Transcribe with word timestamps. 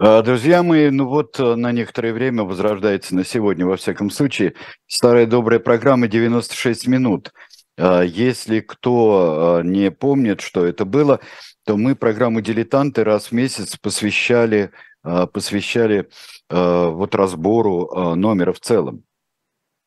А, 0.00 0.22
друзья 0.22 0.62
мои, 0.62 0.90
ну 0.90 1.08
вот 1.08 1.40
э, 1.40 1.56
на 1.56 1.72
некоторое 1.72 2.12
время 2.12 2.44
возрождается 2.44 3.16
на 3.16 3.24
сегодня, 3.24 3.66
во 3.66 3.76
всяком 3.76 4.10
случае, 4.10 4.54
старая 4.86 5.26
добрая 5.26 5.58
программа 5.58 6.06
«96 6.06 6.88
минут». 6.88 7.32
А, 7.76 8.02
если 8.02 8.60
кто 8.60 9.60
не 9.64 9.90
помнит, 9.90 10.40
что 10.40 10.64
это 10.64 10.84
было, 10.84 11.18
то 11.66 11.76
мы 11.76 11.96
программу 11.96 12.40
«Дилетанты» 12.40 13.02
раз 13.02 13.26
в 13.26 13.32
месяц 13.32 13.76
посвящали, 13.76 14.70
посвящали 15.02 16.08
вот 16.48 17.14
разбору 17.14 18.14
номера 18.14 18.52
в 18.52 18.60
целом. 18.60 19.04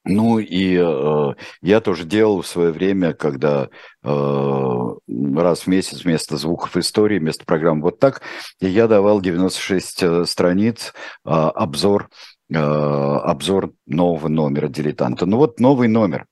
Ну 0.03 0.39
и 0.39 0.77
э, 0.79 1.33
я 1.61 1.79
тоже 1.79 2.05
делал 2.05 2.41
в 2.41 2.47
свое 2.47 2.71
время, 2.71 3.13
когда 3.13 3.69
э, 4.03 4.89
раз 5.35 5.61
в 5.61 5.67
месяц 5.67 6.03
вместо 6.03 6.37
звуков 6.37 6.75
истории, 6.75 7.19
вместо 7.19 7.45
программы 7.45 7.83
вот 7.83 7.99
так, 7.99 8.21
я 8.59 8.87
давал 8.87 9.21
96 9.21 10.03
э, 10.03 10.25
страниц, 10.25 10.93
э, 11.23 11.29
обзор, 11.29 12.09
э, 12.49 12.57
обзор 12.57 13.73
нового 13.85 14.27
номера 14.27 14.67
«Дилетанта». 14.69 15.27
Ну 15.27 15.37
вот 15.37 15.59
новый 15.59 15.87
номер. 15.87 16.25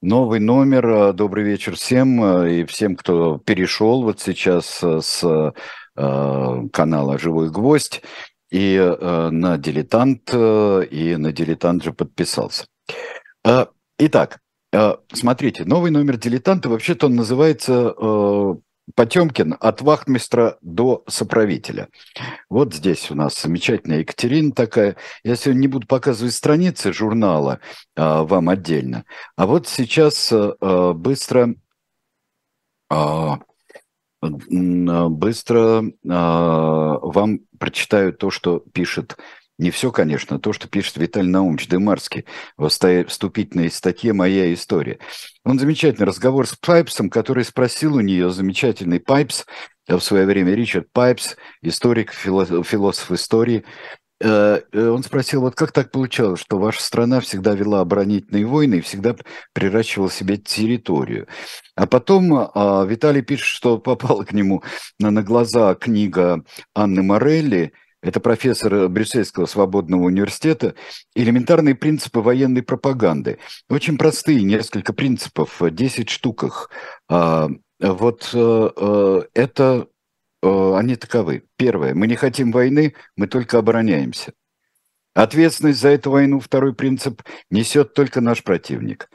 Новый 0.00 0.38
номер. 0.38 0.86
Э, 0.86 1.12
добрый 1.12 1.42
вечер 1.42 1.74
всем 1.74 2.22
э, 2.22 2.60
и 2.60 2.64
всем, 2.66 2.94
кто 2.94 3.38
перешел 3.38 4.04
вот 4.04 4.20
сейчас 4.20 4.80
с 4.80 5.24
э, 5.24 6.68
канала 6.72 7.18
«Живой 7.18 7.50
гвоздь» 7.50 8.00
и 8.52 8.76
э, 8.76 9.30
на 9.30 9.58
«Дилетант», 9.58 10.32
и 10.32 11.16
на 11.18 11.32
«Дилетант» 11.32 11.82
же 11.82 11.92
подписался. 11.92 12.66
А, 13.44 13.68
итак, 13.98 14.40
а, 14.74 14.98
смотрите, 15.12 15.64
новый 15.64 15.90
номер 15.90 16.16
«Дилетанта», 16.16 16.68
вообще-то 16.68 17.06
он 17.06 17.16
называется 17.16 17.94
э, 17.96 18.54
Потемкин 18.94 19.56
от 19.60 19.80
вахтмистра 19.80 20.58
до 20.60 21.04
соправителя. 21.06 21.88
Вот 22.50 22.74
здесь 22.74 23.10
у 23.10 23.14
нас 23.14 23.40
замечательная 23.40 24.00
Екатерина 24.00 24.52
такая. 24.52 24.96
Я 25.24 25.36
сегодня 25.36 25.60
не 25.60 25.68
буду 25.68 25.86
показывать 25.86 26.34
страницы 26.34 26.92
журнала 26.92 27.60
а, 27.96 28.24
вам 28.24 28.48
отдельно. 28.48 29.04
А 29.36 29.46
вот 29.46 29.68
сейчас 29.68 30.32
а, 30.32 30.92
быстро, 30.94 31.54
а, 32.90 33.38
быстро 34.20 35.84
а, 36.08 36.98
вам 36.98 37.40
прочитаю 37.58 38.12
то, 38.12 38.30
что 38.30 38.58
пишет 38.58 39.16
не 39.62 39.70
все, 39.70 39.92
конечно, 39.92 40.38
то, 40.38 40.52
что 40.52 40.68
пишет 40.68 40.96
Виталий 40.96 41.30
Наумович 41.30 41.68
Дымарский 41.68 42.26
в 42.56 42.68
вступительной 42.68 43.70
статье 43.70 44.12
«Моя 44.12 44.52
история». 44.52 44.98
Он 45.44 45.58
замечательный 45.58 46.04
разговор 46.04 46.46
с 46.46 46.54
Пайпсом, 46.56 47.08
который 47.08 47.44
спросил 47.44 47.94
у 47.94 48.00
нее, 48.00 48.30
замечательный 48.30 48.98
Пайпс, 48.98 49.44
в 49.88 50.00
свое 50.00 50.26
время 50.26 50.54
Ричард 50.54 50.88
Пайпс, 50.92 51.36
историк, 51.62 52.12
философ 52.12 53.10
истории, 53.12 53.64
э, 54.20 54.60
э, 54.72 54.88
он 54.88 55.02
спросил, 55.04 55.42
вот 55.42 55.54
как 55.54 55.70
так 55.70 55.90
получалось, 55.90 56.40
что 56.40 56.58
ваша 56.58 56.82
страна 56.82 57.20
всегда 57.20 57.54
вела 57.54 57.80
оборонительные 57.80 58.46
войны 58.46 58.76
и 58.76 58.80
всегда 58.80 59.14
приращивала 59.52 60.10
себе 60.10 60.38
территорию. 60.38 61.28
А 61.76 61.86
потом 61.86 62.32
а, 62.34 62.84
Виталий 62.84 63.22
пишет, 63.22 63.46
что 63.46 63.78
попала 63.78 64.24
к 64.24 64.32
нему 64.32 64.62
на 64.98 65.22
глаза 65.22 65.74
книга 65.74 66.44
Анны 66.74 67.02
Морелли 67.02 67.72
это 68.02 68.18
профессор 68.20 68.88
Брюссельского 68.88 69.46
свободного 69.46 70.02
университета, 70.02 70.74
элементарные 71.14 71.76
принципы 71.76 72.20
военной 72.20 72.62
пропаганды. 72.62 73.38
Очень 73.68 73.96
простые, 73.96 74.42
несколько 74.42 74.92
принципов, 74.92 75.62
10 75.62 76.10
штуках. 76.10 76.68
А, 77.08 77.48
вот 77.80 78.30
э, 78.34 78.70
э, 78.76 79.22
это, 79.34 79.86
э, 80.42 80.74
они 80.74 80.96
таковы. 80.96 81.44
Первое, 81.56 81.94
мы 81.94 82.08
не 82.08 82.16
хотим 82.16 82.50
войны, 82.50 82.94
мы 83.16 83.28
только 83.28 83.58
обороняемся. 83.58 84.32
Ответственность 85.14 85.80
за 85.80 85.90
эту 85.90 86.10
войну, 86.10 86.40
второй 86.40 86.74
принцип, 86.74 87.22
несет 87.50 87.94
только 87.94 88.20
наш 88.20 88.42
противник. 88.42 89.10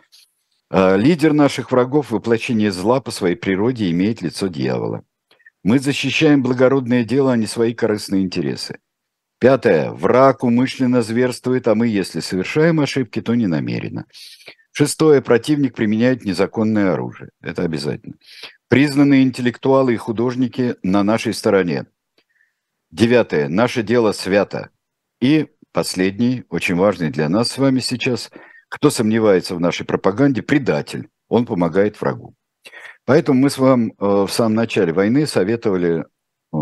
А, 0.69 0.95
лидер 0.95 1.33
наших 1.33 1.71
врагов, 1.71 2.11
воплощение 2.11 2.71
зла 2.71 3.01
по 3.01 3.11
своей 3.11 3.35
природе, 3.35 3.89
имеет 3.91 4.21
лицо 4.21 4.47
дьявола. 4.47 5.03
Мы 5.67 5.79
защищаем 5.79 6.43
благородное 6.43 7.03
дело, 7.03 7.33
а 7.33 7.35
не 7.35 7.45
свои 7.45 7.73
корыстные 7.73 8.23
интересы. 8.23 8.79
Пятое. 9.37 9.91
Враг 9.91 10.45
умышленно 10.45 11.01
зверствует, 11.01 11.67
а 11.67 11.75
мы, 11.75 11.89
если 11.89 12.21
совершаем 12.21 12.79
ошибки, 12.79 13.21
то 13.21 13.35
не 13.35 13.47
намеренно. 13.47 14.05
Шестое. 14.71 15.21
Противник 15.21 15.75
применяет 15.75 16.23
незаконное 16.23 16.93
оружие. 16.93 17.31
Это 17.41 17.63
обязательно. 17.63 18.15
Признанные 18.69 19.23
интеллектуалы 19.23 19.93
и 19.93 19.97
художники 19.97 20.77
на 20.83 21.03
нашей 21.03 21.33
стороне. 21.33 21.87
Девятое. 22.89 23.49
Наше 23.49 23.83
дело 23.83 24.13
свято. 24.13 24.69
И 25.19 25.47
последний, 25.73 26.45
очень 26.47 26.75
важный 26.75 27.09
для 27.09 27.27
нас 27.27 27.51
с 27.51 27.57
вами 27.57 27.81
сейчас, 27.81 28.31
кто 28.69 28.89
сомневается 28.89 29.53
в 29.53 29.59
нашей 29.59 29.85
пропаганде, 29.85 30.43
предатель. 30.43 31.09
Он 31.27 31.45
помогает 31.45 31.99
врагу. 31.99 32.36
Поэтому 33.07 33.39
мы 33.39 33.49
с 33.49 33.57
вами 33.57 33.93
э, 33.97 34.05
в 34.05 34.27
самом 34.27 34.55
начале 34.55 34.91
войны 34.91 35.25
советовали 35.25 36.05
э, 36.53 36.57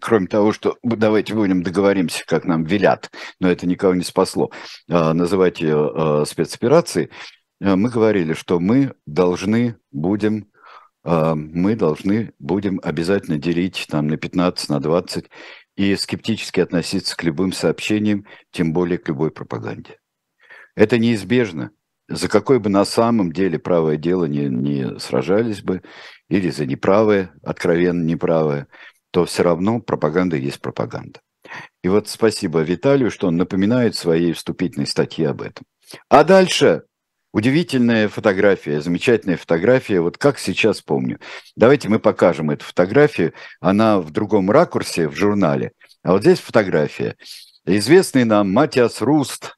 кроме 0.00 0.26
того, 0.26 0.52
что 0.52 0.78
давайте 0.82 1.32
будем 1.32 1.62
договоримся, 1.62 2.24
как 2.26 2.44
нам 2.44 2.64
велят, 2.64 3.12
но 3.38 3.48
это 3.48 3.68
никого 3.68 3.94
не 3.94 4.02
спасло, 4.02 4.50
а, 4.88 5.14
называть 5.14 5.60
ее 5.60 6.24
спецоперацией, 6.24 7.10
мы 7.58 7.88
говорили, 7.90 8.34
что 8.34 8.60
мы 8.60 8.94
должны 9.04 9.78
будем 9.90 10.48
мы 11.02 11.74
должны 11.74 12.32
будем 12.38 12.80
обязательно 12.82 13.38
делить 13.38 13.86
там 13.88 14.06
на 14.08 14.16
15, 14.16 14.68
на 14.68 14.80
20 14.80 15.26
и 15.76 15.96
скептически 15.96 16.60
относиться 16.60 17.16
к 17.16 17.22
любым 17.24 17.52
сообщениям, 17.52 18.26
тем 18.50 18.72
более 18.72 18.98
к 18.98 19.08
любой 19.08 19.30
пропаганде. 19.30 19.98
Это 20.74 20.98
неизбежно 20.98 21.70
за 22.08 22.28
какое 22.28 22.58
бы 22.58 22.70
на 22.70 22.84
самом 22.84 23.32
деле 23.32 23.58
правое 23.58 23.96
дело 23.96 24.24
не, 24.26 24.46
не 24.46 24.98
сражались 24.98 25.62
бы, 25.62 25.82
или 26.28 26.50
за 26.50 26.66
неправое, 26.66 27.32
откровенно 27.42 28.04
неправое, 28.04 28.68
то 29.10 29.24
все 29.24 29.42
равно 29.42 29.80
пропаганда 29.80 30.36
есть 30.36 30.60
пропаганда. 30.60 31.20
И 31.82 31.88
вот 31.88 32.08
спасибо 32.08 32.60
Виталию, 32.60 33.10
что 33.10 33.28
он 33.28 33.36
напоминает 33.36 33.94
в 33.94 33.98
своей 33.98 34.32
вступительной 34.32 34.86
статье 34.86 35.28
об 35.28 35.42
этом. 35.42 35.64
А 36.08 36.24
дальше 36.24 36.82
удивительная 37.32 38.08
фотография, 38.08 38.80
замечательная 38.80 39.36
фотография, 39.36 40.00
вот 40.00 40.18
как 40.18 40.38
сейчас 40.38 40.80
помню. 40.80 41.20
Давайте 41.54 41.88
мы 41.88 41.98
покажем 41.98 42.50
эту 42.50 42.64
фотографию. 42.64 43.34
Она 43.60 44.00
в 44.00 44.10
другом 44.10 44.50
ракурсе 44.50 45.08
в 45.08 45.14
журнале. 45.14 45.72
А 46.02 46.12
вот 46.12 46.22
здесь 46.22 46.40
фотография. 46.40 47.16
Известный 47.66 48.24
нам 48.24 48.52
Матиас 48.52 49.00
Руст, 49.02 49.55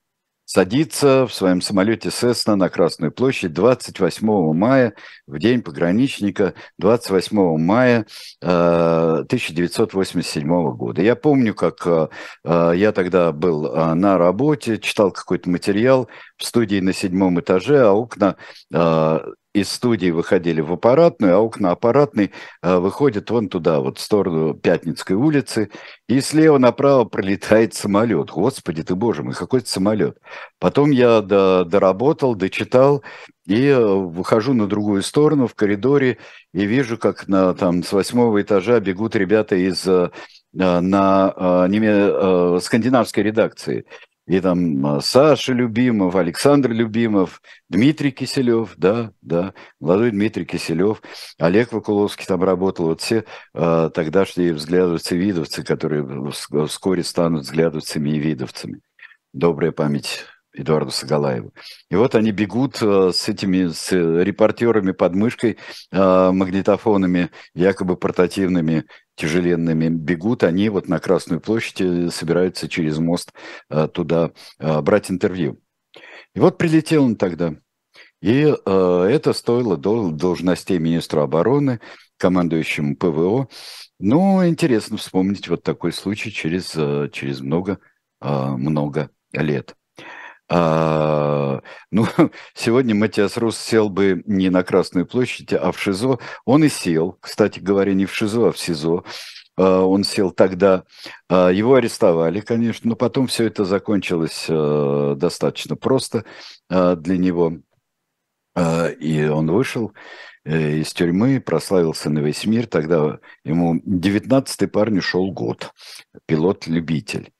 садится 0.48 1.26
в 1.26 1.34
своем 1.34 1.60
самолете 1.60 2.10
Сесна 2.10 2.56
на 2.56 2.70
Красную 2.70 3.12
площадь 3.12 3.52
28 3.52 4.54
мая, 4.54 4.94
в 5.26 5.38
день 5.38 5.60
пограничника, 5.60 6.54
28 6.78 7.58
мая 7.58 8.06
э, 8.40 8.46
1987 8.46 10.72
года. 10.72 11.02
Я 11.02 11.16
помню, 11.16 11.54
как 11.54 11.86
э, 11.86 12.08
э, 12.44 12.72
я 12.76 12.92
тогда 12.92 13.30
был 13.32 13.66
э, 13.66 13.92
на 13.92 14.16
работе, 14.16 14.78
читал 14.78 15.10
какой-то 15.10 15.50
материал 15.50 16.08
в 16.38 16.46
студии 16.46 16.80
на 16.80 16.94
седьмом 16.94 17.38
этаже, 17.38 17.86
а 17.86 17.92
окна 17.92 18.36
э, 18.72 19.18
из 19.60 19.70
студии 19.70 20.10
выходили 20.10 20.60
в 20.60 20.72
аппаратную, 20.72 21.36
а 21.36 21.38
окна 21.38 21.70
аппаратной 21.70 22.32
э, 22.62 22.78
выходят 22.78 23.30
вон 23.30 23.48
туда, 23.48 23.80
вот 23.80 23.98
в 23.98 24.00
сторону 24.00 24.54
Пятницкой 24.54 25.16
улицы, 25.16 25.70
и 26.08 26.20
слева 26.20 26.58
направо 26.58 27.04
пролетает 27.04 27.74
самолет. 27.74 28.30
Господи 28.30 28.82
ты, 28.82 28.94
боже 28.94 29.22
мой, 29.22 29.34
какой 29.34 29.60
то 29.60 29.68
самолет. 29.68 30.18
Потом 30.58 30.90
я 30.90 31.20
до, 31.20 31.64
доработал, 31.64 32.34
дочитал, 32.34 33.02
и 33.46 33.66
э, 33.66 33.78
выхожу 33.78 34.54
на 34.54 34.66
другую 34.66 35.02
сторону 35.02 35.46
в 35.46 35.54
коридоре, 35.54 36.18
и 36.52 36.64
вижу, 36.64 36.98
как 36.98 37.28
на, 37.28 37.54
там, 37.54 37.82
с 37.82 37.92
восьмого 37.92 38.40
этажа 38.40 38.80
бегут 38.80 39.16
ребята 39.16 39.56
из 39.56 39.86
э, 39.86 40.10
на 40.52 41.66
неме, 41.68 42.58
скандинавской 42.60 43.22
редакции 43.22 43.84
и 44.28 44.40
там 44.40 44.86
а, 44.86 45.00
Саша 45.00 45.54
Любимов, 45.54 46.14
Александр 46.14 46.70
Любимов, 46.70 47.40
Дмитрий 47.70 48.10
Киселев, 48.10 48.74
да, 48.76 49.10
да, 49.22 49.54
молодой 49.80 50.10
Дмитрий 50.10 50.44
Киселев, 50.44 51.00
Олег 51.38 51.72
Вакуловский 51.72 52.26
там 52.26 52.44
работал, 52.44 52.86
вот 52.88 53.00
все 53.00 53.24
э, 53.54 53.90
тогдашние 53.92 54.52
взглядовцы-видовцы, 54.52 55.64
которые 55.64 56.30
вскоре 56.66 57.02
станут 57.04 57.44
взглядовцами 57.44 58.10
и 58.10 58.18
видовцами. 58.18 58.80
Добрая 59.32 59.72
память 59.72 60.26
Эдуарду 60.52 60.90
Сагалаеву. 60.90 61.54
И 61.90 61.96
вот 61.96 62.14
они 62.14 62.30
бегут 62.30 62.82
э, 62.82 63.12
с 63.14 63.28
этими 63.28 63.68
с 63.68 63.92
репортерами 63.92 64.92
под 64.92 65.14
мышкой, 65.14 65.56
э, 65.90 66.30
магнитофонами, 66.32 67.30
якобы 67.54 67.96
портативными, 67.96 68.84
тяжеленными, 69.18 69.88
бегут 69.88 70.44
они 70.44 70.68
вот 70.70 70.88
на 70.88 70.98
Красную 70.98 71.40
площадь, 71.40 71.80
э, 71.80 72.10
собираются 72.10 72.68
через 72.68 72.98
мост 72.98 73.32
туда 73.92 74.30
брать 74.58 75.10
интервью. 75.10 75.60
И 76.34 76.40
вот 76.40 76.56
прилетел 76.56 77.04
он 77.04 77.16
тогда. 77.16 77.54
И 78.22 78.40
это 78.40 79.32
стоило 79.32 79.76
должностей 79.76 80.78
министра 80.78 81.22
обороны, 81.22 81.80
командующему 82.16 82.96
ПВО. 82.96 83.48
Ну, 83.98 84.46
интересно 84.46 84.96
вспомнить 84.96 85.48
вот 85.48 85.62
такой 85.62 85.92
случай 85.92 86.30
через, 86.32 86.72
э, 86.76 87.08
через 87.12 87.40
много, 87.40 87.78
много 88.20 89.10
лет. 89.32 89.77
А, 90.48 91.60
ну, 91.90 92.06
сегодня 92.54 92.94
Матиас 92.94 93.36
Рус 93.36 93.58
сел 93.58 93.88
бы 93.88 94.22
не 94.26 94.50
на 94.50 94.62
Красную 94.62 95.06
площадь, 95.06 95.52
а 95.52 95.72
в 95.72 95.78
ШИЗО. 95.78 96.18
Он 96.44 96.64
и 96.64 96.68
сел, 96.68 97.18
кстати 97.20 97.60
говоря, 97.60 97.94
не 97.94 98.06
в 98.06 98.14
ШИЗО, 98.14 98.48
а 98.48 98.52
в 98.52 98.58
СИЗО. 98.58 99.04
А, 99.56 99.82
он 99.82 100.04
сел 100.04 100.30
тогда. 100.30 100.84
А, 101.28 101.50
его 101.50 101.74
арестовали, 101.74 102.40
конечно, 102.40 102.90
но 102.90 102.96
потом 102.96 103.26
все 103.26 103.44
это 103.44 103.64
закончилось 103.64 104.46
а, 104.48 105.14
достаточно 105.16 105.76
просто 105.76 106.24
а, 106.70 106.96
для 106.96 107.18
него. 107.18 107.58
А, 108.54 108.88
и 108.88 109.26
он 109.26 109.50
вышел 109.50 109.92
э, 110.44 110.78
из 110.78 110.92
тюрьмы, 110.92 111.40
прославился 111.40 112.10
на 112.10 112.20
весь 112.20 112.46
мир. 112.46 112.66
Тогда 112.66 113.18
ему 113.44 113.76
19-й 113.76 114.68
парню 114.68 115.02
шел 115.02 115.30
год. 115.30 115.72
Пилот-любитель. 116.26 117.32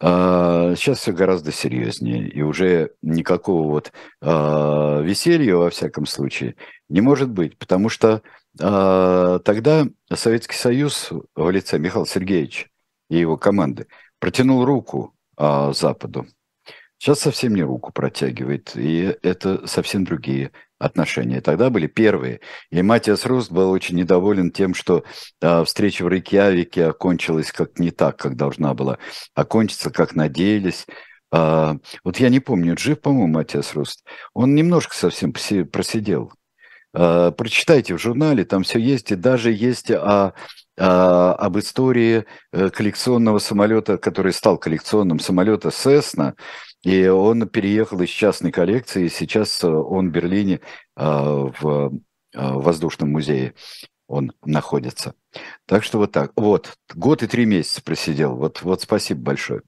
А, 0.00 0.74
сейчас 0.76 0.98
все 0.98 1.12
гораздо 1.12 1.52
серьезнее, 1.52 2.28
и 2.28 2.42
уже 2.42 2.92
никакого 3.02 3.68
вот 3.68 3.92
а, 4.20 5.00
веселья, 5.00 5.56
во 5.56 5.70
всяком 5.70 6.06
случае, 6.06 6.56
не 6.88 7.00
может 7.00 7.30
быть, 7.30 7.56
потому 7.58 7.88
что 7.88 8.22
а, 8.60 9.38
тогда 9.40 9.86
Советский 10.12 10.56
Союз 10.56 11.10
в 11.34 11.50
лице 11.50 11.78
Михаила 11.78 12.06
Сергеевича 12.06 12.66
и 13.08 13.18
его 13.18 13.36
команды 13.36 13.86
протянул 14.18 14.64
руку 14.64 15.14
Западу. 15.36 16.26
Сейчас 16.98 17.18
совсем 17.18 17.54
не 17.54 17.62
руку 17.62 17.90
протягивает, 17.92 18.76
и 18.76 19.16
это 19.22 19.66
совсем 19.66 20.04
другие 20.04 20.52
отношения. 20.82 21.40
Тогда 21.40 21.70
были 21.70 21.86
первые. 21.86 22.40
И 22.70 22.82
Матиас 22.82 23.24
Руст 23.24 23.50
был 23.50 23.70
очень 23.70 23.96
недоволен 23.96 24.50
тем, 24.50 24.74
что 24.74 25.04
э, 25.40 25.64
встреча 25.64 26.04
в 26.04 26.08
Рейкьявике 26.08 26.86
окончилась 26.86 27.52
как 27.52 27.78
не 27.78 27.90
так, 27.90 28.16
как 28.16 28.36
должна 28.36 28.74
была 28.74 28.98
окончиться, 29.34 29.90
как 29.90 30.14
надеялись. 30.14 30.86
Э, 31.32 31.74
вот 32.04 32.18
я 32.18 32.28
не 32.28 32.40
помню, 32.40 32.76
жив, 32.76 33.00
по-моему, 33.00 33.28
Матиас 33.28 33.74
Руст. 33.74 34.04
Он 34.34 34.54
немножко 34.54 34.94
совсем 34.94 35.32
просидел. 35.32 36.32
Э, 36.94 37.32
прочитайте 37.36 37.94
в 37.94 38.00
журнале, 38.00 38.44
там 38.44 38.64
все 38.64 38.78
есть, 38.78 39.12
и 39.12 39.14
даже 39.16 39.52
есть 39.52 39.90
о, 39.90 40.34
об 40.76 41.58
истории 41.58 42.24
э, 42.52 42.70
коллекционного 42.70 43.38
самолета, 43.38 43.98
который 43.98 44.32
стал 44.32 44.56
коллекционным 44.58 45.20
самолета 45.20 45.68
Cessna, 45.68 46.34
и 46.82 47.06
он 47.06 47.48
переехал 47.48 48.00
из 48.00 48.08
частной 48.08 48.52
коллекции, 48.52 49.08
сейчас 49.08 49.62
э, 49.62 49.68
он 49.68 50.08
в 50.08 50.12
Берлине 50.12 50.60
а, 50.96 51.50
в 51.60 51.92
а, 52.34 52.58
воздушном 52.58 53.10
музее 53.10 53.54
он 54.12 54.32
находится. 54.44 55.14
Так 55.66 55.84
что 55.84 55.98
вот 55.98 56.12
так. 56.12 56.32
Вот, 56.36 56.76
год 56.94 57.22
и 57.22 57.26
три 57.26 57.46
месяца 57.46 57.82
просидел. 57.82 58.36
Вот, 58.36 58.62
вот 58.62 58.82
спасибо 58.82 59.22
большое. 59.22 59.62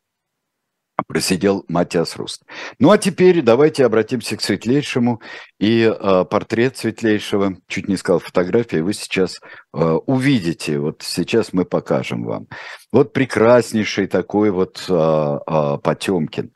Просидел 1.08 1.64
Матиас 1.66 2.14
Руст. 2.16 2.44
Ну 2.78 2.92
а 2.92 2.98
теперь 2.98 3.42
давайте 3.42 3.84
обратимся 3.84 4.36
к 4.36 4.42
светлейшему. 4.42 5.20
И 5.58 5.82
э, 5.82 6.24
портрет 6.24 6.76
светлейшего, 6.76 7.56
чуть 7.66 7.88
не 7.88 7.96
сказал 7.96 8.20
фотография, 8.20 8.82
вы 8.82 8.92
сейчас 8.92 9.40
э, 9.72 9.78
увидите. 9.78 10.78
Вот 10.78 11.02
сейчас 11.02 11.52
мы 11.52 11.64
покажем 11.64 12.24
вам. 12.24 12.46
Вот 12.92 13.12
прекраснейший 13.12 14.06
такой 14.06 14.50
вот 14.50 14.84
э, 14.88 14.92
э, 14.94 15.78
Потемкин. 15.82 16.52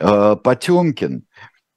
Э, 0.00 0.36
Потемкин. 0.36 1.26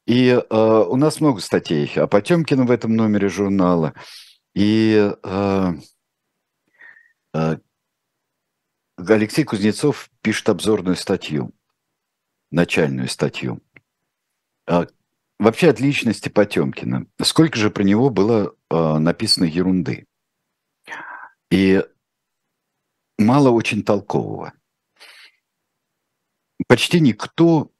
И 0.05 0.29
э, 0.29 0.85
у 0.89 0.95
нас 0.95 1.19
много 1.19 1.41
статей 1.41 1.91
о 1.95 2.07
Потемкине 2.07 2.63
в 2.63 2.71
этом 2.71 2.95
номере 2.95 3.29
журнала. 3.29 3.93
И 4.53 5.11
э, 5.23 5.73
э, 7.33 7.57
Алексей 8.97 9.43
Кузнецов 9.43 10.09
пишет 10.21 10.49
обзорную 10.49 10.95
статью, 10.95 11.51
начальную 12.51 13.09
статью. 13.09 13.61
Э, 14.67 14.85
вообще 15.37 15.69
от 15.69 15.79
личности 15.81 16.29
Потемкина. 16.29 17.05
Сколько 17.21 17.57
же 17.57 17.69
про 17.71 17.83
него 17.83 18.09
было 18.09 18.55
э, 18.69 18.97
написано 18.97 19.45
ерунды. 19.45 20.05
И 21.51 21.83
мало 23.17 23.49
очень 23.49 23.83
толкового. 23.83 24.53
Почти 26.67 27.01
никто 27.01 27.72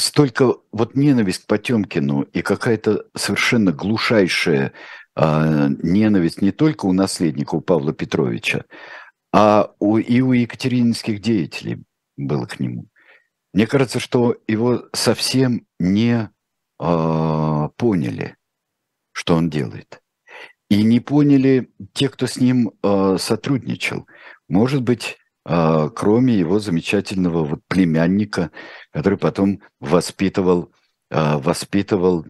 столько 0.00 0.54
вот 0.72 0.96
ненависть 0.96 1.44
к 1.44 1.46
Потемкину 1.46 2.22
и 2.22 2.42
какая-то 2.42 3.06
совершенно 3.16 3.72
глушайшая 3.72 4.72
э, 5.16 5.68
ненависть 5.82 6.42
не 6.42 6.50
только 6.50 6.86
у 6.86 6.92
наследника, 6.92 7.54
у 7.54 7.60
Павла 7.60 7.92
Петровича, 7.92 8.64
а 9.32 9.72
у, 9.78 9.98
и 9.98 10.20
у 10.20 10.32
екатерининских 10.32 11.20
деятелей 11.20 11.84
было 12.16 12.46
к 12.46 12.58
нему. 12.58 12.86
Мне 13.52 13.66
кажется, 13.66 14.00
что 14.00 14.36
его 14.46 14.88
совсем 14.92 15.66
не 15.78 16.30
э, 16.80 17.68
поняли, 17.76 18.36
что 19.12 19.34
он 19.36 19.50
делает. 19.50 20.00
И 20.68 20.84
не 20.84 21.00
поняли 21.00 21.72
те, 21.92 22.08
кто 22.08 22.26
с 22.26 22.36
ним 22.36 22.72
э, 22.82 23.16
сотрудничал. 23.18 24.06
Может 24.48 24.82
быть, 24.82 25.18
кроме 25.44 26.34
его 26.34 26.58
замечательного 26.58 27.44
вот 27.44 27.60
племянника, 27.66 28.50
который 28.92 29.18
потом 29.18 29.60
воспитывал, 29.80 30.72
а, 31.10 31.38
воспитывал 31.38 32.26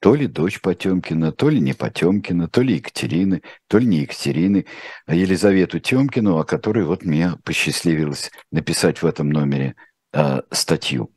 то 0.00 0.14
ли 0.14 0.26
дочь 0.26 0.60
Потемкина, 0.60 1.32
то 1.32 1.48
ли 1.48 1.60
не 1.60 1.72
Потемкина, 1.72 2.46
то 2.48 2.60
ли 2.60 2.74
Екатерины, 2.74 3.42
то 3.68 3.78
ли 3.78 3.86
не 3.86 4.00
Екатерины, 4.00 4.66
а 5.06 5.14
Елизавету 5.14 5.80
Темкину, 5.80 6.36
о 6.36 6.44
которой 6.44 6.84
вот 6.84 7.04
мне 7.04 7.32
посчастливилось 7.42 8.30
написать 8.52 9.00
в 9.00 9.06
этом 9.06 9.30
номере 9.30 9.76
э, 10.12 10.42
статью. 10.50 11.10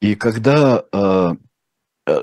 И 0.00 0.16
когда 0.16 0.84
э, 0.92 1.34
э, 2.08 2.22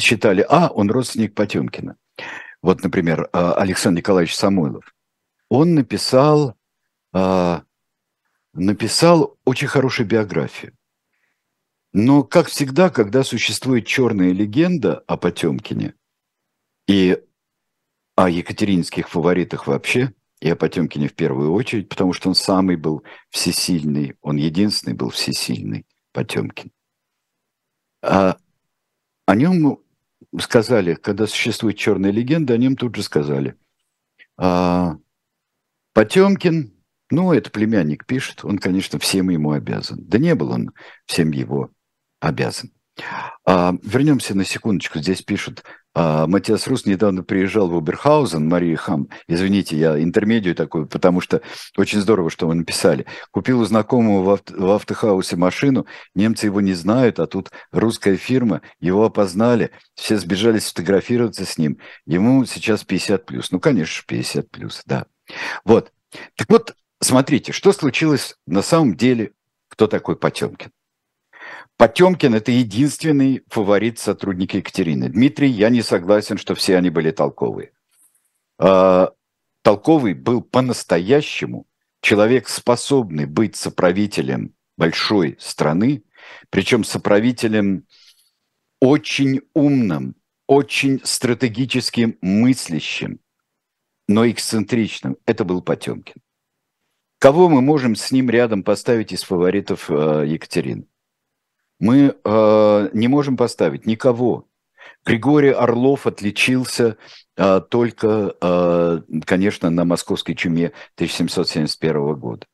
считали, 0.00 0.46
а, 0.48 0.68
он 0.68 0.90
родственник 0.90 1.34
Потемкина, 1.34 1.96
вот, 2.62 2.82
например, 2.82 3.28
Александр 3.32 3.98
Николаевич 3.98 4.36
Самойлов, 4.36 4.94
он 5.50 5.74
написал 5.74 6.50
а, 6.50 6.54
написал 8.54 9.38
очень 9.44 9.68
хорошую 9.68 10.06
биографию. 10.06 10.76
Но, 11.92 12.22
как 12.22 12.46
всегда, 12.48 12.88
когда 12.88 13.22
существует 13.22 13.86
черная 13.86 14.32
легенда 14.32 14.98
о 15.06 15.16
Потемкине 15.16 15.94
и 16.86 17.22
о 18.16 18.30
екатеринских 18.30 19.08
фаворитах 19.08 19.66
вообще, 19.66 20.14
и 20.40 20.48
о 20.48 20.56
Потемкине 20.56 21.08
в 21.08 21.14
первую 21.14 21.52
очередь, 21.52 21.88
потому 21.88 22.12
что 22.14 22.28
он 22.28 22.34
самый 22.34 22.76
был 22.76 23.04
всесильный, 23.30 24.16
он 24.22 24.36
единственный 24.36 24.94
был 24.94 25.10
всесильный 25.10 25.86
Потемкин. 26.12 26.72
А 28.02 28.38
о 29.26 29.34
нем 29.36 29.78
сказали, 30.40 30.94
когда 30.94 31.26
существует 31.26 31.76
черная 31.76 32.10
легенда, 32.10 32.54
о 32.54 32.58
нем 32.58 32.76
тут 32.76 32.96
же 32.96 33.02
сказали. 33.02 33.54
А, 34.36 34.96
Потемкин 35.92 36.72
ну, 37.12 37.34
это 37.34 37.50
племянник 37.50 38.06
пишет, 38.06 38.42
он, 38.42 38.56
конечно, 38.56 38.98
всем 38.98 39.28
ему 39.28 39.52
обязан. 39.52 39.98
Да 40.00 40.16
не 40.16 40.34
был 40.34 40.50
он 40.50 40.70
всем 41.04 41.30
его 41.30 41.70
обязан. 42.20 42.72
А, 43.44 43.74
вернемся 43.82 44.34
на 44.34 44.46
секундочку. 44.46 44.98
Здесь 44.98 45.20
пишут, 45.20 45.62
а, 45.94 46.26
Матиас 46.26 46.66
Рус 46.66 46.86
недавно 46.86 47.22
приезжал 47.22 47.68
в 47.68 47.74
Уберхаузен, 47.74 48.48
Мария 48.48 48.76
Хам. 48.76 49.08
Извините, 49.28 49.76
я 49.76 50.02
интермедию 50.02 50.54
такую, 50.54 50.86
потому 50.86 51.20
что 51.20 51.42
очень 51.76 52.00
здорово, 52.00 52.30
что 52.30 52.46
вы 52.46 52.54
написали. 52.54 53.04
Купил 53.30 53.60
у 53.60 53.64
знакомого 53.66 54.22
в, 54.22 54.30
авто, 54.30 54.54
в 54.56 54.70
автохаусе 54.70 55.36
машину, 55.36 55.86
немцы 56.14 56.46
его 56.46 56.62
не 56.62 56.72
знают, 56.72 57.20
а 57.20 57.26
тут 57.26 57.50
русская 57.72 58.16
фирма, 58.16 58.62
его 58.80 59.04
опознали, 59.04 59.70
все 59.94 60.16
сбежались 60.16 60.66
сфотографироваться 60.66 61.44
с 61.44 61.58
ним. 61.58 61.76
Ему 62.06 62.46
сейчас 62.46 62.84
50 62.84 63.26
плюс. 63.26 63.52
Ну, 63.52 63.60
конечно, 63.60 64.02
50 64.06 64.50
плюс, 64.50 64.80
да. 64.86 65.04
Вот. 65.66 65.92
Так 66.36 66.48
вот, 66.48 66.74
Смотрите, 67.02 67.50
что 67.50 67.72
случилось 67.72 68.36
на 68.46 68.62
самом 68.62 68.96
деле, 68.96 69.32
кто 69.68 69.88
такой 69.88 70.16
Потемкин. 70.16 70.70
Потемкин– 71.76 72.32
это 72.36 72.52
единственный 72.52 73.42
фаворит 73.48 73.98
сотрудника 73.98 74.58
Екатерины. 74.58 75.08
Дмитрий, 75.08 75.50
я 75.50 75.68
не 75.68 75.82
согласен, 75.82 76.38
что 76.38 76.54
все 76.54 76.76
они 76.76 76.90
были 76.90 77.10
толковые. 77.10 77.72
А, 78.56 79.10
толковый 79.62 80.14
был 80.14 80.42
по-настоящему 80.42 81.66
человек, 82.02 82.48
способный 82.48 83.26
быть 83.26 83.56
соправителем 83.56 84.54
большой 84.76 85.36
страны, 85.40 86.04
причем 86.50 86.84
соправителем 86.84 87.84
очень 88.80 89.40
умным, 89.54 90.14
очень 90.46 91.00
стратегическим 91.02 92.16
мыслящим, 92.20 93.18
но 94.06 94.30
эксцентричным. 94.30 95.16
Это 95.26 95.44
был 95.44 95.62
Потемкин. 95.62 96.21
Кого 97.22 97.48
мы 97.48 97.60
можем 97.60 97.94
с 97.94 98.10
ним 98.10 98.30
рядом 98.30 98.64
поставить 98.64 99.12
из 99.12 99.22
фаворитов 99.22 99.88
э, 99.88 100.24
Екатерины? 100.26 100.86
Мы 101.78 102.16
э, 102.24 102.88
не 102.92 103.06
можем 103.06 103.36
поставить 103.36 103.86
никого. 103.86 104.48
Григорий 105.06 105.52
Орлов 105.52 106.08
отличился 106.08 106.96
а, 107.36 107.60
только, 107.60 108.34
а, 108.40 109.02
конечно, 109.24 109.70
на 109.70 109.84
московской 109.84 110.34
чуме 110.34 110.72
1771 110.96 112.14
года. 112.16 112.46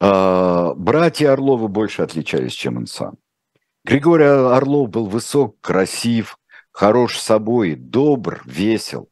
А, 0.00 0.72
братья 0.74 1.32
Орловы 1.32 1.68
больше 1.68 2.00
отличались, 2.00 2.54
чем 2.54 2.78
он 2.78 2.86
сам. 2.86 3.18
Григорий 3.84 4.24
Орлов 4.24 4.88
был 4.88 5.06
высок, 5.08 5.60
красив, 5.60 6.38
хорош 6.72 7.18
собой, 7.18 7.74
добр, 7.74 8.42
весел. 8.46 9.10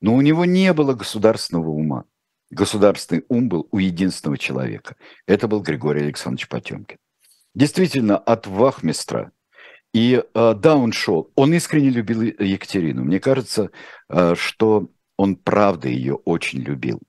Но 0.00 0.16
у 0.16 0.20
него 0.20 0.44
не 0.44 0.72
было 0.72 0.94
государственного 0.94 1.70
ума. 1.70 2.06
Государственный 2.50 3.24
ум 3.28 3.48
был 3.48 3.68
у 3.70 3.78
единственного 3.78 4.36
человека. 4.36 4.96
Это 5.26 5.46
был 5.46 5.60
Григорий 5.60 6.02
Александрович 6.02 6.48
Потемкин. 6.48 6.98
Действительно, 7.54 8.18
от 8.18 8.46
вахмистра. 8.46 9.32
И 9.92 10.22
э, 10.22 10.90
шел. 10.92 11.32
Он 11.34 11.52
искренне 11.54 11.90
любил 11.90 12.22
Екатерину. 12.22 13.04
Мне 13.04 13.18
кажется, 13.18 13.70
э, 14.08 14.34
что 14.36 14.88
он 15.16 15.36
правда 15.36 15.88
ее 15.88 16.14
очень 16.14 16.60
любил. 16.60 17.00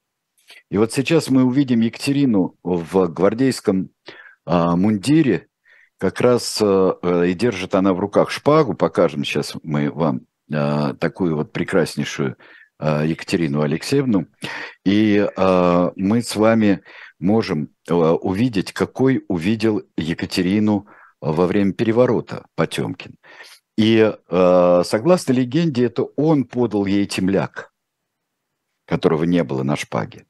И 0.69 0.77
вот 0.77 0.91
сейчас 0.91 1.29
мы 1.29 1.43
увидим 1.43 1.81
Екатерину 1.81 2.55
в 2.63 3.07
гвардейском 3.07 3.89
э, 4.45 4.75
мундире, 4.75 5.47
как 5.97 6.19
раз 6.21 6.59
э, 6.61 6.93
и 7.27 7.33
держит 7.33 7.75
она 7.75 7.93
в 7.93 7.99
руках 7.99 8.31
шпагу. 8.31 8.73
Покажем 8.73 9.23
сейчас 9.23 9.53
мы 9.61 9.91
вам 9.91 10.21
э, 10.51 10.95
такую 10.99 11.35
вот 11.35 11.51
прекраснейшую 11.51 12.31
э, 12.31 12.35
Екатерину 12.85 13.61
Алексеевну. 13.61 14.27
И 14.85 15.17
э, 15.17 15.91
мы 15.95 16.21
с 16.21 16.35
вами 16.35 16.81
можем 17.19 17.69
э, 17.87 17.93
увидеть, 17.93 18.73
какой 18.73 19.23
увидел 19.27 19.83
Екатерину 19.97 20.87
во 21.21 21.45
время 21.45 21.73
переворота 21.73 22.45
Потемкин. 22.55 23.15
И 23.77 24.13
э, 24.29 24.81
согласно 24.85 25.33
легенде, 25.33 25.85
это 25.85 26.03
он 26.15 26.45
подал 26.45 26.85
ей 26.85 27.05
темляк, 27.05 27.71
которого 28.85 29.23
не 29.23 29.43
было 29.43 29.63
на 29.63 29.75
шпаге. 29.75 30.25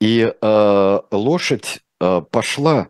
И 0.00 0.20
э, 0.20 1.00
лошадь 1.10 1.80
э, 2.00 2.22
пошла 2.30 2.88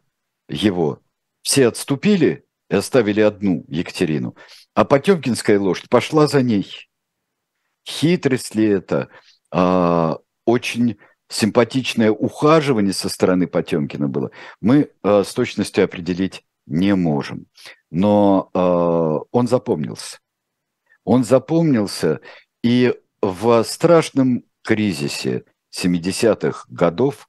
его. 0.48 1.00
Все 1.42 1.68
отступили 1.68 2.46
и 2.70 2.76
оставили 2.76 3.20
одну 3.20 3.64
Екатерину. 3.68 4.34
А 4.74 4.84
Потемкинская 4.84 5.58
лошадь 5.58 5.88
пошла 5.88 6.26
за 6.26 6.42
ней. 6.42 6.88
Хитрость 7.86 8.54
ли 8.54 8.66
это? 8.66 9.08
Э, 9.52 10.14
очень 10.44 10.98
симпатичное 11.28 12.10
ухаживание 12.10 12.92
со 12.92 13.08
стороны 13.08 13.46
Потемкина 13.46 14.08
было. 14.08 14.30
Мы 14.60 14.90
э, 15.02 15.24
с 15.24 15.32
точностью 15.34 15.84
определить 15.84 16.44
не 16.66 16.94
можем. 16.94 17.46
Но 17.90 18.50
э, 18.54 19.26
он 19.30 19.48
запомнился. 19.48 20.18
Он 21.04 21.22
запомнился, 21.22 22.20
и 22.62 22.94
в 23.20 23.62
страшном 23.64 24.44
кризисе 24.62 25.44
70-х 25.74 26.64
годов, 26.68 27.28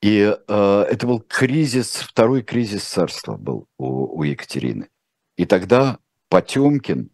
и 0.00 0.34
э, 0.36 0.86
это 0.90 1.06
был 1.06 1.20
кризис, 1.20 1.96
второй 1.96 2.42
кризис 2.42 2.84
царства 2.84 3.36
был 3.36 3.66
у, 3.78 4.18
у 4.18 4.22
Екатерины. 4.22 4.88
И 5.36 5.44
тогда 5.44 5.98
Потемкин 6.28 7.10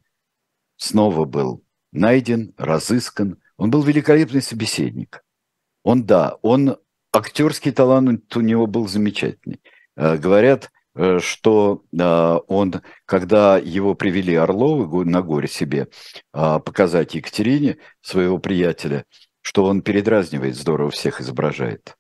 снова 0.77 1.25
был 1.25 1.64
найден, 1.95 2.53
разыскан. 2.59 3.39
Он 3.57 3.71
был 3.71 3.83
великолепный 3.83 4.43
собеседник. 4.43 5.25
Он, 5.83 6.05
да, 6.05 6.37
он, 6.43 6.77
актерский 7.13 7.73
талант 7.73 8.37
у 8.37 8.41
него 8.41 8.67
был 8.67 8.87
замечательный. 8.89 9.61
Э, 9.97 10.17
говорят, 10.19 10.71
Э, 10.97 11.19
что 11.19 11.85
а, 12.01 12.39
он, 12.47 12.83
когда 13.05 13.59
его 13.59 13.95
привели 13.95 14.35
Орловы 14.35 15.05
на 15.05 15.23
горе 15.23 15.49
себе 15.49 15.89
показать 16.33 17.15
Екатерине, 17.15 17.79
своего 18.01 18.39
приятеля, 18.39 19.05
что 19.41 19.65
он 19.65 19.83
передразнивает, 19.83 20.57
здорово 20.57 20.91
всех 20.91 21.21
изображает. 21.21 21.97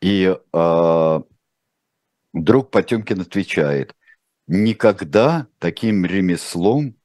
И 0.00 0.36
друг 2.32 2.70
Потемкин 2.70 3.20
отвечает, 3.22 3.94
никогда 4.46 5.46
таким 5.58 6.04
ремеслом 6.04 6.96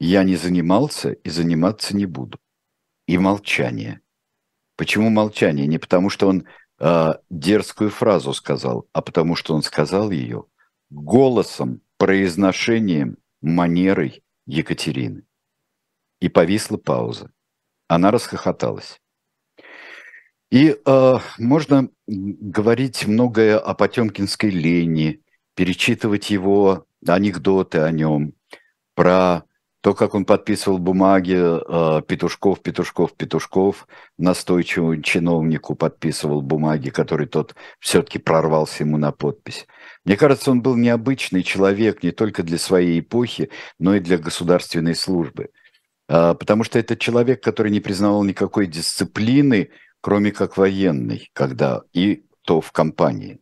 я 0.00 0.24
не 0.24 0.36
занимался 0.36 1.12
и 1.12 1.30
заниматься 1.30 1.96
не 1.96 2.06
буду. 2.06 2.38
И 3.06 3.18
молчание. 3.18 4.00
Почему 4.76 5.10
молчание? 5.10 5.66
Не 5.66 5.78
потому, 5.78 6.10
что 6.10 6.28
он 6.28 6.44
э, 6.78 7.12
дерзкую 7.30 7.90
фразу 7.90 8.32
сказал, 8.32 8.86
а 8.92 9.02
потому 9.02 9.34
что 9.34 9.54
он 9.54 9.62
сказал 9.62 10.10
ее 10.10 10.44
голосом, 10.90 11.80
произношением, 11.96 13.18
манерой 13.40 14.22
Екатерины. 14.46 15.24
И 16.20 16.28
повисла 16.28 16.76
пауза. 16.76 17.32
Она 17.88 18.10
расхохоталась. 18.10 19.00
И 20.50 20.76
э, 20.84 21.18
можно 21.38 21.90
говорить 22.06 23.06
многое 23.06 23.58
о 23.58 23.74
Потемкинской 23.74 24.50
лени, 24.50 25.22
перечитывать 25.54 26.30
его 26.30 26.86
анекдоты 27.06 27.80
о 27.80 27.90
нем, 27.90 28.34
про 28.94 29.44
то, 29.80 29.94
как 29.94 30.14
он 30.14 30.24
подписывал 30.24 30.78
бумаги 30.78 31.36
э, 31.36 32.02
Петушков, 32.02 32.60
Петушков, 32.60 33.14
Петушков, 33.14 33.86
настойчивому 34.18 35.00
чиновнику 35.02 35.76
подписывал 35.76 36.42
бумаги, 36.42 36.90
который 36.90 37.26
тот 37.26 37.54
все-таки 37.78 38.18
прорвался 38.18 38.82
ему 38.82 38.96
на 38.96 39.12
подпись. 39.12 39.66
Мне 40.04 40.16
кажется, 40.16 40.50
он 40.50 40.62
был 40.62 40.74
необычный 40.76 41.44
человек 41.44 42.02
не 42.02 42.10
только 42.10 42.42
для 42.42 42.58
своей 42.58 43.00
эпохи, 43.00 43.50
но 43.78 43.94
и 43.94 44.00
для 44.00 44.18
государственной 44.18 44.96
службы. 44.96 45.50
Э, 46.08 46.34
потому 46.34 46.64
что 46.64 46.80
это 46.80 46.96
человек, 46.96 47.40
который 47.40 47.70
не 47.70 47.80
признавал 47.80 48.24
никакой 48.24 48.66
дисциплины, 48.66 49.70
кроме 50.00 50.32
как 50.32 50.56
военной, 50.56 51.30
когда 51.32 51.82
и 51.92 52.24
то 52.42 52.60
в 52.60 52.72
кампании, 52.72 53.38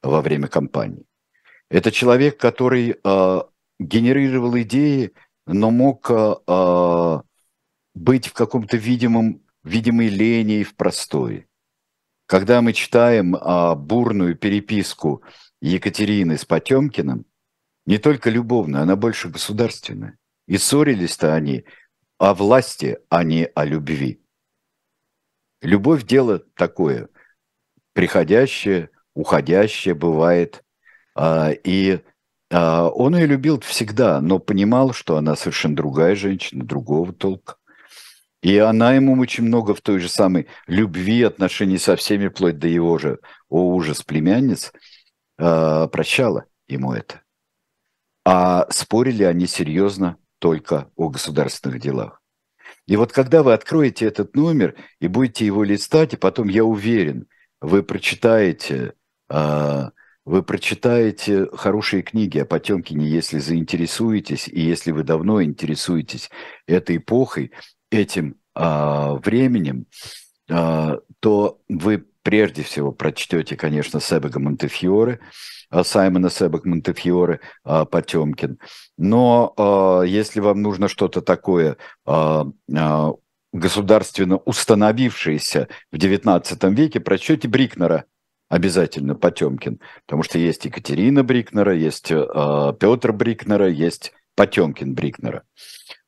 во 0.00 0.22
время 0.22 0.46
кампании. 0.46 1.06
Это 1.70 1.90
человек, 1.90 2.38
который 2.38 2.96
э, 3.02 3.42
генерировал 3.80 4.56
идеи, 4.58 5.12
но 5.46 5.70
мог 5.70 6.10
э, 6.10 7.20
быть 7.94 8.26
в 8.28 8.32
каком-то 8.32 8.76
видимом, 8.76 9.42
видимой 9.64 10.08
лени 10.08 10.60
и 10.60 10.64
в 10.64 10.76
простое. 10.76 11.46
Когда 12.26 12.62
мы 12.62 12.72
читаем 12.72 13.34
э, 13.36 13.74
бурную 13.74 14.36
переписку 14.36 15.22
Екатерины 15.60 16.38
с 16.38 16.44
Потемкиным, 16.44 17.26
не 17.86 17.98
только 17.98 18.30
любовную, 18.30 18.82
она 18.82 18.96
больше 18.96 19.28
государственная. 19.28 20.18
И 20.46 20.56
ссорились-то 20.56 21.34
они 21.34 21.64
о 22.18 22.34
власти, 22.34 22.98
а 23.08 23.24
не 23.24 23.46
о 23.46 23.64
любви. 23.64 24.22
Любовь– 25.60 26.04
дело 26.06 26.40
такое, 26.54 27.08
приходящее, 27.92 28.90
уходящее 29.14 29.94
бывает. 29.94 30.64
И 31.16 32.00
а, 32.00 32.11
он 32.60 33.16
ее 33.16 33.26
любил 33.26 33.60
всегда, 33.60 34.20
но 34.20 34.38
понимал, 34.38 34.92
что 34.92 35.16
она 35.16 35.36
совершенно 35.36 35.76
другая 35.76 36.14
женщина, 36.14 36.64
другого 36.64 37.12
толка. 37.12 37.56
И 38.42 38.58
она 38.58 38.92
ему 38.92 39.18
очень 39.20 39.44
много 39.44 39.74
в 39.74 39.80
той 39.80 40.00
же 40.00 40.08
самой 40.08 40.48
любви, 40.66 41.22
отношений 41.22 41.78
со 41.78 41.94
всеми, 41.94 42.28
вплоть 42.28 42.58
до 42.58 42.66
его 42.66 42.98
же, 42.98 43.20
о 43.48 43.72
ужас, 43.74 44.02
племянниц, 44.02 44.72
а, 45.38 45.86
прощала 45.86 46.44
ему 46.66 46.92
это. 46.92 47.22
А 48.24 48.66
спорили 48.70 49.22
они 49.22 49.46
серьезно 49.46 50.16
только 50.40 50.90
о 50.96 51.08
государственных 51.08 51.80
делах. 51.80 52.20
И 52.86 52.96
вот 52.96 53.12
когда 53.12 53.44
вы 53.44 53.52
откроете 53.52 54.06
этот 54.06 54.34
номер 54.34 54.74
и 54.98 55.06
будете 55.06 55.46
его 55.46 55.62
листать, 55.62 56.14
и 56.14 56.16
потом, 56.16 56.48
я 56.48 56.64
уверен, 56.64 57.28
вы 57.60 57.84
прочитаете 57.84 58.94
а, 59.28 59.92
вы 60.24 60.42
прочитаете 60.42 61.48
хорошие 61.52 62.02
книги 62.02 62.38
о 62.38 62.44
Потемкине, 62.44 63.08
если 63.08 63.38
заинтересуетесь, 63.38 64.48
и 64.48 64.60
если 64.60 64.92
вы 64.92 65.02
давно 65.02 65.42
интересуетесь 65.42 66.30
этой 66.66 66.98
эпохой, 66.98 67.52
этим 67.90 68.36
а, 68.54 69.14
временем, 69.14 69.86
а, 70.48 70.98
то 71.20 71.60
вы 71.68 72.06
прежде 72.22 72.62
всего 72.62 72.92
прочтете, 72.92 73.56
конечно, 73.56 74.00
Себега 74.00 74.38
Монтефьоре, 74.38 75.18
а, 75.70 75.82
Саймона 75.82 76.30
Себек 76.30 76.64
Монтефьоре 76.64 77.40
а, 77.64 77.84
Потемкин. 77.84 78.58
Но 78.96 79.52
а, 79.56 80.02
если 80.02 80.40
вам 80.40 80.62
нужно 80.62 80.88
что-то 80.88 81.20
такое 81.20 81.76
государственно 83.54 84.38
установившееся 84.38 85.68
в 85.90 85.96
XIX 85.96 86.74
веке, 86.74 87.00
прочтете 87.00 87.48
Брикнера– 87.48 88.04
обязательно 88.52 89.14
Потемкин, 89.14 89.80
потому 90.04 90.22
что 90.22 90.38
есть 90.38 90.66
Екатерина 90.66 91.24
Брикнера, 91.24 91.74
есть 91.74 92.12
э, 92.12 92.72
Петр 92.78 93.12
Брикнера, 93.12 93.66
есть 93.66 94.12
Потемкин 94.36 94.94
Брикнера. 94.94 95.44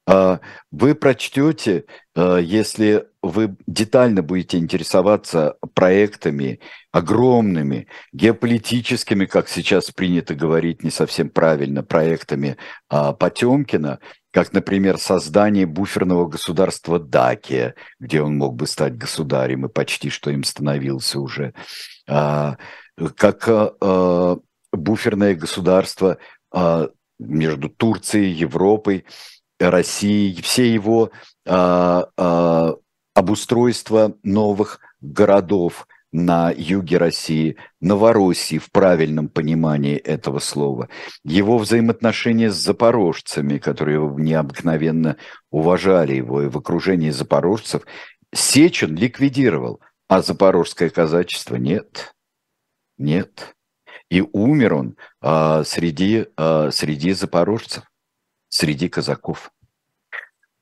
А, 0.06 0.40
вы 0.70 0.94
прочтете, 0.94 1.86
а, 2.14 2.36
если 2.36 3.06
вы 3.22 3.56
детально 3.66 4.22
будете 4.22 4.58
интересоваться 4.58 5.56
проектами 5.72 6.60
огромными, 6.92 7.86
геополитическими, 8.12 9.24
как 9.24 9.48
сейчас 9.48 9.90
принято 9.90 10.34
говорить 10.34 10.84
не 10.84 10.90
совсем 10.90 11.30
правильно, 11.30 11.82
проектами 11.82 12.58
а, 12.90 13.14
Потемкина, 13.14 13.98
как, 14.30 14.52
например, 14.52 14.98
создание 14.98 15.64
буферного 15.64 16.26
государства 16.26 16.98
Дакия, 16.98 17.74
где 17.98 18.20
он 18.20 18.36
мог 18.36 18.56
бы 18.56 18.66
стать 18.66 18.98
государем 18.98 19.64
и 19.64 19.70
почти 19.70 20.10
что 20.10 20.30
им 20.30 20.42
становился 20.42 21.20
уже, 21.20 21.54
как 22.04 23.48
буферное 24.72 25.36
государство 25.36 26.18
между 27.20 27.68
Турцией, 27.68 28.32
Европой, 28.32 29.04
России, 29.58 30.40
все 30.40 30.72
его 30.72 31.10
а, 31.46 32.08
а, 32.16 32.74
обустройство 33.14 34.14
новых 34.22 34.80
городов 35.00 35.86
на 36.12 36.52
юге 36.56 36.98
России, 36.98 37.56
Новороссии 37.80 38.58
в 38.58 38.70
правильном 38.70 39.28
понимании 39.28 39.96
этого 39.96 40.38
слова, 40.38 40.88
его 41.24 41.58
взаимоотношения 41.58 42.50
с 42.50 42.54
запорожцами, 42.54 43.58
которые 43.58 43.98
необыкновенно 44.16 45.16
уважали 45.50 46.14
его, 46.14 46.42
и 46.42 46.48
в 46.48 46.56
окружении 46.56 47.10
запорожцев 47.10 47.82
Сечин 48.32 48.94
ликвидировал, 48.94 49.80
а 50.08 50.22
запорожское 50.22 50.90
казачество 50.90 51.56
нет, 51.56 52.14
нет. 52.96 53.54
И 54.08 54.20
умер 54.20 54.74
он 54.74 54.96
а, 55.20 55.64
среди, 55.64 56.26
а, 56.36 56.70
среди 56.70 57.12
запорожцев 57.12 57.84
среди 58.54 58.88
казаков. 58.88 59.50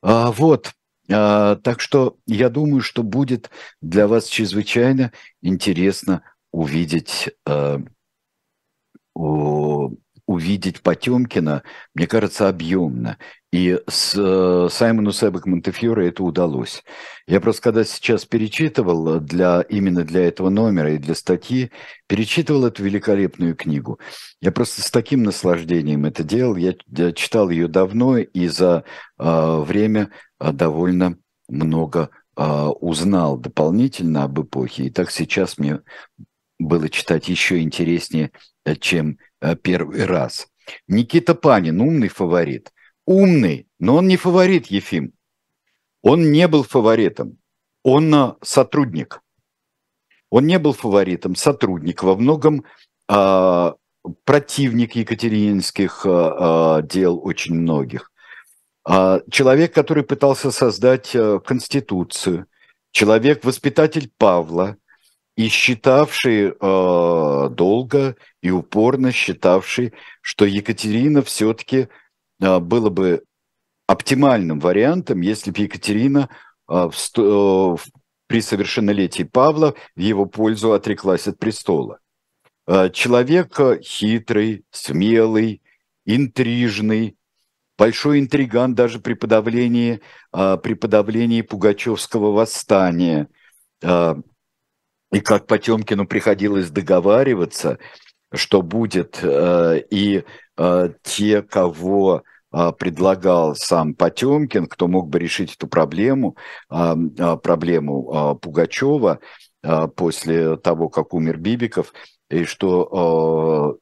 А, 0.00 0.32
вот, 0.32 0.72
а, 1.10 1.56
так 1.56 1.82
что 1.82 2.16
я 2.26 2.48
думаю, 2.48 2.80
что 2.80 3.02
будет 3.02 3.50
для 3.82 4.08
вас 4.08 4.28
чрезвычайно 4.28 5.12
интересно 5.42 6.22
увидеть 6.52 7.28
а, 7.46 7.82
увидеть 10.26 10.82
Потемкина, 10.82 11.62
мне 11.94 12.06
кажется, 12.06 12.48
объемно. 12.48 13.18
И 13.52 13.78
с 13.86 14.14
э, 14.16 14.68
Саймону 14.70 15.12
Себек 15.12 15.44
Монтефьоре 15.46 16.08
это 16.08 16.22
удалось. 16.22 16.82
Я 17.26 17.40
просто 17.40 17.62
когда 17.62 17.84
сейчас 17.84 18.24
перечитывал 18.24 19.20
для, 19.20 19.60
именно 19.68 20.04
для 20.04 20.26
этого 20.26 20.48
номера 20.48 20.94
и 20.94 20.98
для 20.98 21.14
статьи, 21.14 21.70
перечитывал 22.06 22.64
эту 22.64 22.82
великолепную 22.82 23.54
книгу. 23.54 24.00
Я 24.40 24.52
просто 24.52 24.80
с 24.80 24.90
таким 24.90 25.22
наслаждением 25.22 26.06
это 26.06 26.24
делал. 26.24 26.56
Я, 26.56 26.74
я 26.86 27.12
читал 27.12 27.50
ее 27.50 27.68
давно 27.68 28.16
и 28.16 28.46
за 28.46 28.84
э, 29.18 29.58
время 29.66 30.10
э, 30.40 30.52
довольно 30.52 31.18
много 31.48 32.08
э, 32.36 32.42
узнал 32.80 33.36
дополнительно 33.36 34.24
об 34.24 34.40
эпохе. 34.40 34.84
И 34.84 34.90
так 34.90 35.10
сейчас 35.10 35.58
мне 35.58 35.80
было 36.58 36.88
читать 36.88 37.28
еще 37.28 37.60
интереснее, 37.60 38.26
э, 38.26 38.51
чем 38.80 39.18
э, 39.40 39.56
первый 39.56 40.04
раз. 40.04 40.48
Никита 40.88 41.34
Панин, 41.34 41.80
умный 41.80 42.08
фаворит. 42.08 42.72
Умный, 43.06 43.66
но 43.78 43.96
он 43.96 44.06
не 44.06 44.16
фаворит, 44.16 44.66
Ефим. 44.66 45.12
Он 46.02 46.30
не 46.30 46.48
был 46.48 46.62
фаворитом. 46.62 47.38
Он 47.82 48.14
э, 48.14 48.34
сотрудник. 48.42 49.20
Он 50.30 50.46
не 50.46 50.58
был 50.58 50.72
фаворитом, 50.72 51.34
сотрудник. 51.34 52.02
Во 52.02 52.16
многом 52.16 52.64
э, 53.08 53.72
противник 54.24 54.94
екатерининских 54.94 56.06
э, 56.06 56.82
дел 56.84 57.20
очень 57.22 57.54
многих. 57.54 58.10
Э, 58.88 59.20
человек, 59.30 59.74
который 59.74 60.04
пытался 60.04 60.50
создать 60.50 61.14
э, 61.14 61.40
конституцию. 61.44 62.46
Человек, 62.92 63.44
воспитатель 63.44 64.10
Павла– 64.16 64.76
и 65.36 65.48
считавший 65.48 66.52
э, 66.52 67.48
долго 67.50 68.16
и 68.42 68.50
упорно 68.50 69.12
считавший, 69.12 69.94
что 70.20 70.44
Екатерина 70.44 71.22
все-таки 71.22 71.88
э, 72.40 72.58
было 72.58 72.90
бы 72.90 73.24
оптимальным 73.86 74.60
вариантом, 74.60 75.22
если 75.22 75.50
бы 75.50 75.62
Екатерина 75.62 76.28
э, 76.68 76.90
в, 76.90 77.18
э, 77.18 77.76
при 78.26 78.40
совершеннолетии 78.40 79.22
Павла 79.22 79.74
в 79.96 80.00
его 80.00 80.26
пользу 80.26 80.72
отреклась 80.72 81.26
от 81.26 81.38
престола. 81.38 81.98
Э, 82.66 82.90
человек 82.90 83.58
хитрый, 83.82 84.64
смелый, 84.70 85.62
интрижный, 86.04 87.16
большой 87.78 88.20
интриган 88.20 88.74
даже 88.74 89.00
при 89.00 89.14
подавлении, 89.14 90.02
э, 90.34 90.58
при 90.62 90.74
подавлении 90.74 91.40
Пугачевского 91.40 92.32
восстания 92.32 93.28
э,– 93.80 94.14
и 95.12 95.20
как 95.20 95.46
Потемкину 95.46 96.06
приходилось 96.06 96.70
договариваться, 96.70 97.78
что 98.32 98.62
будет, 98.62 99.20
э, 99.22 99.82
и 99.90 100.24
э, 100.56 100.88
те, 101.02 101.42
кого 101.42 102.22
э, 102.50 102.72
предлагал 102.78 103.54
сам 103.54 103.94
Потемкин, 103.94 104.66
кто 104.66 104.88
мог 104.88 105.08
бы 105.08 105.18
решить 105.18 105.54
эту 105.54 105.68
проблему, 105.68 106.36
проблему 106.68 108.38
Пугачева 108.40 109.20
после 109.94 110.56
того, 110.56 110.88
как 110.88 111.14
умер 111.14 111.36
Бибиков, 111.38 111.92
и 112.30 112.44
что 112.44 113.78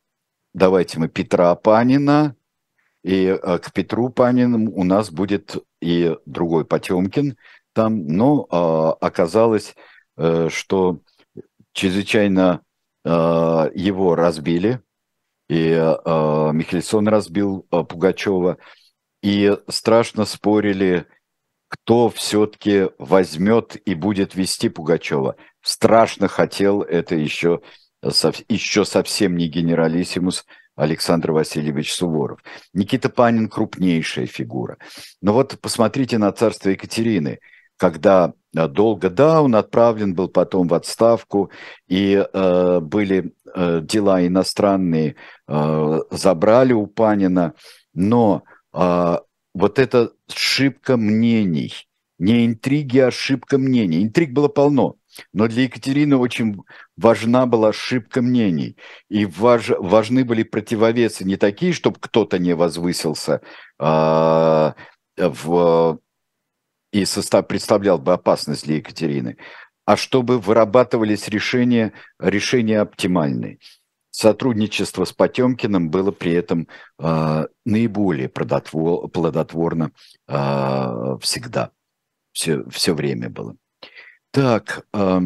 давайте 0.53 0.99
мы 0.99 1.09
Петра 1.09 1.55
Панина, 1.55 2.35
и 3.03 3.38
к 3.40 3.73
Петру 3.73 4.11
Панину 4.11 4.71
у 4.73 4.85
нас 4.85 5.11
будет 5.11 5.57
и 5.81 6.16
другой 6.27 6.64
Потемкин 6.64 7.37
там, 7.73 8.07
но 8.07 8.97
оказалось, 9.01 9.75
что 10.49 11.01
чрезвычайно 11.72 12.62
э, 13.04 13.09
его 13.09 14.14
разбили, 14.14 14.80
и 15.48 15.70
э, 15.72 16.50
Михельсон 16.52 17.09
разбил 17.09 17.66
э, 17.70 17.83
Пугачева, 17.83 18.59
и 19.22 19.56
страшно 19.68 20.24
спорили, 20.24 21.06
кто 21.68 22.09
все-таки 22.09 22.88
возьмет 22.98 23.76
и 23.85 23.94
будет 23.94 24.35
вести 24.35 24.68
Пугачева. 24.68 25.37
Страшно 25.62 26.26
хотел 26.26 26.83
это 26.83 27.14
еще, 27.14 27.61
еще 28.02 28.85
совсем 28.85 29.37
не 29.37 29.46
генералиссимус 29.46 30.46
Александр 30.74 31.33
Васильевич 31.33 31.92
Суворов. 31.92 32.40
Никита 32.72 33.11
Панин 33.11 33.48
крупнейшая 33.48 34.26
фигура. 34.26 34.78
Но 35.20 35.35
вот 35.35 35.59
посмотрите 35.61 36.16
на 36.16 36.33
царство 36.33 36.70
Екатерины, 36.70 37.40
когда 37.76 38.33
долго, 38.52 39.10
да, 39.10 39.42
он 39.42 39.54
отправлен 39.54 40.14
был 40.14 40.28
потом 40.28 40.68
в 40.68 40.74
отставку, 40.74 41.50
и 41.88 42.14
э, 42.32 42.80
были 42.80 43.32
э, 43.54 43.80
дела 43.82 44.26
иностранные, 44.26 45.16
э, 45.48 46.00
забрали 46.10 46.72
у 46.72 46.86
Панина, 46.86 47.54
но 47.94 48.42
э, 48.72 49.16
вот 49.54 49.78
эта 49.78 50.10
ошибка 50.28 50.96
мнений, 50.96 51.72
не 52.18 52.46
интриги, 52.46 52.98
а 52.98 53.08
ошибка 53.08 53.56
мнений. 53.56 54.02
Интриг 54.02 54.32
было 54.32 54.48
полно, 54.48 54.96
но 55.32 55.48
для 55.48 55.64
Екатерины 55.64 56.16
очень 56.16 56.58
важна 56.96 57.46
была 57.46 57.68
ошибка 57.68 58.20
мнений. 58.20 58.76
И 59.08 59.26
важ, 59.26 59.70
важны 59.78 60.24
были 60.24 60.42
противовесы 60.42 61.24
не 61.24 61.36
такие, 61.36 61.72
чтобы 61.72 61.98
кто-то 62.00 62.38
не 62.38 62.54
возвысился 62.54 63.40
э, 63.78 64.72
в 65.16 65.98
и 66.92 67.05
состав 67.05 67.46
представлял 67.46 67.98
бы 67.98 68.12
опасность 68.12 68.64
для 68.64 68.76
Екатерины, 68.76 69.37
а 69.85 69.96
чтобы 69.96 70.38
вырабатывались 70.38 71.29
решения, 71.29 71.92
решения 72.18 72.81
оптимальные. 72.81 73.59
Сотрудничество 74.11 75.05
с 75.05 75.12
Потемкиным 75.12 75.88
было 75.88 76.11
при 76.11 76.33
этом 76.33 76.66
э, 76.98 77.46
наиболее 77.64 78.29
плодотвор, 78.29 79.09
плодотворно 79.09 79.92
э, 80.29 81.16
всегда, 81.20 81.70
все, 82.33 82.68
все 82.70 82.94
время 82.94 83.31
было. 83.31 83.57
Так, 84.33 84.85
э, 84.92 85.20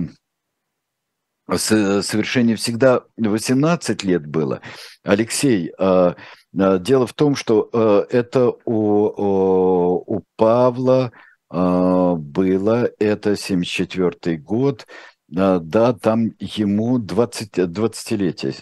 совершение 1.57 2.57
всегда 2.57 3.05
18 3.17 4.05
лет 4.05 4.27
было. 4.27 4.61
Алексей, 5.03 5.73
э, 5.79 6.15
дело 6.53 7.07
в 7.07 7.15
том, 7.15 7.37
что 7.37 7.71
э, 7.73 8.07
это 8.11 8.53
у, 8.65 10.17
у 10.17 10.25
Павла 10.37 11.07
а, 11.07 11.34
было, 11.55 12.91
это 12.99 13.37
74 13.37 14.39
год, 14.39 14.87
а, 15.37 15.59
да, 15.59 15.93
там 15.93 16.33
ему 16.39 16.99
20, 16.99 17.59
20-летие, 17.59 18.55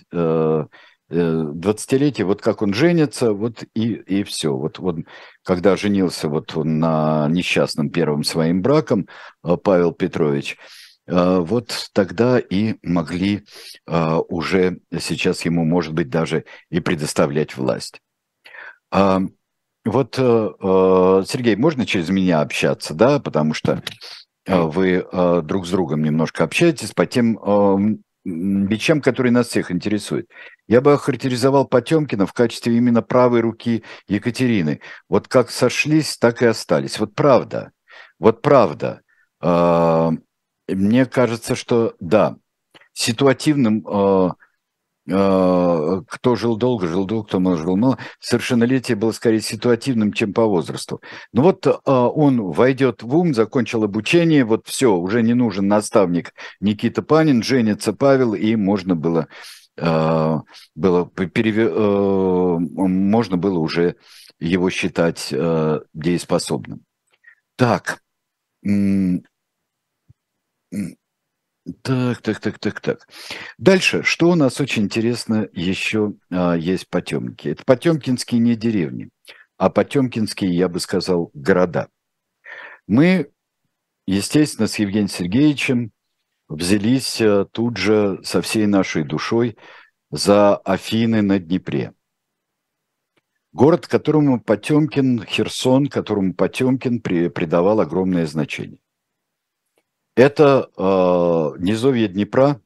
20-летие, 1.11 2.25
вот 2.25 2.41
как 2.41 2.63
он 2.63 2.73
женится, 2.73 3.33
вот 3.33 3.65
и, 3.75 3.93
и 3.93 4.23
все. 4.25 4.55
Вот 4.55 4.79
он, 4.81 5.07
когда 5.43 5.77
женился 5.77 6.29
вот 6.29 6.57
он 6.57 6.79
на 6.79 7.29
несчастном 7.29 7.91
первым 7.91 8.25
своим 8.25 8.63
браком, 8.63 9.09
а, 9.43 9.57
Павел 9.57 9.93
Петрович, 9.93 10.57
вот 11.05 11.89
тогда 11.93 12.39
и 12.39 12.77
могли 12.85 13.43
уже 13.89 14.79
сейчас 15.01 15.45
ему, 15.45 15.65
может 15.65 15.93
быть, 15.95 16.09
даже 16.09 16.45
и 16.71 16.79
предоставлять 16.79 17.57
власть. 17.57 18.01
Вот, 19.85 20.15
Сергей, 20.17 21.57
можно 21.57 21.87
через 21.87 22.09
меня 22.11 22.41
общаться, 22.41 22.95
да, 22.95 23.19
потому 23.19 23.55
что 23.55 23.83
вы 24.47 25.07
друг 25.43 25.67
с 25.67 25.71
другом 25.71 26.03
немножко 26.03 26.45
общаетесь 26.45 26.93
по 26.93 27.07
тем 27.07 28.01
вещам, 28.25 29.01
которые 29.01 29.33
нас 29.33 29.49
всех 29.49 29.73
интересуют. 29.73 30.29
Я 30.69 30.81
бы 30.81 30.93
охарактеризовал 30.93 31.67
Потемкина 31.67 32.27
в 32.27 32.33
качестве 32.33 32.77
именно 32.77 33.03
правой 33.03 33.41
руки 33.41 33.83
Екатерины. 34.07 34.81
Вот 35.09 35.27
как 35.27 35.51
сошлись, 35.51 36.17
так 36.19 36.41
и 36.43 36.47
остались. 36.47 37.01
Вот 37.01 37.17
правда. 37.17 37.73
Вот 38.21 38.41
правда. 38.41 39.01
Мне 40.69 41.07
кажется, 41.07 41.57
что 41.57 41.95
да, 41.99 42.37
ситуативным 42.93 43.85
кто 45.05 46.37
жил 46.37 46.57
долго, 46.57 46.87
жил 46.87 47.05
долго, 47.07 47.27
кто 47.27 47.41
мало, 47.41 47.57
жил 47.57 47.77
мало. 47.77 47.99
Совершеннолетие 48.21 48.97
было 48.97 49.11
скорее 49.11 49.41
ситуативным, 49.41 50.13
чем 50.13 50.33
по 50.33 50.47
возрасту. 50.47 51.01
Но 51.33 51.43
вот 51.43 51.67
он 51.85 52.53
войдет 52.53 53.03
в 53.03 53.17
ум, 53.17 53.35
закончил 53.35 53.83
обучение, 53.83 54.45
вот 54.45 54.69
все, 54.69 54.95
уже 54.95 55.23
не 55.23 55.35
нужен 55.35 55.67
наставник 55.67 56.35
Никита 56.61 57.03
Панин, 57.03 57.43
женится 57.43 57.93
Павел, 57.93 58.35
и 58.35 58.55
можно 58.55 58.95
было, 58.95 59.27
было 59.77 61.07
переве... 61.07 61.69
можно 61.69 63.37
было 63.37 63.59
уже 63.59 63.97
его 64.39 64.71
считать 64.71 65.35
дееспособным. 65.93 66.85
Так, 67.57 68.03
так, 71.83 72.21
так, 72.23 72.41
так, 72.41 72.59
так, 72.59 72.81
так. 72.81 73.09
Дальше, 73.57 74.03
что 74.03 74.31
у 74.31 74.35
нас 74.35 74.61
очень 74.61 74.85
интересно 74.85 75.49
еще 75.53 76.15
а, 76.31 76.55
есть 76.55 76.89
Потемки. 76.89 77.49
Это 77.49 77.65
Потемкинские 77.65 78.41
не 78.41 78.57
деревни, 78.57 79.11
а 79.59 79.71
Потемкинские, 79.71 80.57
я 80.57 80.69
бы 80.69 80.81
сказал, 80.81 81.31
города. 81.35 81.89
Мы, 82.89 83.31
естественно, 84.07 84.67
с 84.67 84.79
Евгением 84.79 85.09
Сергеевичем 85.09 85.93
взялись 86.49 87.21
а, 87.21 87.45
тут 87.45 87.77
же 87.77 88.19
со 88.25 88.43
всей 88.43 88.67
нашей 88.67 89.05
душой 89.05 89.57
за 90.11 90.57
Афины 90.57 91.23
на 91.23 91.39
Днепре. 91.39 91.93
Город, 93.53 93.87
которому 93.87 94.41
Потемкин, 94.41 95.25
Херсон, 95.25 95.87
которому 95.87 96.35
Потемкин 96.35 97.01
при, 97.01 97.29
придавал 97.29 97.81
огромное 97.81 98.27
значение. 98.27 98.82
Это 100.15 100.71
э, 100.77 100.83
низовье 101.63 102.09
Днепра, 102.09 102.61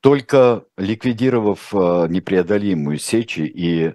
только 0.00 0.64
ликвидировав 0.76 1.72
э, 1.72 2.06
непреодолимую 2.08 2.98
сечи 2.98 3.40
и 3.40 3.86
э, 3.86 3.94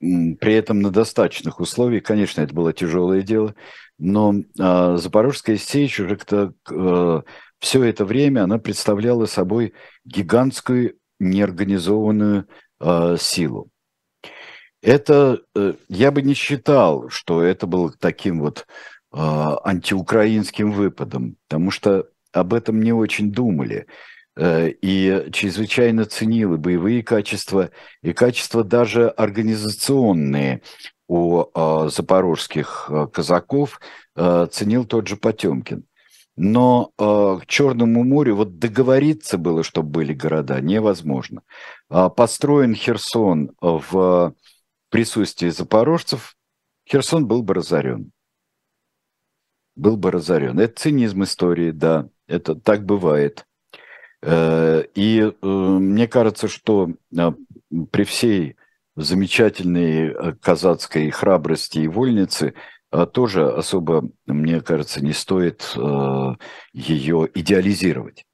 при 0.00 0.54
этом 0.54 0.80
на 0.80 0.90
достаточных 0.90 1.60
условиях, 1.60 2.02
конечно, 2.02 2.40
это 2.40 2.54
было 2.54 2.72
тяжелое 2.72 3.22
дело, 3.22 3.54
но 3.98 4.34
э, 4.34 4.96
Запорожская 4.96 5.58
сечь 5.58 6.00
уже 6.00 6.18
э, 6.30 7.22
все 7.58 7.84
это 7.84 8.04
время 8.04 8.44
она 8.44 8.58
представляла 8.58 9.26
собой 9.26 9.74
гигантскую 10.04 10.96
неорганизованную 11.20 12.48
э, 12.80 13.16
силу. 13.20 13.70
Это 14.82 15.42
э, 15.54 15.74
я 15.88 16.10
бы 16.10 16.22
не 16.22 16.34
считал, 16.34 17.08
что 17.10 17.42
это 17.42 17.66
было 17.66 17.92
таким 17.92 18.40
вот 18.40 18.66
антиукраинским 19.12 20.72
выпадом, 20.72 21.36
потому 21.48 21.70
что 21.70 22.06
об 22.32 22.54
этом 22.54 22.82
не 22.82 22.92
очень 22.92 23.30
думали 23.30 23.86
э, 24.36 24.70
и 24.70 25.28
чрезвычайно 25.32 26.06
ценили 26.06 26.56
боевые 26.56 27.02
качества 27.02 27.70
и 28.02 28.12
качества 28.12 28.64
даже 28.64 29.08
организационные 29.08 30.62
у 31.08 31.44
а, 31.52 31.88
запорожских 31.90 32.86
а, 32.88 33.06
казаков 33.06 33.80
ценил 34.14 34.86
тот 34.86 35.08
же 35.08 35.16
Потемкин. 35.16 35.84
Но 36.36 36.92
к 36.96 37.42
Черному 37.46 38.04
морю 38.04 38.36
вот 38.36 38.58
договориться 38.58 39.36
было, 39.36 39.62
чтобы 39.62 39.90
были 39.90 40.14
города, 40.14 40.60
невозможно. 40.60 41.42
построен 41.88 42.74
Херсон 42.74 43.52
в 43.60 44.34
присутствии 44.90 45.48
запорожцев, 45.48 46.36
Херсон 46.86 47.26
был 47.26 47.42
бы 47.42 47.54
разорен 47.54 48.12
был 49.76 49.96
бы 49.96 50.10
разорен. 50.10 50.58
Это 50.58 50.80
цинизм 50.80 51.22
истории, 51.22 51.70
да, 51.70 52.08
это 52.26 52.54
так 52.54 52.84
бывает. 52.84 53.46
Э, 54.22 54.84
и 54.94 55.20
э, 55.20 55.46
мне 55.46 56.06
кажется, 56.06 56.48
что 56.48 56.90
э, 57.16 57.32
при 57.90 58.04
всей 58.04 58.56
замечательной 58.94 60.36
казацкой 60.40 61.10
храбрости 61.10 61.78
и 61.78 61.88
вольницы 61.88 62.52
тоже 63.14 63.50
особо, 63.50 64.10
мне 64.26 64.60
кажется, 64.60 65.02
не 65.02 65.14
стоит 65.14 65.74
ее 66.74 67.28
идеализировать. 67.34 68.26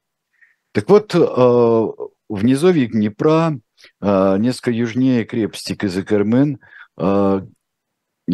Так 0.73 0.89
вот, 0.89 1.13
в 1.13 2.43
низовье 2.43 2.87
Днепра, 2.87 3.57
несколько 4.01 4.71
южнее 4.71 5.23
крепости 5.23 5.75
Казакермен, 5.75 6.59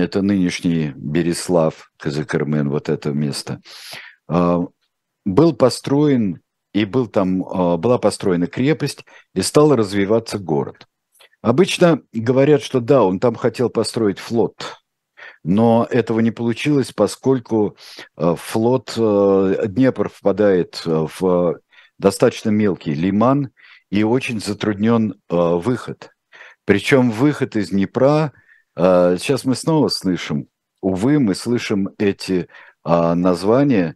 это 0.03 0.21
нынешний 0.21 0.91
Береслав, 0.95 1.91
Казакармен, 1.97 2.69
вот 2.69 2.89
это 2.89 3.11
место, 3.11 3.61
а, 4.27 4.65
был 5.25 5.53
построен, 5.53 6.41
и 6.73 6.85
был 6.85 7.07
там, 7.07 7.43
а, 7.43 7.77
была 7.77 7.97
построена 7.97 8.47
крепость, 8.47 9.05
и 9.33 9.41
стал 9.41 9.75
развиваться 9.75 10.37
город. 10.37 10.87
Обычно 11.41 12.01
говорят, 12.11 12.63
что 12.63 12.79
да, 12.79 13.03
он 13.03 13.19
там 13.19 13.35
хотел 13.35 13.69
построить 13.69 14.19
флот, 14.19 14.77
но 15.43 15.87
этого 15.89 16.19
не 16.19 16.31
получилось, 16.31 16.91
поскольку 16.91 17.77
а, 18.15 18.35
флот 18.35 18.93
Днепр 18.95 20.09
впадает 20.09 20.81
в 20.85 21.59
достаточно 21.97 22.49
мелкий 22.49 22.93
лиман 22.93 23.51
и 23.89 24.03
очень 24.03 24.41
затруднен 24.41 25.15
выход. 25.29 26.09
Причем 26.65 27.11
выход 27.11 27.55
из 27.55 27.69
Днепра– 27.69 28.33
сейчас 28.77 29.45
мы 29.45 29.55
снова 29.55 29.87
слышим, 29.87 30.47
увы, 30.81 31.19
мы 31.19 31.33
слышим 31.33 31.89
эти 31.97 32.47
а, 32.83 33.15
названия 33.15 33.95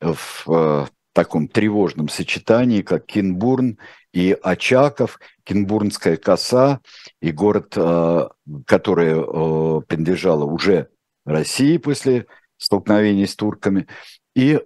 в 0.00 0.44
а, 0.48 0.88
таком 1.12 1.46
тревожном 1.46 2.08
сочетании, 2.08 2.82
как 2.82 3.06
Кинбурн 3.06 3.78
и 4.12 4.36
Очаков, 4.42 5.20
Кинбурнская 5.44 6.16
коса 6.16 6.80
и 7.20 7.30
город, 7.30 7.76
который 8.66 9.82
принадлежал 9.86 10.42
уже 10.52 10.88
России 11.24 11.76
после 11.76 12.26
столкновений 12.56 13.26
с 13.26 13.36
турками, 13.36 13.86
и 14.34 14.60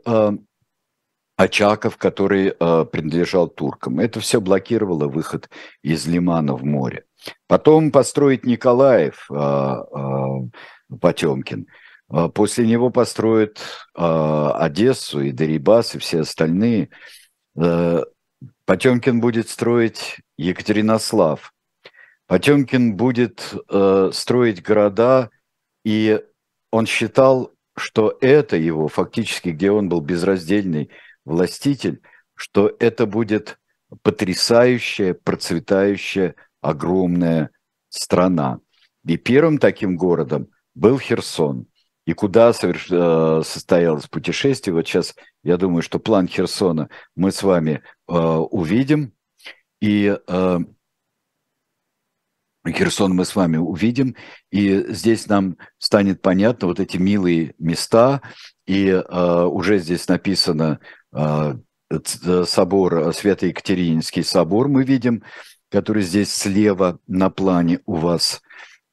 Очаков, 1.37 1.97
который 1.99 2.53
принадлежал 2.53 3.49
туркам. 3.49 4.01
Это 4.01 4.21
все 4.21 4.41
блокировало 4.41 5.09
выход 5.09 5.51
из 5.83 6.07
Лимана 6.07 6.55
в 6.55 6.65
море. 6.65 7.05
Потом 7.47 7.91
построит 7.91 8.45
Николаев 8.45 9.27
а, 9.31 9.81
а, 9.81 10.97
Потемкин. 11.01 11.67
А, 12.09 12.29
после 12.29 12.67
него 12.67 12.91
построят 12.91 13.61
Одессу 13.95 15.21
и 15.21 15.33
Дерибас 15.33 15.95
и 15.95 15.99
все 15.99 16.21
остальные. 16.21 16.91
Потемкин 18.65 19.21
будет 19.21 19.49
строить 19.49 20.19
Екатеринослав. 20.37 21.53
Потемкин 22.27 22.95
будет 22.95 23.55
строить 24.13 24.63
города, 24.63 25.31
и 25.85 26.21
он 26.71 26.87
считал, 26.87 27.53
что 27.77 28.17
это 28.21 28.57
его, 28.57 28.89
фактически, 28.89 29.49
где 29.51 29.71
он 29.71 29.89
был 29.89 30.01
безраздельный 30.01 30.91
властитель, 31.25 32.03
что 32.35 32.77
это 32.79 33.07
будет 33.07 33.59
потрясающая, 34.03 35.15
процветающая 35.15 36.35
огромная 36.61 37.51
страна. 37.89 38.61
И 39.07 39.17
первым 39.17 39.59
таким 39.59 39.97
городом 39.97 40.49
был 40.75 40.99
Херсон. 40.99 41.67
И 42.07 42.15
куда 42.15 42.53
соверш... 42.53 42.89
Э, 42.91 43.43
состоялось 43.45 44.07
путешествие, 44.07 44.75
вот 44.75 44.87
сейчас 44.87 45.15
я 45.43 45.57
думаю, 45.57 45.83
что 45.83 45.99
план 45.99 46.27
Херсона 46.27 46.89
мы 47.15 47.33
с 47.33 47.43
вами 47.43 47.83
э, 48.09 48.13
увидим. 48.13 49.13
И 49.81 50.17
э, 50.27 50.59
Херсон 52.67 53.15
мы 53.15 53.25
с 53.25 53.37
вами 53.37 53.57
увидим, 53.57 54.17
и 54.51 54.85
здесь 54.93 55.27
нам 55.27 55.57
станет 55.79 56.21
понятно 56.21 56.69
вот 56.69 56.81
эти 56.81 56.97
милые 56.97 57.55
места, 57.59 58.23
и 58.67 58.89
э, 58.89 59.45
уже 59.45 59.79
здесь 59.79 60.09
написано 60.09 60.81
э, 61.13 61.55
собор, 62.45 63.15
Свято-Екатерининский 63.15 64.23
собор 64.23 64.69
мы 64.69 64.85
видим, 64.85 65.23
который 65.71 66.03
здесь 66.03 66.33
слева 66.33 66.99
на 67.07 67.31
плане 67.31 67.81
у 67.87 67.97
вас, 67.97 68.43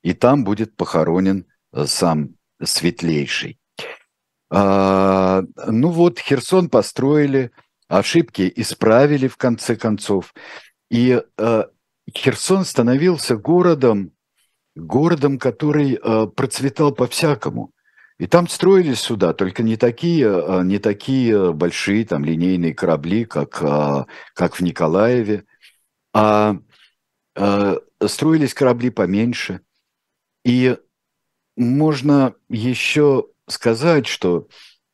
и 0.04 0.14
там 0.14 0.44
будет 0.44 0.76
похоронен 0.76 1.46
э, 1.74 1.86
сам 1.86 2.36
Светлейший. 2.64 3.60
А, 4.50 5.44
ну 5.68 5.90
вот, 5.90 6.20
Херсон 6.20 6.70
построили, 6.70 7.52
ошибки 7.88 8.52
исправили 8.56 9.28
в 9.28 9.38
конце 9.38 9.76
концов, 9.76 10.34
и 10.90 11.22
а, 11.38 11.70
Херсон 12.16 12.66
становился 12.66 13.36
городом 13.36 14.12
городом, 14.78 15.40
который 15.40 15.94
э, 15.94 16.28
процветал 16.28 16.92
по-всякому. 16.92 17.72
И 18.18 18.28
там 18.28 18.50
строились 18.50 19.00
суда, 19.00 19.34
только 19.34 19.64
не 19.64 19.78
такие, 19.78 20.64
не 20.64 20.80
такие 20.80 21.54
большие 21.54 22.06
там 22.06 22.26
линейные 22.26 22.74
корабли, 22.74 23.24
как, 23.26 23.50
как 24.34 24.56
в 24.56 24.62
Николаеве, 24.62 25.46
а 26.14 26.58
строились 27.36 28.54
корабли 28.54 28.90
поменьше. 28.90 29.62
И 30.46 30.78
можно 31.58 32.36
еще 32.50 33.26
сказать, 33.48 34.08
что 34.08 34.48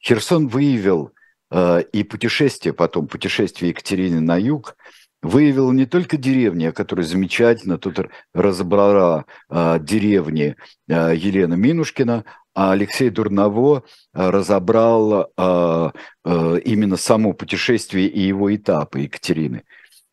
Херсон 0.04 0.48
выявил 0.48 1.12
э, 1.52 1.84
и 1.92 2.04
путешествие, 2.04 2.74
потом 2.74 3.08
путешествие 3.08 3.70
Екатерины 3.70 4.20
на 4.20 4.38
юг, 4.38 4.76
выявил 5.22 5.72
не 5.72 5.86
только 5.86 6.18
деревни, 6.18 6.72
которые 6.72 7.06
замечательно 7.06 7.78
тут 7.78 8.00
разобрала 8.34 9.26
э, 9.50 9.78
деревни 9.82 10.56
э, 10.88 11.14
Елена 11.16 11.54
Минушкина, 11.54 12.26
а 12.54 12.74
Алексей 12.74 13.10
Дурново 13.10 13.84
разобрал 14.14 15.32
э, 15.38 15.92
э, 16.26 16.60
именно 16.66 16.98
само 16.98 17.34
путешествие 17.34 18.08
и 18.08 18.22
его 18.22 18.54
этапы 18.54 19.02
Екатерины. 19.02 19.64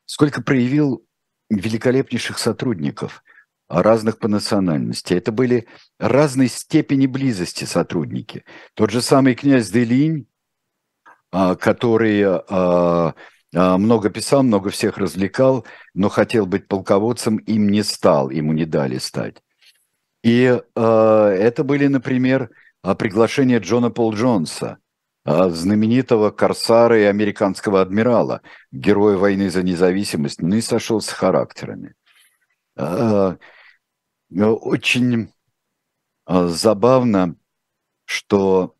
Сколько 0.06 0.42
проявил 0.42 1.04
великолепнейших 1.50 2.38
сотрудников– 2.38 3.22
разных 3.68 4.18
по 4.18 4.28
национальности. 4.28 5.14
Это 5.14 5.30
были 5.30 5.66
разной 5.98 6.48
степени 6.48 7.06
близости 7.06 7.64
сотрудники. 7.64 8.44
Тот 8.74 8.90
же 8.90 9.02
самый 9.02 9.34
князь 9.34 9.70
Делинь, 9.70 10.26
а, 11.30 11.54
который 11.54 12.22
а, 12.24 13.14
а, 13.54 13.78
много 13.78 14.08
писал, 14.10 14.42
много 14.42 14.70
всех 14.70 14.96
развлекал, 14.96 15.66
но 15.94 16.08
хотел 16.08 16.46
быть 16.46 16.66
полководцем, 16.66 17.36
им 17.36 17.68
не 17.68 17.82
стал, 17.82 18.30
ему 18.30 18.52
не 18.52 18.64
дали 18.64 18.98
стать. 18.98 19.36
И 20.24 20.60
это 20.74 21.62
были, 21.64 21.86
например, 21.86 22.50
приглашения 22.98 23.60
Джона 23.60 23.90
Пол 23.90 24.14
Джонса, 24.14 24.78
знаменитого 25.24 26.30
корсара 26.30 26.98
и 26.98 27.04
американского 27.04 27.80
адмирала, 27.82 28.42
героя 28.72 29.16
войны 29.16 29.50
за 29.50 29.62
независимость, 29.62 30.40
ну 30.40 30.56
и 30.56 30.60
сошел 30.60 31.00
с 31.00 31.08
характерами. 31.08 31.94
Очень 34.30 35.32
а, 36.26 36.48
забавно, 36.48 37.36
что 38.04 38.76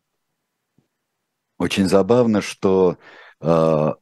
очень 1.59 1.87
забавно, 1.87 2.41
что 2.41 2.97
э, 3.41 3.93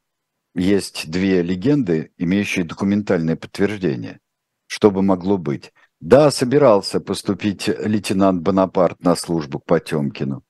есть 0.54 1.10
две 1.10 1.42
легенды, 1.42 2.12
имеющие 2.16 2.64
документальное 2.64 3.36
подтверждение. 3.36 4.20
Что 4.66 4.90
бы 4.90 5.02
могло 5.02 5.38
быть? 5.38 5.72
Да, 6.00 6.30
собирался 6.30 7.00
поступить 7.00 7.66
лейтенант 7.66 8.42
Бонапарт 8.42 9.00
на 9.00 9.16
службу 9.16 9.58
к 9.58 9.64
Потемкину. 9.64 10.44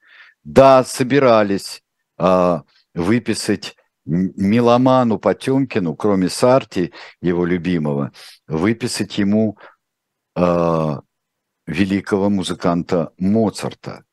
Да, 0.48 0.82
собирались 0.82 1.84
э, 2.16 2.60
выписать 2.94 3.76
меломану 4.06 5.18
Потемкину, 5.18 5.94
кроме 5.94 6.30
Сарти, 6.30 6.94
его 7.20 7.44
любимого, 7.44 8.12
выписать 8.46 9.18
ему 9.18 9.58
э, 10.36 11.00
великого 11.66 12.30
музыканта 12.30 13.12
Моцарта 13.18 14.06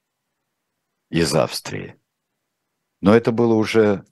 из 1.10 1.34
Австрии. 1.34 1.95
Но 3.00 3.15
это 3.15 3.32
было 3.32 3.54
уже 3.54 4.04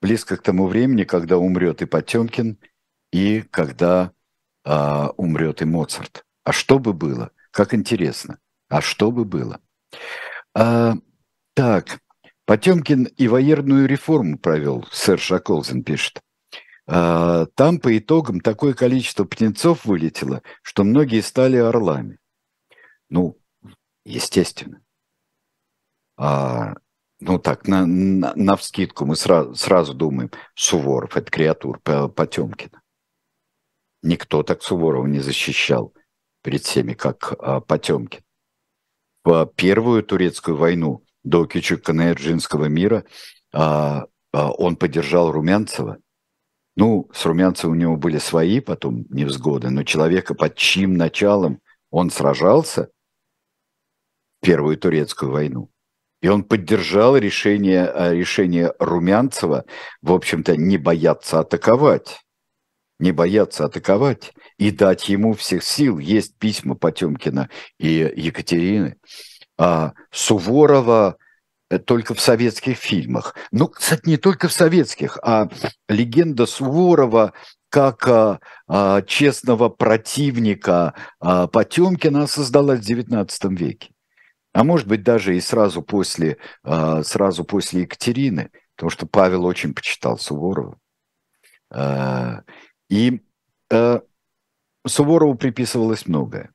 близко 0.00 0.38
к 0.38 0.42
тому 0.42 0.66
времени, 0.66 1.04
когда 1.04 1.36
умрет 1.36 1.82
и 1.82 1.84
Потемкин, 1.84 2.58
и 3.12 3.42
когда 3.42 4.12
э, 4.64 5.08
умрет 5.18 5.60
и 5.60 5.66
Моцарт. 5.66 6.24
А 6.42 6.52
что 6.52 6.78
бы 6.78 6.94
было? 6.94 7.32
Как 7.50 7.74
интересно. 7.74 8.38
А 8.70 8.80
что 8.80 9.10
бы 9.12 9.26
было? 9.26 9.60
Так, 11.54 12.00
Потемкин 12.44 13.04
и 13.04 13.28
военную 13.28 13.86
реформу 13.86 14.38
провел, 14.38 14.84
сэр 14.90 15.20
Шаколзин 15.20 15.84
пишет. 15.84 16.20
А, 16.86 17.46
там 17.54 17.78
по 17.78 17.96
итогам 17.96 18.40
такое 18.40 18.74
количество 18.74 19.24
птенцов 19.24 19.84
вылетело, 19.84 20.42
что 20.62 20.82
многие 20.82 21.20
стали 21.20 21.56
орлами. 21.56 22.18
Ну, 23.08 23.38
естественно. 24.04 24.82
А, 26.16 26.74
ну 27.20 27.38
так, 27.38 27.68
на, 27.68 27.86
на, 27.86 28.34
на 28.34 28.56
вскидку 28.56 29.06
мы 29.06 29.14
сразу, 29.14 29.54
сразу 29.54 29.94
думаем, 29.94 30.32
Суворов– 30.56 31.16
это 31.16 31.30
креатур 31.30 31.80
Потемкина. 31.80 32.82
Никто 34.02 34.42
так 34.42 34.62
Суворова 34.62 35.06
не 35.06 35.20
защищал 35.20 35.94
перед 36.42 36.64
всеми, 36.64 36.94
как 36.94 37.34
а, 37.38 37.60
Потемкин. 37.60 38.22
В 39.22 39.46
Первую 39.54 40.02
турецкую 40.02 40.56
войну 40.56 41.04
до 41.22 41.44
Кючук-Канаэрджинского 41.44 42.66
мира 42.66 43.04
а, 43.52 44.06
а, 44.32 44.50
он 44.52 44.76
поддержал 44.76 45.32
Румянцева– 45.32 45.98
ну, 46.76 47.10
с 47.12 47.26
Румянцевым 47.26 47.76
у 47.76 47.80
него 47.80 47.96
были 47.96 48.18
свои 48.18 48.60
потом 48.60 49.04
невзгоды, 49.10 49.70
но 49.70 49.82
человека, 49.82 50.34
под 50.34 50.56
чьим 50.56 50.94
началом 50.94 51.60
он 51.90 52.10
сражался 52.10 52.88
в 54.40 54.46
Первую 54.46 54.78
Турецкую 54.78 55.32
войну, 55.32 55.70
и 56.22 56.28
он 56.28 56.44
поддержал 56.44 57.18
решение, 57.18 57.90
э, 57.94 58.14
решение 58.14 58.72
Румянцева, 58.78 59.66
в 60.00 60.12
общем-то, 60.12 60.56
не 60.56 60.78
бояться 60.78 61.40
атаковать. 61.40 62.20
Не 62.98 63.12
бояться 63.12 63.64
атаковать 63.64 64.32
и 64.58 64.70
дать 64.70 65.08
ему 65.08 65.32
всех 65.32 65.62
сил. 65.62 65.98
Есть 65.98 66.38
письма 66.38 66.76
Потемкина 66.76 67.48
и 67.78 68.12
Екатерины. 68.14 68.96
А 69.60 69.92
Суворова 70.10 71.16
Э, 71.70 71.78
только 71.78 72.14
в 72.14 72.20
советских 72.20 72.76
фильмах. 72.76 73.34
Ну, 73.52 73.68
кстати, 73.68 74.08
не 74.08 74.16
только 74.16 74.48
в 74.48 74.52
советских, 74.52 75.18
а 75.22 75.48
легенда 75.88 76.46
Суворова 76.46 77.32
как 77.68 78.08
а, 78.08 78.40
а, 78.66 79.00
честного 79.02 79.68
противника 79.68 80.94
а, 81.20 81.46
Потемкина 81.46 82.26
создалась 82.26 82.80
в 82.80 82.90
XIX 82.90 83.28
веке. 83.54 83.92
А 84.52 84.64
может 84.64 84.88
быть, 84.88 85.04
даже 85.04 85.36
и 85.36 85.40
сразу 85.40 85.80
после, 85.80 86.38
а, 86.64 87.04
сразу 87.04 87.44
после 87.44 87.82
Екатерины, 87.82 88.50
потому 88.74 88.90
что 88.90 89.06
Павел 89.06 89.44
очень 89.44 89.72
почитал 89.72 90.18
Суворова. 90.18 90.80
А, 91.70 92.42
и 92.88 93.22
а, 93.72 94.00
Суворову 94.84 95.36
приписывалось 95.36 96.06
многое. 96.06 96.50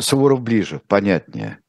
Суворов 0.00 0.42
ближе, 0.42 0.80
понятнее– 0.86 1.58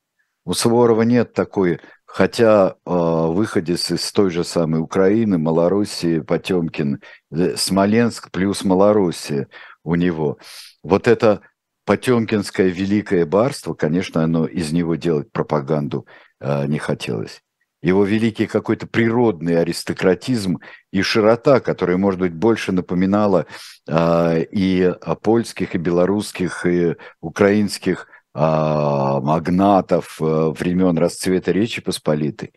у 0.46 0.54
Суворова 0.54 1.02
нет 1.02 1.34
такой, 1.34 1.80
хотя 2.06 2.70
э, 2.70 2.74
выходец 2.86 3.90
из 3.90 4.12
той 4.12 4.30
же 4.30 4.44
самой 4.44 4.80
Украины, 4.80 5.40
Малоруссии, 5.40 6.20
Потемкин, 6.20 7.02
э, 7.32 7.56
Смоленск 7.58 8.30
плюс 8.30 8.64
Малоруссия 8.64 9.48
у 9.84 9.96
него. 9.96 10.38
Вот 10.84 11.08
это 11.08 11.42
Потемкинское 11.86 12.68
великое 12.68 13.26
барство, 13.26 13.74
конечно, 13.74 14.24
оно 14.24 14.46
из 14.46 14.72
него 14.72 14.94
делать 14.96 15.32
пропаганду 15.32 16.06
э, 16.40 16.68
не 16.68 16.78
хотелось. 16.78 17.42
Его 17.82 18.04
великий 18.04 18.46
какой-то 18.46 18.86
природный 18.86 19.60
аристократизм 19.60 20.60
и 20.92 21.02
широта, 21.02 21.60
которая, 21.60 21.98
может 21.98 22.20
быть, 22.20 22.34
больше 22.34 22.72
напоминала 22.72 23.48
э, 23.88 24.44
и 24.52 24.94
польских, 25.24 25.74
и 25.74 25.80
белорусских, 25.80 26.68
и 26.68 26.96
украинских 27.20 28.08
магнатов 28.36 30.18
э, 30.22 30.24
времен 30.26 30.98
расцвета 30.98 31.52
Речи 31.52 31.82
Посполитой. 31.82 32.54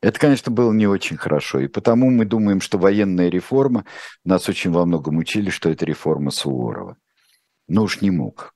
Это, 0.00 0.20
конечно, 0.20 0.52
было 0.52 0.72
не 0.72 0.86
очень 0.86 1.16
хорошо. 1.16 1.58
И 1.60 1.66
потому 1.66 2.10
мы 2.10 2.24
думаем, 2.24 2.60
что 2.60 2.78
военная 2.78 3.28
реформа, 3.28 3.84
нас 4.24 4.48
очень 4.48 4.70
во 4.70 4.86
многом 4.86 5.16
учили, 5.16 5.50
что 5.50 5.70
это 5.70 5.84
реформа 5.84 6.30
Суворова. 6.30 6.96
Ну 7.66 7.82
уж 7.82 8.00
не 8.00 8.10
мог. 8.10 8.54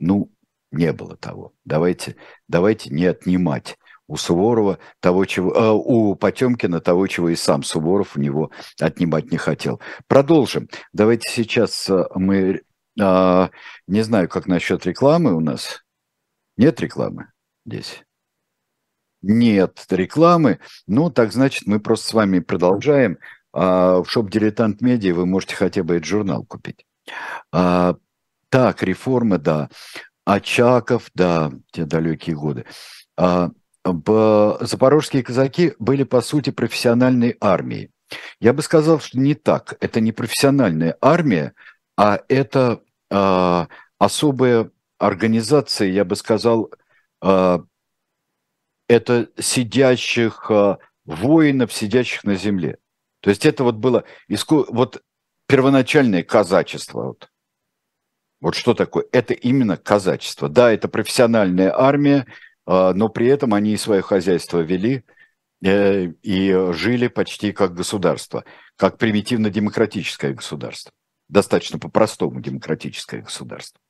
Ну, 0.00 0.30
не 0.72 0.92
было 0.92 1.16
того. 1.16 1.52
Давайте, 1.64 2.16
давайте 2.48 2.90
не 2.90 3.06
отнимать 3.06 3.78
у 4.08 4.16
Суворова 4.16 4.78
того, 5.00 5.24
чего, 5.24 5.52
э, 5.52 5.70
у 5.72 6.14
Потемкина 6.14 6.80
того, 6.80 7.06
чего 7.06 7.28
и 7.28 7.36
сам 7.36 7.62
Суворов 7.62 8.16
у 8.16 8.20
него 8.20 8.50
отнимать 8.80 9.30
не 9.30 9.38
хотел. 9.38 9.80
Продолжим. 10.06 10.68
Давайте 10.92 11.30
сейчас 11.30 11.88
э, 11.88 12.04
мы 12.14 12.62
а, 13.00 13.50
не 13.86 14.02
знаю, 14.02 14.28
как 14.28 14.46
насчет 14.46 14.86
рекламы 14.86 15.34
у 15.34 15.40
нас. 15.40 15.84
Нет 16.56 16.80
рекламы 16.80 17.28
здесь? 17.64 18.04
Нет 19.22 19.84
рекламы. 19.90 20.60
Ну, 20.86 21.10
так 21.10 21.32
значит, 21.32 21.66
мы 21.66 21.80
просто 21.80 22.08
с 22.08 22.12
вами 22.12 22.38
продолжаем. 22.38 23.18
А 23.52 24.02
в 24.02 24.10
шоп 24.10 24.30
«Дилетант 24.30 24.80
Медиа» 24.80 25.14
вы 25.14 25.26
можете 25.26 25.56
хотя 25.56 25.82
бы 25.82 25.96
этот 25.96 26.06
журнал 26.06 26.44
купить. 26.44 26.84
А, 27.52 27.96
так, 28.50 28.82
реформы, 28.82 29.38
да. 29.38 29.70
Очаков, 30.24 31.10
да, 31.14 31.52
те 31.72 31.84
далекие 31.84 32.36
годы. 32.36 32.66
А, 33.16 33.50
запорожские 33.84 35.22
казаки 35.22 35.74
были, 35.78 36.04
по 36.04 36.20
сути, 36.20 36.50
профессиональной 36.50 37.36
армией. 37.40 37.90
Я 38.40 38.52
бы 38.52 38.62
сказал, 38.62 39.00
что 39.00 39.18
не 39.18 39.34
так. 39.34 39.76
Это 39.80 40.00
не 40.00 40.12
профессиональная 40.12 40.96
армия, 41.00 41.52
а 41.96 42.20
это 42.28 42.82
э, 43.10 43.66
особая 43.98 44.70
организация, 44.98 45.88
я 45.88 46.04
бы 46.04 46.16
сказал, 46.16 46.70
э, 47.22 47.58
это 48.88 49.28
сидящих 49.38 50.46
э, 50.50 50.76
воинов, 51.04 51.72
сидящих 51.72 52.24
на 52.24 52.36
земле. 52.36 52.78
То 53.20 53.30
есть 53.30 53.46
это 53.46 53.64
вот 53.64 53.76
было 53.76 54.04
вот 54.28 55.02
первоначальное 55.46 56.22
казачество. 56.22 57.04
Вот. 57.06 57.30
вот 58.40 58.54
что 58.54 58.74
такое? 58.74 59.06
Это 59.12 59.34
именно 59.34 59.76
казачество. 59.76 60.48
Да, 60.48 60.72
это 60.72 60.88
профессиональная 60.88 61.76
армия, 61.76 62.26
но 62.66 63.08
при 63.08 63.28
этом 63.28 63.54
они 63.54 63.72
и 63.72 63.76
свое 63.76 64.02
хозяйство 64.02 64.60
вели 64.60 65.04
и 65.62 66.70
жили 66.72 67.08
почти 67.08 67.52
как 67.52 67.74
государство, 67.74 68.44
как 68.76 68.98
примитивно-демократическое 68.98 70.34
государство. 70.34 70.92
Достаточно 71.28 71.78
по-простому 71.78 72.40
демократическое 72.40 73.22
государство. 73.22 73.80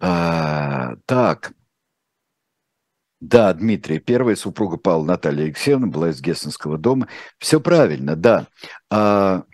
А, 0.00 0.96
так. 1.06 1.52
Да, 3.20 3.52
Дмитрий, 3.54 4.00
первая 4.00 4.36
супруга 4.36 4.76
Павла 4.76 5.04
Наталья 5.04 5.44
Алексеевна 5.44 5.86
была 5.86 6.10
из 6.10 6.20
Гессенского 6.20 6.78
дома. 6.78 7.08
Все 7.38 7.60
правильно, 7.60 8.16
да. 8.16 8.48
А, 8.90 9.44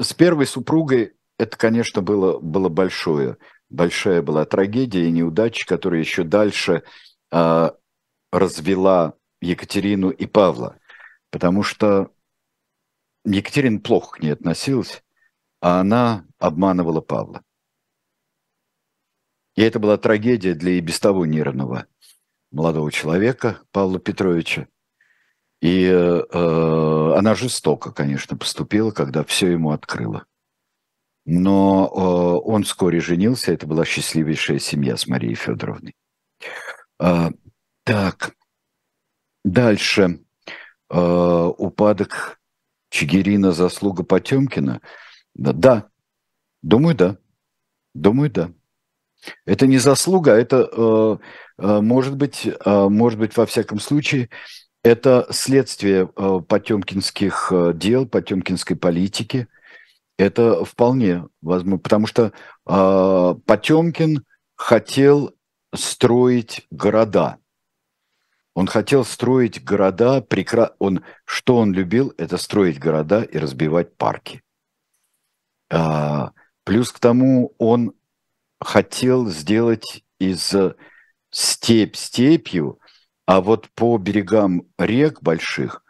с 0.00 0.14
первой 0.14 0.46
супругой 0.46 1.14
это, 1.38 1.56
конечно, 1.56 2.02
было, 2.02 2.38
было 2.38 2.68
большое, 2.68 3.36
большая 3.68 4.22
была 4.22 4.44
трагедия 4.44 5.06
и 5.06 5.12
неудача, 5.12 5.66
которая 5.66 6.00
еще 6.00 6.24
дальше 6.24 6.82
а, 7.30 7.74
развела 8.32 9.14
Екатерину 9.40 10.10
и 10.10 10.26
Павла. 10.26 10.78
Потому 11.30 11.62
что 11.62 12.10
Екатерина 13.24 13.80
плохо 13.80 14.16
к 14.16 14.22
ней 14.22 14.30
относилась, 14.30 15.02
а 15.60 15.80
она 15.80 16.26
обманывала 16.38 17.00
Павла. 17.00 17.42
И 19.56 19.62
это 19.62 19.78
была 19.78 19.96
трагедия 19.96 20.54
для 20.54 20.72
и 20.72 20.80
без 20.80 21.00
того 21.00 21.26
нервного 21.26 21.86
молодого 22.50 22.92
человека 22.92 23.60
Павла 23.72 23.98
Петровича. 23.98 24.68
И 25.60 25.84
э, 25.84 25.90
э, 25.90 27.14
она 27.16 27.34
жестоко, 27.34 27.90
конечно, 27.90 28.36
поступила, 28.36 28.92
когда 28.92 29.24
все 29.24 29.48
ему 29.48 29.72
открыла. 29.72 30.24
Но 31.24 31.90
э, 31.92 32.48
он 32.48 32.62
вскоре 32.62 33.00
женился, 33.00 33.52
это 33.52 33.66
была 33.66 33.84
счастливейшая 33.84 34.60
семья 34.60 34.96
с 34.96 35.08
Марией 35.08 35.34
Федоровной. 35.34 35.96
Э, 37.00 37.30
так, 37.84 38.34
дальше. 39.44 40.20
Э, 40.90 41.52
упадок 41.58 42.40
Чигирина, 42.90 43.52
заслуга 43.52 44.04
Потемкина. 44.04 44.80
Да, 45.34 45.88
думаю, 46.62 46.94
да. 46.94 47.18
Думаю, 47.94 48.30
да. 48.30 48.52
Это 49.44 49.66
не 49.66 49.78
заслуга, 49.78 50.32
это 50.32 50.68
э, 50.70 51.18
э, 51.58 51.80
может 51.80 52.16
быть, 52.16 52.46
э, 52.46 52.88
может 52.88 53.18
быть, 53.18 53.36
во 53.36 53.46
всяком 53.46 53.80
случае, 53.80 54.30
это 54.84 55.26
следствие 55.30 56.06
потемкинских 56.06 57.52
дел, 57.74 58.06
потемкинской 58.06 58.76
политики. 58.76 59.48
Это 60.16 60.64
вполне 60.64 61.26
возможно, 61.42 61.78
потому 61.78 62.06
что 62.06 62.32
Потемкин 62.64 64.24
хотел 64.54 65.34
строить 65.74 66.66
города. 66.70 67.38
Он 68.54 68.66
хотел 68.66 69.04
строить 69.04 69.62
города, 69.62 70.20
прекра... 70.20 70.74
он, 70.78 71.04
что 71.24 71.56
он 71.56 71.72
любил, 71.72 72.14
это 72.16 72.36
строить 72.38 72.78
города 72.78 73.22
и 73.22 73.36
разбивать 73.36 73.96
парки. 73.96 74.42
А, 75.70 76.32
плюс 76.64 76.92
к 76.92 76.98
тому 76.98 77.54
он 77.58 77.94
хотел 78.60 79.28
сделать 79.28 80.04
из 80.18 80.54
степь 81.30 81.96
степью, 81.96 82.80
а 83.26 83.40
вот 83.40 83.68
по 83.74 83.98
берегам 83.98 84.62
рек 84.78 85.22
больших 85.22 85.84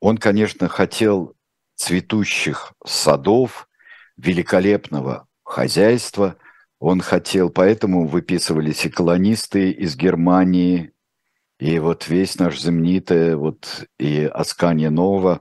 он, 0.00 0.18
конечно, 0.18 0.68
хотел 0.68 1.36
цветущих 1.76 2.72
садов, 2.84 3.68
великолепного 4.16 5.28
хозяйства. 5.44 6.36
Он 6.80 7.00
хотел, 7.00 7.50
поэтому 7.50 8.08
выписывались 8.08 8.84
и 8.84 8.90
колонисты 8.90 9.70
из 9.70 9.96
Германии, 9.96 10.92
и 11.60 11.78
вот 11.78 12.08
весь 12.08 12.36
наш 12.40 12.60
знаменитый, 12.60 13.36
вот 13.36 13.84
и 14.00 14.24
Аскания 14.24 14.90
Нова, 14.90 15.40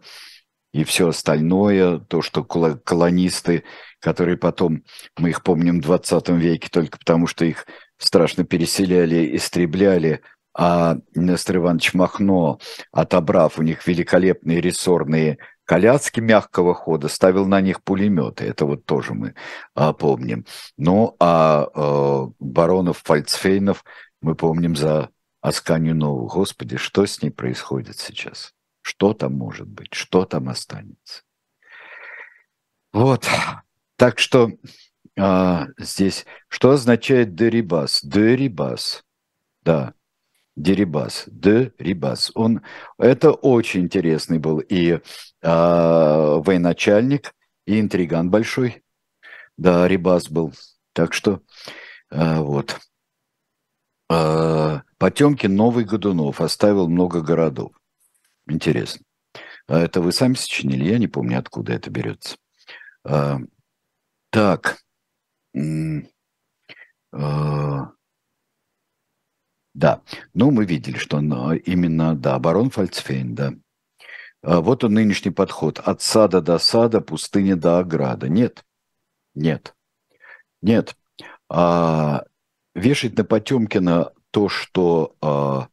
и 0.74 0.84
все 0.84 1.10
остальное, 1.10 2.00
то, 2.00 2.22
что 2.22 2.44
колонисты 2.44 3.64
которые 4.02 4.36
потом, 4.36 4.84
мы 5.18 5.30
их 5.30 5.44
помним 5.44 5.80
в 5.80 5.84
20 5.84 6.30
веке 6.30 6.68
только 6.70 6.98
потому, 6.98 7.28
что 7.28 7.46
их 7.46 7.66
страшно 7.98 8.44
переселяли, 8.44 9.36
истребляли, 9.38 10.22
а 10.54 10.98
Нестор 11.16 11.58
Иванович 11.58 11.94
Махно, 11.94 12.60
отобрав 12.92 13.58
у 13.58 13.62
них 13.62 13.88
великолепные 13.88 14.60
рессорные 14.60 15.38
коляски 15.64 16.20
мягкого 16.20 16.74
хода, 16.74 17.08
ставил 17.08 17.46
на 17.46 17.62
них 17.62 17.84
пулеметы. 17.84 18.44
Это 18.44 18.66
вот 18.66 18.86
тоже 18.86 19.14
мы 19.14 19.36
а, 19.76 19.94
помним. 19.94 20.46
Ну, 20.78 21.16
а, 21.20 21.68
а 21.74 22.28
баронов 22.40 23.02
Фальцфейнов 23.06 23.86
мы 24.22 24.36
помним 24.36 24.76
за 24.76 25.10
Асканию 25.42 25.96
Нову. 25.96 26.28
Господи, 26.28 26.76
что 26.76 27.06
с 27.06 27.22
ней 27.22 27.30
происходит 27.30 27.98
сейчас? 27.98 28.54
Что 28.92 29.14
там 29.14 29.36
может 29.36 29.70
быть? 29.70 29.94
Что 29.94 30.26
там 30.26 30.50
останется? 30.50 31.24
Вот. 32.92 33.26
Так 33.96 34.20
что 34.20 34.52
а, 35.18 35.68
здесь, 35.78 36.26
что 36.50 36.72
означает 36.72 37.34
дерибас? 37.34 38.02
Дерибас, 38.04 39.06
да, 39.62 39.94
дерибас, 40.58 41.24
дерибас. 41.28 42.34
Он, 42.36 42.64
это 42.98 43.32
очень 43.32 43.84
интересный 43.84 44.40
был 44.40 44.60
и 44.60 45.00
а, 45.42 46.36
военачальник, 46.40 47.34
и 47.66 47.80
интриган 47.80 48.30
большой. 48.30 48.84
Да, 49.56 49.88
Рибас 49.88 50.30
был. 50.30 50.54
Так 50.92 51.14
что 51.14 51.40
а, 52.10 52.42
вот. 52.42 52.78
А, 54.10 54.82
Потемкин 54.98 55.56
Новый 55.56 55.86
Годунов 55.86 56.42
оставил 56.42 56.90
много 56.90 57.22
городов. 57.22 57.72
Интересно. 58.52 59.06
А 59.68 59.80
это 59.80 60.02
вы 60.02 60.12
сами 60.12 60.34
сочинили? 60.34 60.84
Я 60.90 60.98
не 60.98 61.08
помню, 61.08 61.40
откуда 61.40 61.74
это 61.74 61.90
берется. 61.90 62.36
А, 63.06 63.38
так. 64.30 64.80
А, 67.14 67.92
да, 69.74 70.02
ну 70.34 70.52
мы 70.52 70.66
видели, 70.66 70.98
что 70.98 71.20
именно, 71.20 72.16
да, 72.16 72.38
барон 72.40 72.70
Фальцфейн, 72.70 73.36
да. 73.36 73.54
Вот 74.44 74.84
он 74.84 74.94
нынешний 74.94 75.32
подход. 75.32 75.80
От 75.80 76.02
сада 76.02 76.42
до 76.42 76.58
сада, 76.58 77.00
пустыня 77.00 77.56
до 77.56 77.80
ограда. 77.80 78.28
Нет, 78.28 78.66
нет, 79.34 79.76
нет. 80.62 80.96
А, 81.48 82.26
вешать 82.76 83.18
на 83.18 83.24
Потемкина 83.24 84.12
то, 84.32 84.50
что 84.50 85.16
а, 85.22 85.68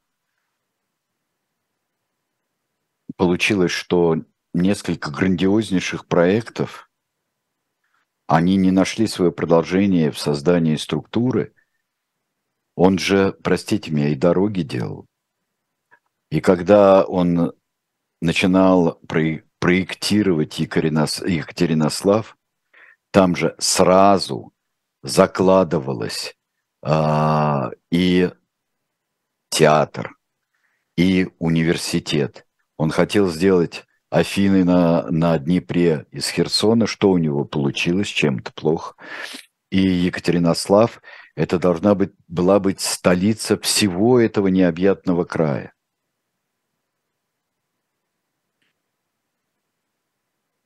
получилось, 3.18 3.72
что 3.72 4.16
несколько 4.54 5.10
грандиознейших 5.10 6.06
проектов– 6.06 6.86
они 8.28 8.56
не 8.56 8.70
нашли 8.70 9.06
свое 9.06 9.32
продолжение 9.32 10.10
в 10.10 10.18
создании 10.18 10.76
структуры. 10.76 11.54
Он 12.76 12.98
же, 12.98 13.32
простите 13.42 13.90
меня, 13.90 14.08
и 14.10 14.14
дороги 14.14 14.60
делал. 14.60 15.06
И 16.30 16.42
когда 16.42 17.04
он 17.04 17.54
начинал 18.20 19.00
проектировать 19.58 20.58
Екатеринослав, 20.58 22.36
там 23.10 23.34
же 23.34 23.56
сразу 23.58 24.52
закладывалось 25.02 26.36
а, 26.82 27.70
и 27.90 28.30
театр, 29.48 30.18
и 30.98 31.30
университет. 31.38 32.46
Он 32.78 32.90
хотел 32.90 33.28
сделать 33.28 33.84
Афины 34.08 34.64
на, 34.64 35.10
на 35.10 35.38
Днепре 35.38 36.06
из 36.10 36.30
Херсона, 36.30 36.86
что 36.86 37.10
у 37.10 37.18
него 37.18 37.44
получилось, 37.44 38.08
чем-то 38.08 38.52
плохо. 38.54 38.94
И 39.70 39.78
Екатеринослав, 39.80 41.02
это 41.34 41.58
должна 41.58 41.94
быть, 41.94 42.12
была 42.28 42.58
быть 42.60 42.80
столица 42.80 43.58
всего 43.58 44.18
этого 44.18 44.48
необъятного 44.48 45.24
края. 45.24 45.74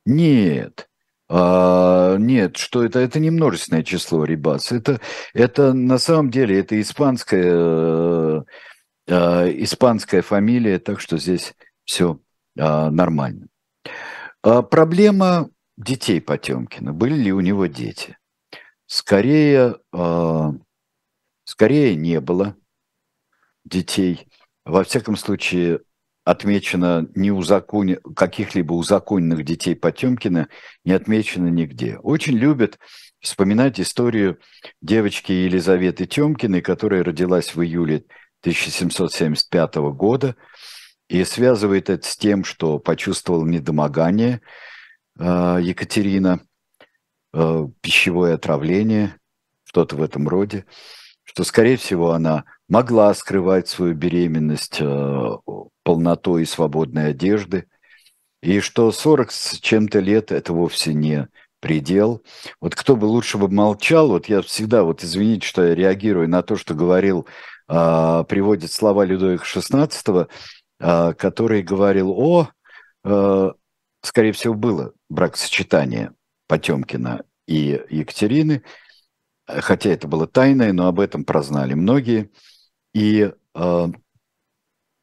Нет, 0.05 0.89
а, 1.29 2.17
нет, 2.17 2.57
что 2.57 2.83
это? 2.83 2.99
Это 2.99 3.19
не 3.19 3.31
множественное 3.31 3.83
число 3.83 4.23
рибас. 4.25 4.71
Это, 4.71 5.01
это 5.33 5.73
на 5.73 5.97
самом 5.97 6.29
деле 6.29 6.59
это 6.59 6.79
испанская, 6.79 8.45
э, 9.07 9.51
испанская 9.63 10.21
фамилия, 10.21 10.79
так 10.79 10.99
что 10.99 11.17
здесь 11.17 11.53
все 11.85 12.19
а, 12.59 12.89
нормально. 12.89 13.47
А 14.41 14.61
проблема 14.61 15.49
детей 15.77 16.21
Потемкина. 16.21 16.93
Были 16.93 17.15
ли 17.15 17.33
у 17.33 17.39
него 17.39 17.65
дети? 17.65 18.17
Скорее, 18.85 19.77
а, 19.91 20.51
скорее 21.45 21.95
не 21.95 22.19
было 22.19 22.55
детей. 23.65 24.27
Во 24.65 24.83
всяком 24.83 25.15
случае, 25.15 25.81
отмечено 26.23 27.07
не 27.15 27.31
узакон... 27.31 27.95
каких-либо 28.15 28.73
узаконенных 28.73 29.43
детей 29.43 29.75
Потемкина, 29.75 30.47
не 30.85 30.93
отмечено 30.93 31.47
нигде. 31.47 31.97
Очень 31.97 32.37
любят 32.37 32.79
вспоминать 33.19 33.79
историю 33.79 34.39
девочки 34.81 35.31
Елизаветы 35.31 36.05
Темкиной, 36.05 36.61
которая 36.61 37.03
родилась 37.03 37.55
в 37.55 37.61
июле 37.61 38.05
1775 38.41 39.75
года 39.95 40.35
и 41.13 41.23
связывает 41.25 41.91
это 41.91 42.07
с 42.07 42.17
тем, 42.17 42.43
что 42.43 42.79
почувствовал 42.79 43.45
недомогание 43.45 44.41
э, 45.19 45.59
Екатерина, 45.61 46.39
э, 47.33 47.67
пищевое 47.81 48.33
отравление, 48.33 49.15
что-то 49.63 49.95
в 49.95 50.01
этом 50.01 50.27
роде, 50.27 50.65
что, 51.23 51.43
скорее 51.43 51.77
всего, 51.77 52.13
она 52.13 52.45
могла 52.67 53.13
скрывать 53.13 53.67
свою 53.67 53.93
беременность 53.93 54.77
э, 54.81 55.29
полнотой 55.83 56.41
и 56.41 56.45
свободной 56.45 57.11
одежды, 57.11 57.67
и 58.41 58.59
что 58.59 58.91
40 58.91 59.31
с 59.31 59.59
чем-то 59.59 59.99
лет– 59.99 60.31
это 60.31 60.51
вовсе 60.51 60.95
не 60.95 61.27
предел. 61.59 62.23
Вот 62.59 62.73
кто 62.73 62.95
бы 62.95 63.05
лучше 63.05 63.37
бы 63.37 63.49
молчал, 63.49 64.07
вот 64.07 64.25
я 64.29 64.41
всегда, 64.41 64.81
вот 64.81 65.03
извините, 65.03 65.45
что 65.45 65.63
я 65.63 65.75
реагирую 65.75 66.27
на 66.27 66.41
то, 66.41 66.55
что 66.55 66.73
говорил, 66.73 67.27
приводит 67.67 68.71
слова 68.71 69.05
Людовика 69.05 69.45
XVI, 69.45 70.27
который 71.17 71.61
говорил 71.61 72.11
о, 72.11 72.49
э, 73.05 73.51
скорее 74.01 74.31
всего, 74.33 74.53
было 74.53 74.93
бракосочетание 75.09 76.11
Потемкина 76.47 77.23
и 77.47 77.81
Екатерины, 77.89 78.63
хотя 79.47 79.91
это 79.91 80.07
было 80.07 80.27
тайное, 80.27 80.73
но 80.73 80.87
об 80.87 80.99
этом 80.99 81.23
прознали 81.23 81.73
многие. 81.73 82.31
И 82.93 83.31
э, 83.55 83.87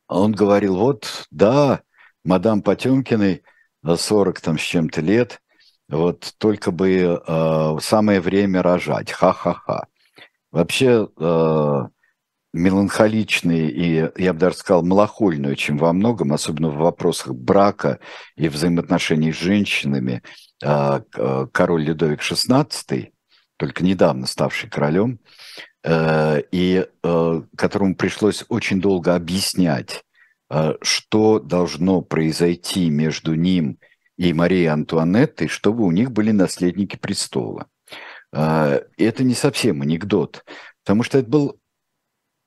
он 0.09 0.33
говорил, 0.33 0.76
вот, 0.76 1.26
да, 1.31 1.83
мадам 2.24 2.62
Потемкиной 2.62 3.43
40 3.83 4.41
там 4.41 4.59
с 4.59 4.62
чем-то 4.62 5.01
лет, 5.01 5.41
вот 5.89 6.35
только 6.39 6.70
бы 6.70 7.22
э, 7.26 7.76
самое 7.81 8.20
время 8.20 8.62
рожать, 8.62 9.11
ха-ха-ха. 9.11 9.87
Вообще 10.53 11.09
э, 11.16 11.89
меланхоличный 12.53 13.69
и, 13.69 14.11
я 14.17 14.33
бы 14.33 14.39
даже 14.39 14.57
сказал, 14.57 14.83
малохольный 14.85 15.53
очень 15.53 15.77
во 15.77 15.93
многом, 15.93 16.33
особенно 16.33 16.69
в 16.69 16.77
вопросах 16.77 17.35
брака 17.35 18.01
и 18.37 18.49
взаимоотношений 18.49 19.33
с 19.33 19.37
женщинами, 19.37 20.23
э, 20.63 21.01
король 21.53 21.85
Людовик 21.85 22.21
XVI, 22.21 23.13
только 23.57 23.85
недавно 23.85 24.27
ставший 24.27 24.69
королем, 24.69 25.21
Э, 25.83 26.43
и 26.53 26.87
э, 27.03 27.43
которому 27.57 27.95
пришлось 27.95 28.45
очень 28.49 28.81
долго 28.81 29.15
объяснять, 29.15 30.05
что 30.83 31.39
должно 31.39 32.01
произойти 32.01 32.91
между 32.91 33.35
ним 33.35 33.79
и 34.19 34.33
Марией 34.33 34.67
Антуанеттой, 34.67 35.47
чтобы 35.47 35.85
у 35.85 35.93
них 35.93 36.11
были 36.11 36.33
наследники 36.33 36.97
престола. 36.97 37.69
Это 38.33 38.85
не 39.21 39.35
совсем 39.35 39.83
анекдот, 39.83 40.45
потому 40.83 41.05
что 41.05 41.19
это 41.19 41.29
был 41.29 41.60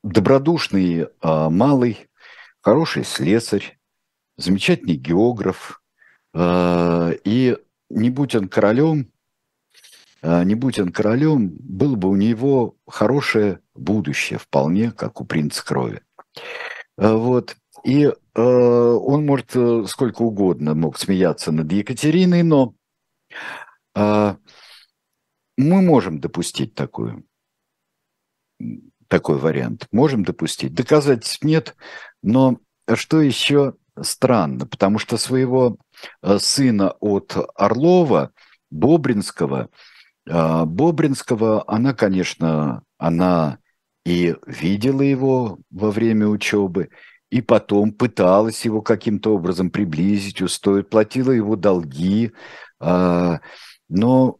добродушный 0.03 1.07
малый, 1.21 2.09
хороший 2.61 3.03
слесарь, 3.03 3.79
замечательный 4.37 4.95
географ, 4.95 5.81
и 6.35 7.57
не 7.89 8.09
будь 8.09 8.35
он 8.35 8.49
королем, 8.49 9.13
а, 10.23 10.43
не 10.45 10.55
будь 10.55 10.79
он 10.79 10.91
королем, 10.91 11.49
было 11.59 11.95
бы 11.95 12.09
у 12.09 12.15
него 12.15 12.77
хорошее 12.87 13.59
будущее, 13.75 14.39
вполне 14.39 14.91
как 14.91 15.19
у 15.19 15.25
принца 15.25 15.63
крови. 15.65 16.01
А, 16.97 17.15
вот. 17.15 17.57
И 17.83 18.05
э, 18.05 18.13
он, 18.41 19.25
может, 19.25 19.53
э, 19.55 19.83
сколько 19.87 20.21
угодно 20.21 20.73
мог 20.73 20.97
смеяться 20.97 21.51
над 21.51 21.69
Екатериной, 21.69 22.41
но 22.43 22.73
э, 23.95 24.35
мы 25.57 25.81
можем 25.81 26.21
допустить 26.21 26.73
такую, 26.75 27.25
такой 29.07 29.37
вариант. 29.37 29.87
Можем 29.91 30.23
допустить. 30.23 30.73
Доказательств 30.73 31.43
нет, 31.43 31.75
но 32.21 32.57
что 32.93 33.21
еще 33.21 33.75
странно, 34.01 34.65
потому 34.65 34.99
что 34.99 35.17
своего 35.17 35.77
сына 36.37 36.91
от 36.99 37.35
Орлова, 37.55 38.31
Бобринского, 38.71 39.69
а, 40.29 40.65
Бобринского, 40.65 41.63
она, 41.67 41.93
конечно, 41.93 42.83
она 42.97 43.59
и 44.05 44.35
видела 44.45 45.01
его 45.01 45.59
во 45.69 45.91
время 45.91 46.27
учебы, 46.27 46.89
и 47.29 47.41
потом 47.41 47.93
пыталась 47.93 48.65
его 48.65 48.81
каким-то 48.81 49.35
образом 49.35 49.69
приблизить, 49.69 50.41
устроить, 50.41 50.89
платила 50.89 51.31
его 51.31 51.55
долги, 51.55 52.31
а, 52.79 53.39
но 53.89 54.39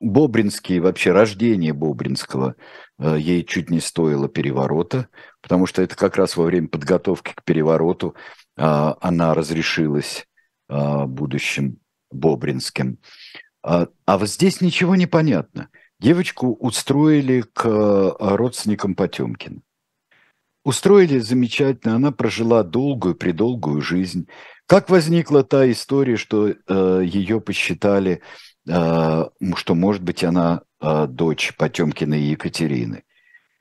Бобринский, 0.00 0.78
вообще 0.80 1.12
рождение 1.12 1.72
Бобринского 1.72 2.56
а, 2.98 3.16
ей 3.16 3.44
чуть 3.44 3.70
не 3.70 3.80
стоило 3.80 4.28
переворота, 4.28 5.08
потому 5.42 5.66
что 5.66 5.82
это 5.82 5.96
как 5.96 6.16
раз 6.16 6.36
во 6.36 6.44
время 6.44 6.68
подготовки 6.68 7.32
к 7.34 7.44
перевороту 7.44 8.14
она 8.56 9.32
разрешилась 9.32 10.26
будущим 10.68 11.78
Бобринским. 12.10 12.98
А, 13.62 13.88
а 14.06 14.18
вот 14.18 14.28
здесь 14.28 14.60
ничего 14.60 14.96
не 14.96 15.06
понятно. 15.06 15.68
Девочку 15.98 16.52
устроили 16.54 17.42
к 17.42 17.64
а, 17.66 18.36
родственникам 18.36 18.94
Потемкина. 18.94 19.60
Устроили 20.64 21.18
замечательно, 21.18 21.96
она 21.96 22.12
прожила 22.12 22.62
долгую, 22.62 23.14
предолгую 23.14 23.80
жизнь. 23.80 24.28
Как 24.70 24.88
возникла 24.88 25.42
та 25.42 25.68
история, 25.68 26.16
что 26.16 26.48
э, 26.48 27.02
ее 27.04 27.40
посчитали, 27.40 28.22
э, 28.68 29.24
что, 29.56 29.74
может 29.74 30.00
быть, 30.00 30.22
она 30.22 30.62
э, 30.80 31.08
дочь 31.08 31.56
Потемкина 31.56 32.14
и 32.14 32.30
Екатерины? 32.30 33.02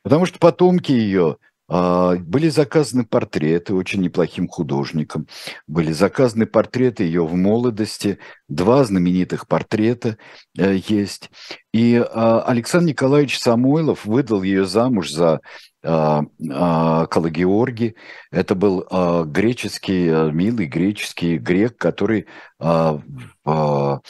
Потому 0.04 0.28
что 0.28 0.38
потомки 0.38 0.92
ее 0.92 1.38
а, 1.70 2.16
были 2.16 2.50
заказаны 2.50 3.06
портреты 3.06 3.76
очень 3.76 4.02
неплохим 4.02 4.48
художником. 4.48 5.28
Были 5.68 5.92
заказаны 5.92 6.48
портреты 6.48 7.04
ее 7.04 7.26
в 7.26 7.36
молодости. 7.36 8.18
Два 8.48 8.84
знаменитых 8.84 9.48
портрета 9.48 10.18
э, 10.58 10.80
есть. 10.88 11.30
И 11.72 11.96
а, 11.96 12.42
Александр 12.42 12.90
Николаевич 12.90 13.40
Самойлов 13.40 14.06
выдал 14.06 14.42
ее 14.42 14.66
замуж 14.66 15.12
за 15.12 15.42
Калагеорги. 15.82 17.96
Это 18.32 18.56
был 18.56 18.86
греческий, 19.26 20.08
э, 20.08 20.32
милый 20.32 20.66
греческий 20.66 21.38
грек, 21.38 21.78
который 21.78 22.26
в 22.60 24.02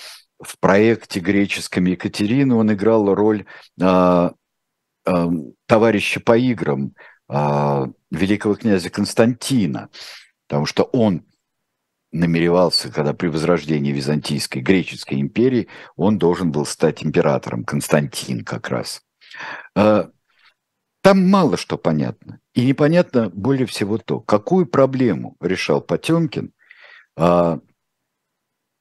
проекте 0.60 1.20
греческом 1.20 1.86
Екатерины 1.86 2.56
он 2.56 2.74
играл 2.74 3.14
роль 3.14 3.46
товарища 5.68 6.20
по 6.20 6.38
играм 6.38 6.94
а, 7.30 7.88
великого 8.10 8.56
князя 8.56 8.90
Константина, 8.90 9.90
потому 10.48 10.66
что 10.66 10.84
он 10.84 11.26
намеревался, 12.12 12.92
когда 12.92 13.14
при 13.14 13.28
возрождении 13.28 13.92
Византийской, 13.92 14.64
греческой 14.64 15.22
империи, 15.22 15.68
он 15.96 16.18
должен 16.18 16.52
был 16.52 16.66
стать 16.66 17.04
императором, 17.04 17.66
Константин 17.66 18.44
как 18.44 18.70
раз. 18.70 19.04
Там 21.10 21.28
мало 21.28 21.58
что 21.58 21.80
понятно. 21.80 22.40
И 22.54 22.64
непонятно 22.64 23.32
более 23.32 23.66
всего 23.66 23.98
то, 23.98 24.20
какую 24.20 24.68
проблему 24.68 25.36
решал 25.42 25.82
Потемкин, 25.82 26.54
а, 27.18 27.60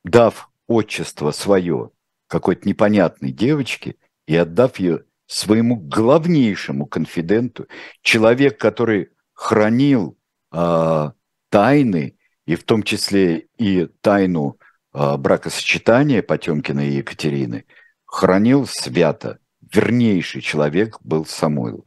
дав 0.04 0.50
отчество 0.66 1.30
свое 1.30 1.90
какой-то 2.26 2.68
непонятной 2.68 3.32
девочке 3.32 3.94
и 4.26 4.36
отдав 4.36 4.78
ее 4.78 5.04
своему 5.26 5.76
главнейшему 5.76 6.84
конфиденту, 6.84 7.66
человек, 8.02 8.60
который 8.60 9.08
хранил 9.32 10.18
э, 10.52 11.10
тайны, 11.48 12.18
и 12.44 12.56
в 12.56 12.64
том 12.64 12.82
числе 12.82 13.46
и 13.56 13.86
тайну 14.02 14.58
э, 14.92 15.16
бракосочетания 15.16 16.22
Потемкина 16.22 16.86
и 16.90 16.96
Екатерины, 16.96 17.64
хранил 18.04 18.66
свято. 18.66 19.38
Вернейший 19.72 20.42
человек 20.42 20.98
был 21.00 21.24
Самойлов. 21.24 21.86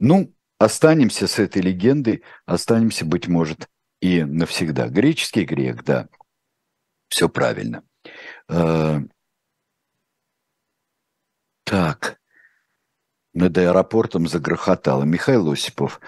Ну, 0.00 0.34
останемся 0.58 1.26
с 1.26 1.38
этой 1.38 1.62
легендой, 1.62 2.24
останемся, 2.46 3.04
быть 3.04 3.28
может, 3.28 3.68
и 4.00 4.24
навсегда. 4.24 4.88
Греческий 4.88 5.44
грек, 5.44 5.84
да, 5.84 6.08
все 7.08 7.28
правильно. 7.28 7.84
Э, 8.48 9.00
так, 11.64 12.18
над 13.34 13.56
аэропортом 13.58 14.26
загрохотало. 14.26 15.04
Михаил 15.04 15.52
Осипов, 15.52 16.00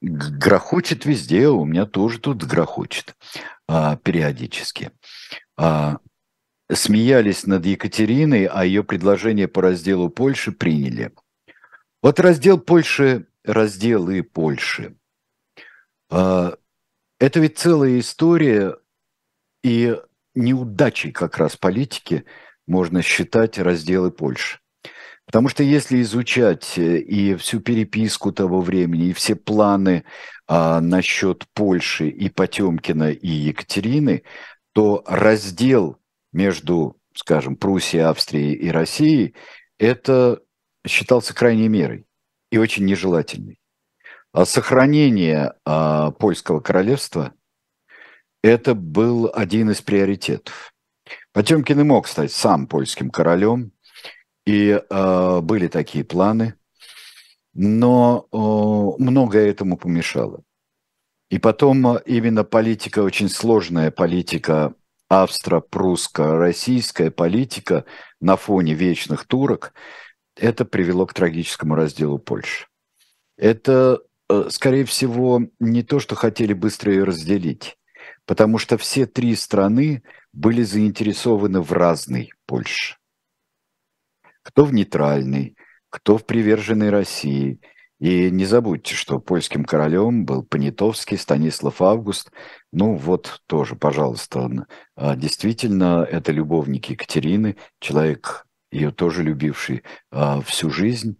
грохочет 0.00 1.06
везде, 1.06 1.48
у 1.48 1.64
меня 1.64 1.86
тоже 1.86 2.18
тут 2.18 2.44
грохочет 2.44 3.14
а, 3.68 3.96
периодически. 3.96 4.90
А, 5.56 5.98
смеялись 6.70 7.46
над 7.46 7.64
Екатериной, 7.64 8.46
а 8.46 8.64
ее 8.64 8.82
предложение 8.82 9.46
по 9.46 9.62
разделу 9.62 10.08
Польши 10.10 10.52
приняли. 10.52 11.12
Вот 12.02 12.18
раздел 12.18 12.58
Польши, 12.58 13.26
разделы 13.44 14.22
Польши. 14.22 14.96
А, 16.10 16.56
это 17.18 17.40
ведь 17.40 17.58
целая 17.58 17.98
история 17.98 18.76
и 19.62 19.96
неудачей 20.34 21.12
как 21.12 21.36
раз 21.36 21.56
политики 21.56 22.24
можно 22.66 23.02
считать 23.02 23.58
разделы 23.58 24.10
Польши. 24.10 24.60
Потому 25.26 25.48
что 25.48 25.62
если 25.62 26.00
изучать 26.00 26.78
э, 26.78 26.98
и 26.98 27.36
всю 27.36 27.60
переписку 27.60 28.32
того 28.32 28.62
времени, 28.62 29.08
и 29.08 29.12
все 29.12 29.36
планы 29.36 30.04
а, 30.48 30.80
насчет 30.80 31.46
Польши 31.54 32.08
и 32.08 32.28
Потемкина 32.30 33.12
и 33.12 33.28
Екатерины, 33.28 34.24
то 34.72 35.04
раздел 35.06 35.98
между, 36.32 36.96
скажем, 37.14 37.56
Пруссией, 37.56 38.04
Австрией 38.04 38.54
и 38.54 38.70
Россией, 38.70 39.34
это 39.78 40.40
считался 40.86 41.34
крайней 41.34 41.68
мерой 41.68 42.06
и 42.50 42.58
очень 42.58 42.84
нежелательной. 42.84 43.60
А 44.32 44.44
сохранение 44.44 45.54
а, 45.64 46.12
польского 46.12 46.60
королевства– 46.60 47.32
это 48.42 48.74
был 48.74 49.30
один 49.32 49.70
из 49.70 49.80
приоритетов. 49.82 50.72
Потемкин 51.32 51.80
и 51.80 51.84
мог 51.84 52.08
стать 52.08 52.32
сам 52.32 52.66
польским 52.66 53.10
королем, 53.10 53.72
и 54.46 54.70
э, 54.70 55.40
были 55.42 55.68
такие 55.68 56.04
планы, 56.04 56.54
но 57.52 58.26
э, 58.32 58.36
многое 59.02 59.50
этому 59.50 59.76
помешало. 59.76 60.42
И 61.28 61.38
потом 61.38 61.98
именно 61.98 62.44
политика, 62.44 63.00
очень 63.00 63.28
сложная 63.28 63.90
политика 63.90 64.72
австро-прусско-российская 65.08 67.10
политика 67.10 67.84
на 68.20 68.36
фоне 68.36 68.72
вечных 68.74 69.26
турок, 69.26 69.74
это 70.36 70.64
привело 70.64 71.06
к 71.06 71.14
трагическому 71.14 71.74
разделу 71.74 72.18
Польши. 72.18 72.66
Это, 73.36 74.00
э, 74.28 74.48
скорее 74.50 74.84
всего, 74.84 75.42
не 75.58 75.82
то, 75.82 75.98
что 76.00 76.14
хотели 76.14 76.52
быстро 76.52 76.92
ее 76.92 77.04
разделить, 77.04 77.76
потому 78.26 78.58
что 78.58 78.76
все 78.78 79.06
три 79.06 79.34
страны 79.34 80.02
были 80.32 80.62
заинтересованы 80.62 81.60
в 81.60 81.72
разной 81.72 82.32
Польше. 82.46 82.96
Кто 84.42 84.64
в 84.64 84.72
нейтральной, 84.72 85.56
кто 85.88 86.18
в 86.18 86.24
приверженной 86.24 86.90
России– 86.90 87.60
и 88.00 88.30
не 88.30 88.46
забудьте, 88.46 88.94
что 88.94 89.20
польским 89.20 89.62
королем 89.62 90.24
был 90.24 90.42
Понятовский, 90.42 91.18
Станислав 91.18 91.82
Август. 91.82 92.32
Ну 92.72 92.94
вот 92.94 93.42
тоже, 93.46 93.76
пожалуйста, 93.76 94.66
а, 94.96 95.16
действительно, 95.16 96.06
это 96.10 96.32
любовник 96.32 96.86
Екатерины, 96.86 97.56
человек, 97.78 98.46
ее 98.70 98.90
тоже 98.90 99.22
любивший 99.22 99.82
а, 100.10 100.40
всю 100.40 100.70
жизнь, 100.70 101.16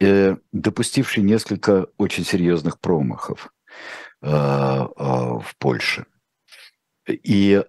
э, 0.00 0.36
допустивший 0.52 1.22
несколько 1.22 1.86
очень 1.96 2.24
серьезных 2.24 2.80
промахов 2.80 3.52
а, 4.20 4.88
в 5.40 5.56
Польше. 5.58 6.06
И 7.08 7.62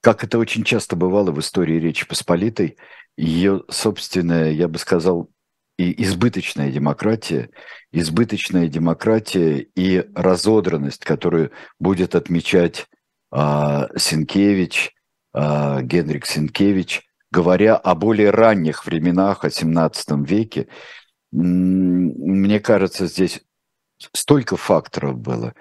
как 0.00 0.24
это 0.24 0.38
очень 0.38 0.64
часто 0.64 0.96
бывало 0.96 1.30
в 1.30 1.38
истории 1.38 1.78
Речи 1.78 2.06
Посполитой, 2.06 2.76
ее 3.16 3.64
собственная, 3.68 4.52
я 4.52 4.68
бы 4.68 4.78
сказал, 4.78 5.30
и 5.78 6.02
избыточная 6.02 6.70
демократия, 6.70 7.50
избыточная 7.92 8.68
демократия 8.68 9.66
и 9.76 10.04
разодранность, 10.14 11.04
которую 11.04 11.52
будет 11.78 12.14
отмечать 12.14 12.86
а, 13.30 13.88
Сенкевич, 13.96 14.92
а, 15.32 15.80
Генрик 15.82 16.26
Сенкевич, 16.26 17.07
говоря 17.30 17.76
о 17.76 17.94
более 17.94 18.30
ранних 18.30 18.86
временах, 18.86 19.44
о 19.44 19.50
17 19.50 20.28
веке, 20.28 20.68
мне 21.30 22.60
кажется, 22.60 23.06
здесь 23.06 23.42
столько 24.14 24.56
факторов 24.56 25.18
было, 25.18 25.54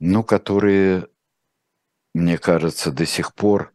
ну, 0.00 0.24
которые, 0.24 1.08
мне 2.14 2.38
кажется, 2.38 2.90
до 2.90 3.06
сих 3.06 3.34
пор 3.34 3.72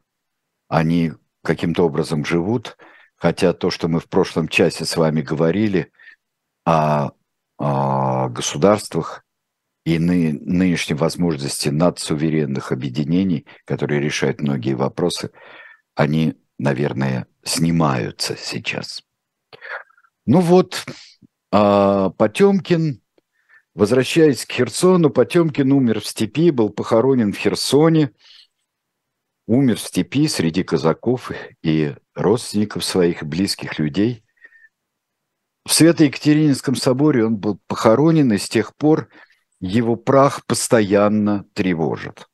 они 0.67 1.13
каким-то 1.43 1.85
образом 1.85 2.25
живут– 2.25 2.77
Хотя 3.23 3.53
то, 3.53 3.71
что 3.71 3.87
мы 3.87 4.01
в 4.01 4.09
прошлом 4.09 4.49
часе 4.49 4.83
с 4.83 4.97
вами 4.97 5.21
говорили 5.21 5.93
о, 6.65 7.11
о 7.57 8.27
государствах 8.27 9.23
и 9.85 9.97
ны, 9.97 10.33
нынешней 10.41 10.95
возможности 10.95 11.69
надсуверенных 11.69 12.73
объединений, 12.73 13.45
которые 13.63 14.01
решают 14.01 14.41
многие 14.41 14.73
вопросы, 14.73 15.31
они, 15.95 16.35
наверное, 16.57 17.27
снимаются 17.43 18.35
сейчас. 18.37 19.03
Ну 20.25 20.39
вот, 20.39 20.85
а 21.51 22.09
Потемкин, 22.11 23.01
возвращаясь 23.75 24.45
к 24.45 24.51
Херсону, 24.51 25.09
Потемкин 25.09 25.71
умер 25.71 26.01
в 26.01 26.07
степи, 26.07 26.51
был 26.51 26.69
похоронен 26.69 27.33
в 27.33 27.37
Херсоне– 27.37 28.11
умер 29.47 29.77
в 29.77 29.81
степи 29.81 30.27
среди 30.27 30.63
казаков 30.63 31.31
и 31.61 31.95
родственников 32.15 32.83
своих 32.83 33.23
близких 33.23 33.79
людей. 33.79 34.23
В 35.65 35.73
Свято-Екатерининском 35.73 36.75
соборе 36.75 37.25
он 37.25 37.37
был 37.37 37.59
похоронен, 37.67 38.31
и 38.33 38.37
с 38.37 38.49
тех 38.49 38.75
пор 38.75 39.09
его 39.59 39.95
прах 39.95 40.45
постоянно 40.45 41.45
тревожит. 41.53 42.27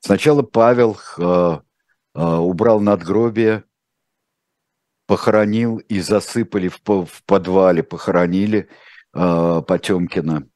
Сначала 0.00 0.42
Павел 0.42 0.98
э, 1.18 1.60
убрал 2.20 2.80
надгробие, 2.80 3.64
похоронил 5.06 5.78
и 5.78 6.00
засыпали 6.00 6.68
в, 6.68 6.80
в 6.84 7.22
подвале, 7.24 7.82
похоронили 7.82 8.68
э, 9.14 9.62
Потемкина 9.66 10.48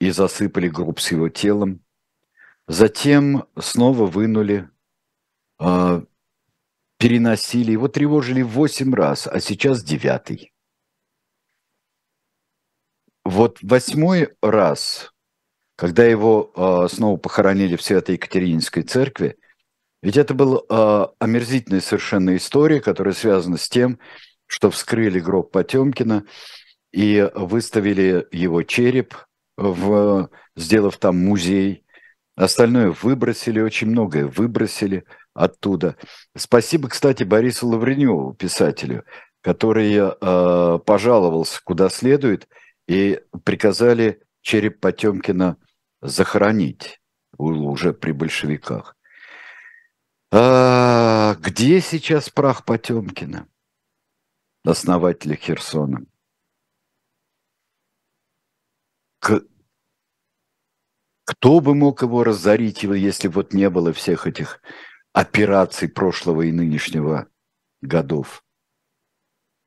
и 0.00 0.10
засыпали 0.10 0.68
гроб 0.68 1.00
с 1.00 1.10
его 1.12 1.28
телом. 1.28 1.84
Затем 2.66 3.44
снова 3.58 4.06
вынули 4.06 4.68
а, 5.58 6.04
переносили, 6.98 7.72
его 7.72 7.88
тревожили 7.88 8.42
восемь 8.42 8.94
раз, 8.94 9.26
а 9.26 9.40
сейчас 9.40 9.82
девятый. 9.82 10.52
Вот 13.24 13.58
восьмой 13.62 14.34
раз, 14.42 15.12
когда 15.76 16.04
его 16.04 16.52
э, 16.54 16.88
снова 16.92 17.18
похоронили 17.18 17.76
в 17.76 17.82
Свято-Екатерининской 17.82 18.82
церкви, 18.82 19.38
ведь 20.02 20.16
это 20.16 20.34
была 20.34 20.60
э, 20.68 21.06
омерзительная 21.18 21.80
совершенно 21.80 22.36
история, 22.36 22.80
которая 22.80 23.14
связана 23.14 23.56
с 23.56 23.68
тем, 23.68 23.98
что 24.46 24.70
вскрыли 24.70 25.20
гроб 25.20 25.50
Потемкина 25.52 26.24
и 26.92 27.30
выставили 27.34 28.26
его 28.32 28.62
череп, 28.62 29.14
в, 29.56 30.30
сделав 30.56 30.96
там 30.98 31.16
музей. 31.16 31.84
Остальное 32.36 32.94
выбросили, 33.02 33.60
очень 33.60 33.88
многое 33.88 34.26
выбросили– 34.26 35.04
оттуда. 35.38 35.96
Спасибо, 36.36 36.88
кстати, 36.88 37.22
Борису 37.22 37.68
Лавреневу, 37.68 38.34
писателю, 38.34 39.04
который 39.40 39.94
э, 39.94 40.78
пожаловался 40.84 41.60
куда 41.62 41.88
следует 41.88 42.48
и 42.88 43.20
приказали 43.44 44.20
череп 44.42 44.80
Потемкина 44.80 45.56
захоронить 46.02 47.00
уже 47.36 47.92
при 47.92 48.12
большевиках. 48.12 48.96
А 50.30 51.34
где 51.36 51.80
сейчас 51.80 52.28
прах 52.28 52.64
Потемкина, 52.64 53.48
основателя 54.62 55.36
Херсона? 55.36 56.04
К... 59.20 59.42
Кто 61.24 61.60
бы 61.60 61.74
мог 61.74 62.02
его 62.02 62.24
разорить, 62.24 62.82
если 62.82 63.28
вот 63.28 63.54
не 63.54 63.70
было 63.70 63.92
всех 63.92 64.26
этих 64.26 64.60
операций 65.12 65.88
прошлого 65.88 66.42
и 66.42 66.52
нынешнего 66.52 67.28
годов. 67.80 68.44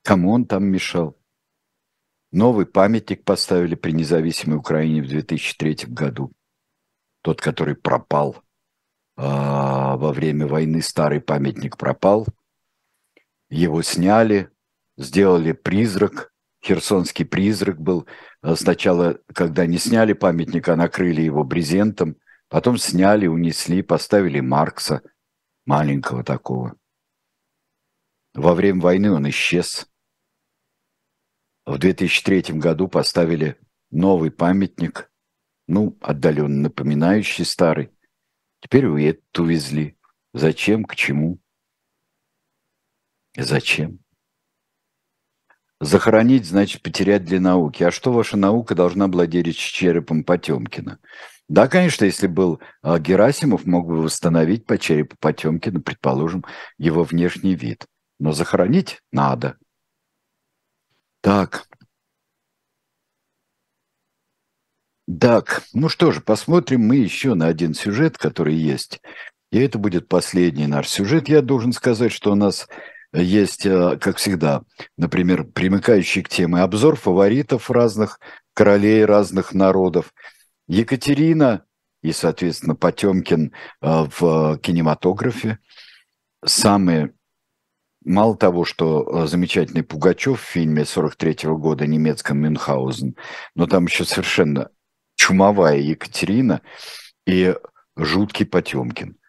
Кому 0.03 0.31
он 0.31 0.45
там 0.45 0.65
мешал? 0.65 1.17
Новый 2.31 2.65
памятник 2.65 3.23
поставили 3.25 3.75
при 3.75 3.91
независимой 3.91 4.57
Украине 4.57 5.01
в 5.01 5.09
2003 5.09 5.87
году. 5.87 6.31
Тот, 7.21 7.41
который 7.41 7.75
пропал 7.75 8.41
а, 9.23 9.97
во 9.97 10.11
время 10.13 10.47
войны, 10.47 10.81
старый 10.81 11.21
памятник 11.21 11.77
пропал. 11.77 12.27
Его 13.49 13.81
сняли, 13.81 14.49
сделали 14.97 15.51
призрак, 15.51 16.33
херсонский 16.63 17.25
призрак 17.25 17.79
был. 17.79 18.07
А 18.41 18.55
сначала, 18.55 19.19
когда 19.33 19.65
не 19.65 19.77
сняли 19.77 20.13
памятник, 20.13 20.67
а 20.69 20.75
накрыли 20.75 21.21
его 21.21 21.43
брезентом, 21.43 22.15
потом 22.49 22.77
сняли, 22.77 23.27
унесли, 23.27 23.81
поставили 23.81 24.39
Маркса– 24.39 25.01
маленького 25.65 26.23
такого. 26.23 26.75
Во 28.33 28.53
время 28.53 28.81
войны 28.81 29.11
он 29.11 29.29
исчез. 29.29 29.87
В 31.65 31.77
2003 31.77 32.59
году 32.59 32.87
поставили 32.87 33.59
новый 33.91 34.31
памятник, 34.31 35.11
ну, 35.67 35.97
отдаленно 36.01 36.63
напоминающий 36.63 37.45
старый. 37.45 37.91
Теперь 38.61 38.85
его 38.85 38.97
этот 38.97 39.39
увезли. 39.39 39.97
Зачем, 40.33 40.85
к 40.85 40.95
чему? 40.95 41.39
Зачем? 43.35 43.99
Захоронить 45.79 46.45
значит 46.45 46.83
потерять 46.83 47.25
для 47.25 47.39
науки. 47.39 47.83
А 47.83 47.91
что 47.91 48.13
ваша 48.13 48.37
наука 48.37 48.75
должна 48.75 49.07
владеть 49.07 49.57
черепом 49.57 50.23
Потемкина? 50.23 50.99
Да, 51.49 51.67
конечно, 51.67 52.05
если 52.05 52.27
был 52.27 52.61
а, 52.81 52.99
Герасимов, 52.99 53.65
мог 53.65 53.87
бы 53.87 54.03
восстановить 54.03 54.65
по 54.65 54.77
черепу 54.77 55.17
Потемкина, 55.19 55.81
предположим, 55.81 56.45
его 56.77 57.03
внешний 57.03 57.55
вид. 57.55 57.87
Но 58.19 58.31
захоронить 58.31 59.01
надо. 59.11 59.57
Так. 61.21 61.67
Так, 65.19 65.63
ну 65.73 65.89
что 65.89 66.11
же, 66.11 66.21
посмотрим 66.21 66.81
мы 66.81 66.97
еще 66.97 67.33
на 67.33 67.47
один 67.47 67.73
сюжет, 67.73 68.17
который 68.17 68.55
есть. 68.55 69.01
И 69.51 69.59
это 69.59 69.77
будет 69.77 70.07
последний 70.07 70.67
наш 70.67 70.87
сюжет. 70.87 71.27
Я 71.27 71.41
должен 71.41 71.73
сказать, 71.73 72.11
что 72.11 72.31
у 72.31 72.35
нас 72.35 72.67
есть, 73.13 73.65
а, 73.65 73.97
как 73.97 74.17
всегда, 74.17 74.61
например, 74.97 75.43
примыкающий 75.43 76.21
к 76.23 76.29
теме 76.29 76.61
обзор 76.61 76.95
фаворитов 76.95 77.69
разных 77.69 78.19
королей 78.53 79.03
разных 79.05 79.53
народов– 79.53 80.13
Екатерина 80.71 81.65
и, 82.01 82.13
соответственно, 82.13 82.75
Потемкин 82.75 83.51
э, 83.81 84.05
в 84.17 84.57
кинематографе. 84.59 85.59
Самые, 86.45 87.13
мало 88.05 88.37
того, 88.37 88.63
что 88.63 89.03
э, 89.03 89.27
замечательный 89.27 89.83
Пугачев 89.83 90.39
в 90.39 90.45
фильме 90.45 90.85
43 90.85 91.33
-го 91.33 91.57
года 91.57 91.85
немецком 91.85 92.37
Мюнхгаузен, 92.39 93.17
но 93.53 93.67
там 93.67 93.85
еще 93.85 94.05
совершенно 94.05 94.69
чумовая 95.21 95.77
Екатерина 95.77 96.63
и 97.27 97.55
жуткий 97.95 98.43
Потемкин. 98.43 99.19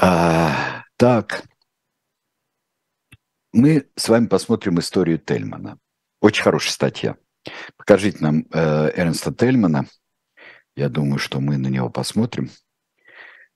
А, 0.00 0.84
так, 0.96 1.44
мы 3.52 3.86
с 3.96 4.08
вами 4.08 4.28
посмотрим 4.28 4.78
историю 4.78 5.18
Тельмана. 5.18 5.78
Очень 6.22 6.42
хорошая 6.42 6.72
статья. 6.72 7.16
Покажите 7.76 8.16
нам 8.20 8.46
э, 8.50 8.92
Эрнста 8.96 9.30
Тельмана. 9.34 9.84
Я 10.74 10.88
думаю, 10.88 11.18
что 11.18 11.40
мы 11.40 11.58
на 11.58 11.66
него 11.66 11.90
посмотрим. 11.90 12.50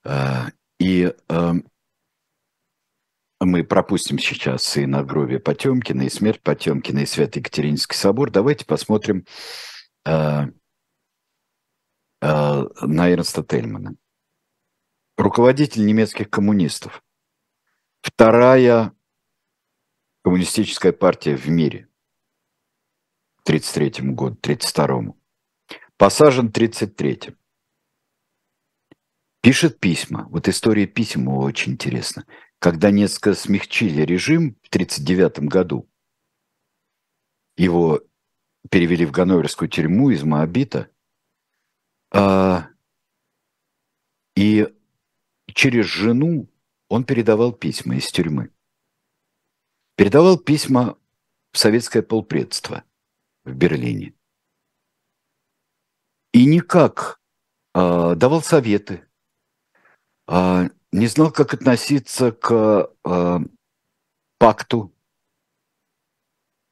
Э, 0.05 0.49
и 0.79 1.15
э, 1.31 1.53
мы 3.41 3.65
пропустим 3.65 4.19
сейчас 4.19 4.77
и 4.77 4.85
надгробие 4.85 5.41
Потемкина, 5.41 6.03
и 6.03 6.11
смерть 6.11 6.43
Потемкина, 6.43 6.99
и 6.99 7.07
Свято-Екатеринский 7.07 7.97
собор. 7.97 8.31
Давайте 8.31 8.67
посмотрим 8.67 9.25
э, 10.05 10.49
на 12.21 13.11
Эрнста 13.11 13.43
Тельмана. 13.43 13.97
Руководитель 15.17 15.87
немецких 15.87 16.31
коммунистов. 16.31 17.03
Вторая 18.03 18.93
коммунистическая 20.23 20.93
партия 20.93 21.37
в 21.37 21.49
мире. 21.49 21.89
33 23.45 24.13
году, 24.13 24.39
32-му. 24.41 25.19
Посажен 25.97 26.49
в 26.49 26.53
33-м. 26.53 27.37
Пишет 29.43 29.81
письма. 29.81 30.27
Вот 30.31 30.49
история 30.49 30.87
писем 30.87 31.29
очень 31.29 31.73
интересна. 31.73 32.27
Когда 32.59 32.91
несколько 32.91 33.35
смягчили 33.35 34.03
режим 34.03 34.57
в 34.63 34.69
1939 34.69 35.49
году, 35.49 35.91
его 37.57 38.03
перевели 38.71 39.07
в 39.07 39.11
Ганноверскую 39.11 39.69
тюрьму 39.69 40.11
из 40.11 40.23
Моабита, 40.23 40.91
и 44.37 44.75
через 45.55 45.87
жену 45.87 46.49
он 46.89 47.05
передавал 47.05 47.53
письма 47.53 47.97
из 47.97 48.07
тюрьмы. 48.11 48.51
Передавал 49.97 50.39
письма 50.39 50.99
в 51.53 51.59
советское 51.59 52.03
полпредство– 52.03 52.85
в 53.45 53.55
Берлине. 53.55 54.15
И 56.33 56.47
никак 56.47 57.21
э, 57.75 58.15
давал 58.15 58.43
советы, 58.43 59.09
э, 60.29 60.69
не 60.93 61.07
знал, 61.07 61.33
как 61.33 61.55
относиться 61.55 62.33
к 62.33 62.95
э, 63.05 63.39
пакту 64.39 64.95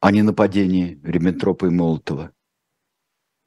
о 0.00 0.12
ненападении 0.12 1.00
Риббентропа 1.02 1.66
и 1.66 1.70
Молотова. 1.70 2.32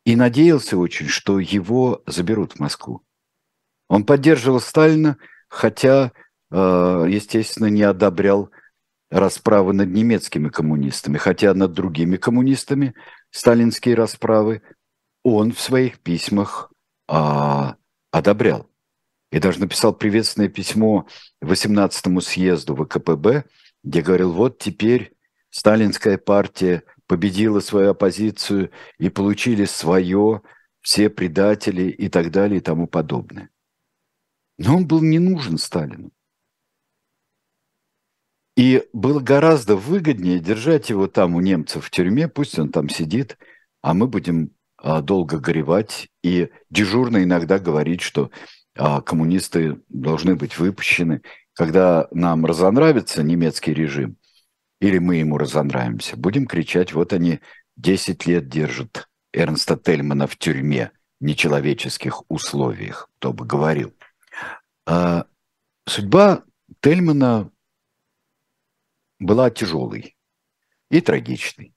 И 0.05 0.15
надеялся 0.15 0.77
очень, 0.77 1.07
что 1.07 1.39
его 1.39 2.01
заберут 2.07 2.53
в 2.53 2.59
Москву. 2.59 3.03
Он 3.87 4.03
поддерживал 4.03 4.59
Сталина, 4.59 5.17
хотя, 5.47 6.11
естественно, 6.49 7.67
не 7.67 7.83
одобрял 7.83 8.49
расправы 9.11 9.73
над 9.73 9.89
немецкими 9.89 10.49
коммунистами, 10.49 11.17
хотя 11.17 11.53
над 11.53 11.73
другими 11.73 12.15
коммунистами 12.15 12.95
сталинские 13.29 13.95
расправы 13.95 14.61
он 15.23 15.51
в 15.51 15.59
своих 15.59 15.99
письмах 15.99 16.71
а, 17.07 17.75
одобрял. 18.11 18.69
И 19.31 19.39
даже 19.39 19.59
написал 19.59 19.93
приветственное 19.93 20.49
письмо 20.49 21.07
18-му 21.43 22.21
съезду 22.21 22.75
ВКПБ, 22.75 23.45
где 23.83 24.01
говорил, 24.01 24.31
вот 24.31 24.59
теперь 24.59 25.13
сталинская 25.49 26.17
партия 26.17 26.83
победила 27.11 27.59
свою 27.59 27.89
оппозицию 27.89 28.71
и 28.97 29.09
получили 29.09 29.65
свое, 29.65 30.43
все 30.79 31.09
предатели 31.09 31.89
и 31.89 32.07
так 32.07 32.31
далее 32.31 32.59
и 32.59 32.63
тому 32.63 32.87
подобное. 32.87 33.49
Но 34.57 34.77
он 34.77 34.87
был 34.87 35.01
не 35.01 35.19
нужен 35.19 35.57
Сталину. 35.57 36.11
И 38.55 38.87
было 38.93 39.19
гораздо 39.19 39.75
выгоднее 39.75 40.39
держать 40.39 40.89
его 40.89 41.07
там 41.07 41.35
у 41.35 41.41
немцев 41.41 41.83
в 41.83 41.89
тюрьме, 41.89 42.29
пусть 42.29 42.57
он 42.57 42.69
там 42.69 42.87
сидит, 42.87 43.37
а 43.81 43.93
мы 43.93 44.07
будем 44.07 44.51
а, 44.77 45.01
долго 45.01 45.37
горевать 45.37 46.07
и 46.23 46.49
дежурно 46.69 47.21
иногда 47.25 47.59
говорить, 47.59 47.99
что 47.99 48.31
а, 48.77 49.01
коммунисты 49.01 49.81
должны 49.89 50.37
быть 50.37 50.57
выпущены. 50.57 51.23
Когда 51.55 52.07
нам 52.11 52.45
разонравится 52.45 53.21
немецкий 53.21 53.73
режим, 53.73 54.15
или 54.81 54.97
мы 54.97 55.17
ему 55.17 55.37
разонравимся, 55.37 56.17
будем 56.17 56.47
кричать, 56.47 56.91
вот 56.91 57.13
они 57.13 57.39
10 57.77 58.25
лет 58.25 58.49
держат 58.49 59.07
Эрнста 59.31 59.77
Тельмана 59.77 60.27
в 60.27 60.35
тюрьме 60.35 60.91
в 61.19 61.23
нечеловеческих 61.23 62.23
условиях, 62.29 63.07
кто 63.17 63.31
бы 63.31 63.45
говорил. 63.45 63.93
А, 64.87 65.25
судьба 65.87 66.43
Тельмана 66.81 67.51
была 69.19 69.51
тяжелой 69.51 70.17
и 70.89 70.99
трагичной. 70.99 71.75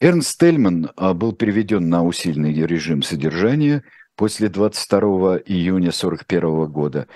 Эрнст 0.00 0.38
Тельман 0.38 0.92
а, 0.94 1.14
был 1.14 1.32
переведен 1.32 1.88
на 1.88 2.04
усиленный 2.04 2.54
режим 2.54 3.02
содержания 3.02 3.82
после 4.14 4.48
22 4.48 5.38
июня 5.38 5.88
1941 5.88 6.66
года. 6.70 7.08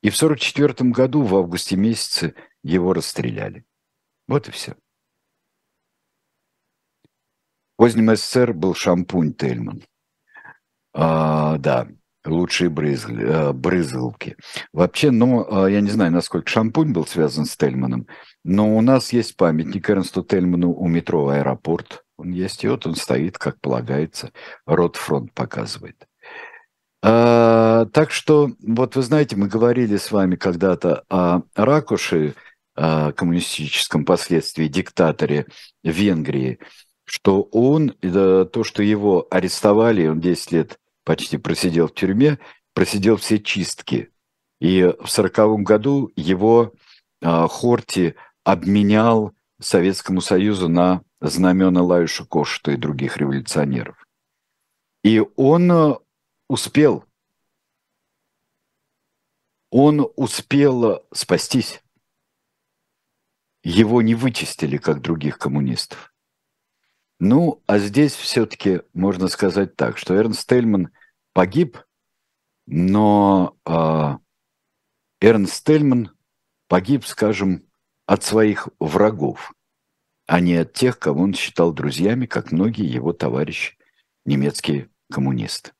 И 0.00 0.10
в 0.10 0.16
1944 0.16 0.90
году, 0.90 1.22
в 1.22 1.34
августе 1.34 1.76
месяце, 1.76 2.34
его 2.62 2.92
расстреляли. 2.92 3.64
Вот 4.30 4.46
и 4.46 4.52
все. 4.52 4.76
В 7.74 7.78
позднем 7.78 8.14
СССР 8.14 8.52
был 8.52 8.74
шампунь 8.76 9.34
Тельман. 9.34 9.82
А, 10.94 11.58
да, 11.58 11.88
лучшие 12.24 12.70
брызг, 12.70 13.10
э, 13.10 13.52
брызгалки. 13.52 14.36
Вообще, 14.72 15.10
ну, 15.10 15.66
э, 15.66 15.72
я 15.72 15.80
не 15.80 15.90
знаю, 15.90 16.12
насколько 16.12 16.48
шампунь 16.48 16.92
был 16.92 17.08
связан 17.08 17.44
с 17.44 17.56
Тельманом, 17.56 18.06
но 18.44 18.76
у 18.76 18.80
нас 18.82 19.12
есть 19.12 19.36
памятник 19.36 19.90
Эрнсту 19.90 20.22
Тельману 20.22 20.74
у 20.74 20.86
метро 20.86 21.28
«Аэропорт». 21.28 22.04
Он 22.16 22.30
есть, 22.30 22.62
и 22.62 22.68
вот 22.68 22.86
он 22.86 22.94
стоит, 22.94 23.36
как 23.36 23.60
полагается, 23.60 24.30
Ротфронт 24.64 25.34
показывает. 25.34 26.06
А, 27.02 27.86
так 27.86 28.12
что, 28.12 28.52
вот 28.62 28.94
вы 28.94 29.02
знаете, 29.02 29.34
мы 29.34 29.48
говорили 29.48 29.96
с 29.96 30.12
вами 30.12 30.36
когда-то 30.36 31.02
о 31.08 31.42
Ракуше, 31.56 32.36
коммунистическом 32.80 34.04
последствии 34.04 34.66
диктаторе 34.66 35.46
Венгрии, 35.84 36.58
что 37.04 37.42
он, 37.42 37.90
то, 37.90 38.64
что 38.64 38.82
его 38.82 39.26
арестовали, 39.30 40.06
он 40.06 40.20
10 40.20 40.52
лет 40.52 40.78
почти 41.04 41.36
просидел 41.36 41.88
в 41.88 41.94
тюрьме, 41.94 42.38
просидел 42.72 43.16
все 43.16 43.38
чистки. 43.38 44.10
И 44.60 44.94
в 45.00 45.08
сороковом 45.08 45.64
году 45.64 46.10
его 46.16 46.72
э, 47.20 47.46
Хорти 47.48 48.14
обменял 48.44 49.34
Советскому 49.60 50.20
Союзу 50.20 50.68
на 50.68 51.02
знамена 51.20 51.82
Лаюша 51.82 52.24
Кошта 52.24 52.72
и 52.72 52.76
других 52.76 53.16
революционеров. 53.16 53.96
И 55.02 55.22
он 55.36 55.72
а, 55.72 55.98
успел, 56.48 57.04
он 59.70 60.10
успел 60.16 61.04
спастись. 61.12 61.82
Его 63.62 64.02
не 64.02 64.14
вычистили, 64.14 64.76
как 64.76 65.00
других 65.00 65.38
коммунистов. 65.38 66.12
Ну, 67.18 67.62
а 67.66 67.78
здесь 67.78 68.14
все-таки 68.14 68.80
можно 68.94 69.28
сказать 69.28 69.76
так, 69.76 69.98
что 69.98 70.14
Эрнст 70.14 70.48
Тельман 70.48 70.90
погиб, 71.34 71.78
но 72.66 73.56
э, 73.66 74.16
Эрнст 75.20 75.66
Тельман 75.66 76.12
погиб, 76.68 77.04
скажем, 77.04 77.64
от 78.06 78.24
своих 78.24 78.68
врагов, 78.78 79.52
а 80.26 80.40
не 80.40 80.56
от 80.56 80.72
тех, 80.72 80.98
кого 80.98 81.22
он 81.24 81.34
считал 81.34 81.72
друзьями, 81.72 82.24
как 82.24 82.52
многие 82.52 82.86
его 82.86 83.12
товарищи, 83.12 83.76
немецкие 84.24 84.88
коммунисты. 85.12 85.72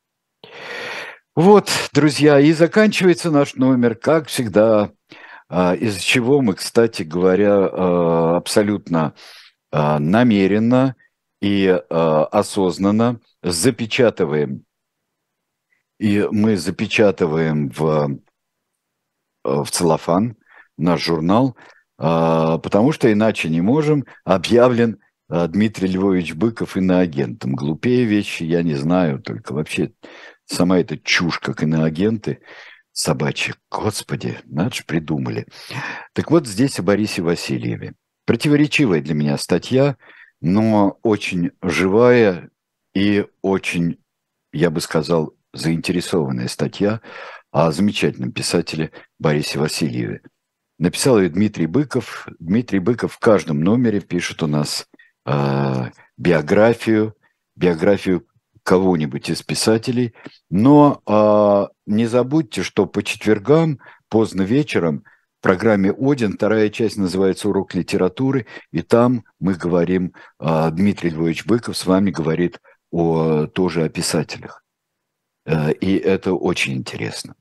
Вот, 1.35 1.71
друзья, 1.93 2.39
и 2.39 2.53
заканчивается 2.53 3.31
наш 3.31 3.55
номер, 3.55 3.95
как 3.95 4.29
всегда, 4.29 4.93
из 5.51 5.99
чего 5.99 6.41
мы, 6.41 6.55
кстати 6.55 7.03
говоря, 7.03 7.55
а, 7.57 8.37
абсолютно 8.37 9.15
а, 9.73 9.99
намеренно 9.99 10.95
и 11.41 11.67
осознанно 11.89 13.19
запечатываем. 13.43 14.65
И 15.99 16.29
мы 16.31 16.57
запечатываем 16.57 17.71
в, 17.71 18.21
в 19.43 19.71
целлофан 19.71 20.37
наш 20.77 21.03
журнал, 21.03 21.57
потому 21.97 22.93
что 22.93 23.11
иначе 23.11 23.49
не 23.49 23.63
можем. 23.63 24.05
Объявлен 24.25 24.99
Дмитрий 25.31 25.89
Львович 25.89 26.35
Быков 26.35 26.77
иноагентом. 26.77 27.55
Глупее 27.55 28.05
вещи 28.05 28.43
я 28.43 28.63
не 28.63 28.75
знаю, 28.75 29.19
только 29.21 29.55
вообще 29.55 29.93
сама 30.45 30.79
эта 30.79 30.99
чушь, 30.99 31.39
как 31.39 31.63
иноагенты, 31.63 32.41
собачьи. 32.93 33.55
Господи, 33.71 34.39
надо 34.45 34.75
же 34.75 34.85
придумали. 34.85 35.47
Так 36.13 36.31
вот 36.31 36.47
здесь 36.47 36.79
о 36.79 36.83
Борисе 36.83 37.23
Васильеве. 37.23 37.95
Противоречивая 38.27 39.01
для 39.01 39.15
меня 39.15 39.37
статья, 39.39 39.97
но 40.41 40.99
очень 41.03 41.51
живая 41.63 42.51
и 42.95 43.27
очень, 43.43 43.99
я 44.53 44.71
бы 44.71 44.81
сказал, 44.81 45.35
заинтересованная 45.53 46.49
статья 46.49 47.01
о 47.51 47.73
замечательном 47.73 48.33
писателе 48.33 48.93
Борисе 49.19 49.59
Васильеве. 49.59 50.23
Написал 50.79 51.21
ее 51.21 51.29
Дмитрий 51.29 51.67
Быков. 51.67 52.29
Дмитрий 52.39 52.79
Быков 52.79 53.15
в 53.15 53.19
каждом 53.19 53.61
номере 53.61 54.01
пишет 54.01 54.43
у 54.43 54.47
нас 54.47 54.87
э, 55.27 55.91
биографию, 56.17 57.15
биографию 57.57 58.27
кого-нибудь 58.63 59.31
из 59.31 59.43
писателей. 59.43 60.15
Но 60.51 61.03
э, 61.07 61.67
не 61.87 62.07
забудьте, 62.07 62.63
что 62.63 62.87
по 62.87 63.03
четвергам, 63.03 63.79
поздно 64.09 64.43
вечером, 64.43 65.05
в 65.39 65.43
программе 65.43 65.91
«Один» 65.91 66.35
вторая 66.35 66.69
часть 66.69 66.99
называется 66.99 67.49
«Урок 67.49 67.75
литературы», 67.75 68.47
и 68.73 68.83
там 68.83 69.25
мы 69.39 69.55
говорим, 69.55 70.13
э, 70.39 70.71
Дмитрий 70.71 71.11
Львович 71.11 71.47
Быков 71.47 71.77
с 71.77 71.87
вами 71.87 72.11
говорит 72.11 72.61
о, 72.91 73.47
тоже 73.47 73.85
о 73.85 73.89
писателях. 73.89 74.63
Э, 75.47 75.73
и 75.73 75.97
это 75.97 76.35
очень 76.35 76.75
интересно. 76.75 77.35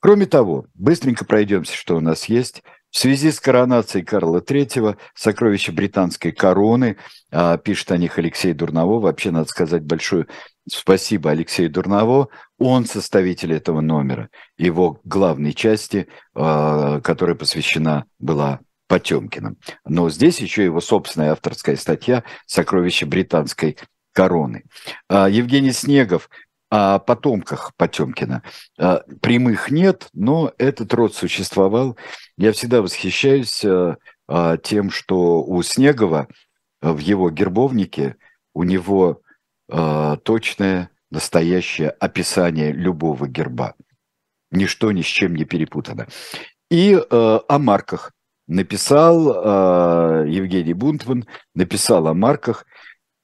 Кроме 0.00 0.26
того, 0.26 0.66
быстренько 0.74 1.24
пройдемся, 1.24 1.74
что 1.74 1.96
у 1.96 2.00
нас 2.00 2.26
есть– 2.26 2.62
в 2.90 2.98
связи 2.98 3.30
с 3.30 3.40
коронацией 3.40 4.04
Карла 4.04 4.38
III, 4.38 4.96
сокровища 5.14 5.72
британской 5.72 6.32
короны, 6.32 6.96
а, 7.30 7.58
пишет 7.58 7.92
о 7.92 7.98
них 7.98 8.18
Алексей 8.18 8.52
Дурново. 8.52 9.00
Вообще, 9.00 9.30
надо 9.30 9.48
сказать 9.48 9.82
большое 9.82 10.26
спасибо 10.70 11.30
Алексею 11.30 11.70
Дурново. 11.70 12.28
Он 12.58 12.86
составитель 12.86 13.52
этого 13.52 13.80
номера, 13.80 14.30
его 14.56 15.00
главной 15.04 15.52
части, 15.52 16.08
а, 16.34 17.00
которая 17.00 17.36
посвящена 17.36 18.04
была 18.18 18.60
Потемкиным. 18.86 19.58
Но 19.84 20.08
здесь 20.08 20.40
еще 20.40 20.64
его 20.64 20.80
собственная 20.80 21.32
авторская 21.32 21.76
статья 21.76 22.24
«Сокровища 22.46 23.04
британской 23.06 23.76
короны». 24.14 24.64
А, 25.08 25.28
Евгений 25.28 25.72
Снегов 25.72 26.30
о 26.70 26.98
потомках 26.98 27.72
Потемкина. 27.76 28.42
А, 28.78 29.02
прямых 29.20 29.70
нет, 29.70 30.08
но 30.12 30.52
этот 30.58 30.92
род 30.92 31.14
существовал. 31.14 31.96
Я 32.36 32.52
всегда 32.52 32.82
восхищаюсь 32.82 33.64
а, 33.64 33.96
а, 34.26 34.56
тем, 34.58 34.90
что 34.90 35.42
у 35.42 35.62
Снегова 35.62 36.28
в 36.80 36.98
его 36.98 37.30
гербовнике 37.30 38.16
у 38.54 38.62
него 38.62 39.22
точное, 39.68 40.90
настоящее 41.10 41.90
описание 41.90 42.72
любого 42.72 43.28
герба. 43.28 43.74
Ничто 44.50 44.92
ни 44.92 45.02
с 45.02 45.06
чем 45.06 45.34
не 45.34 45.44
перепутано. 45.44 46.06
И 46.70 46.94
о 47.10 47.58
марках 47.58 48.12
написал 48.46 50.24
Евгений 50.24 50.72
Бунтман, 50.72 51.26
написал 51.54 52.06
о 52.06 52.14
марках 52.14 52.64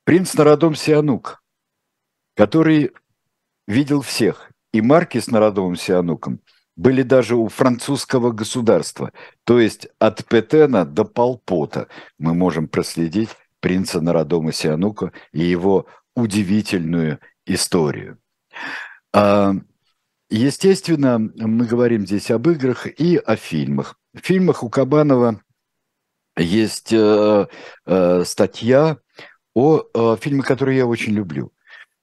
принц 0.04 0.34
Народом 0.34 0.74
Сианук, 0.74 1.42
который 2.36 2.92
видел 3.66 4.02
всех. 4.02 4.50
И 4.72 4.80
марки 4.80 5.18
с 5.18 5.28
народовым 5.28 5.76
Сиануком 5.76 6.40
были 6.76 7.02
даже 7.02 7.36
у 7.36 7.48
французского 7.48 8.32
государства. 8.32 9.12
То 9.44 9.60
есть 9.60 9.88
от 9.98 10.24
Петена 10.24 10.84
до 10.84 11.04
Полпота 11.04 11.88
мы 12.18 12.34
можем 12.34 12.66
проследить 12.66 13.30
принца 13.60 14.00
Народома 14.00 14.52
Сианука 14.52 15.12
и 15.32 15.42
его 15.44 15.86
удивительную 16.16 17.20
историю. 17.46 18.18
А, 19.12 19.52
естественно, 20.28 21.18
мы 21.18 21.66
говорим 21.66 22.06
здесь 22.06 22.30
об 22.30 22.48
играх 22.48 22.86
и 22.86 23.16
о 23.16 23.36
фильмах. 23.36 23.96
В 24.12 24.18
фильмах 24.18 24.62
у 24.62 24.68
Кабанова 24.68 25.40
есть 26.36 26.92
э, 26.92 27.46
э, 27.86 28.24
статья 28.24 28.98
о 29.54 29.82
э, 29.82 30.16
фильме, 30.20 30.42
который 30.42 30.76
я 30.76 30.86
очень 30.86 31.12
люблю. 31.12 31.52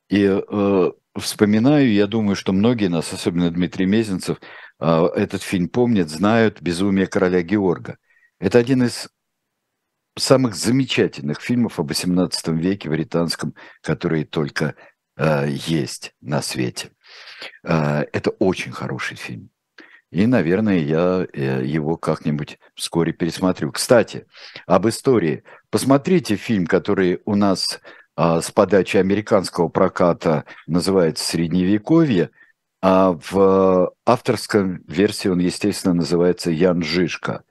И 0.09 0.23
э, 0.25 0.91
вспоминаю, 1.15 1.91
я 1.91 2.07
думаю, 2.07 2.35
что 2.35 2.53
многие 2.53 2.87
нас, 2.87 3.11
особенно 3.13 3.51
Дмитрий 3.51 3.85
Мезенцев, 3.85 4.37
а, 4.79 5.07
этот 5.15 5.41
фильм 5.41 5.69
помнят, 5.69 6.09
знают 6.09 6.61
«Безумие 6.61 7.07
короля 7.07 7.41
Георга». 7.41 7.97
Это 8.39 8.57
один 8.57 8.83
из 8.83 9.09
самых 10.17 10.55
замечательных 10.55 11.41
фильмов 11.41 11.79
о 11.79 11.83
XVIII 11.83 12.55
веке 12.57 12.89
британском, 12.89 13.53
которые 13.81 14.25
только 14.25 14.75
э, 15.15 15.47
есть 15.49 16.13
на 16.21 16.41
свете. 16.41 16.91
Э, 17.63 18.03
это 18.11 18.31
очень 18.31 18.71
хороший 18.71 19.15
фильм. 19.15 19.49
И, 20.11 20.25
наверное, 20.25 20.79
я 20.79 21.25
э, 21.31 21.63
его 21.65 21.95
как-нибудь 21.95 22.59
вскоре 22.75 23.13
пересмотрю. 23.13 23.71
Кстати, 23.71 24.25
об 24.65 24.87
истории. 24.87 25.43
Посмотрите 25.69 26.35
фильм, 26.35 26.67
который 26.67 27.21
у 27.23 27.35
нас 27.35 27.79
с 28.17 28.51
подачи 28.51 28.97
американского 28.97 29.67
проката 29.69 30.45
называется 30.67 31.23
«Средневековье», 31.23 32.29
а 32.81 33.17
в 33.31 33.93
авторской 34.05 34.79
версии 34.87 35.27
он, 35.27 35.39
естественно, 35.39 35.93
называется 35.93 36.49
«Ян 36.51 36.81
Жишка». 36.81 37.43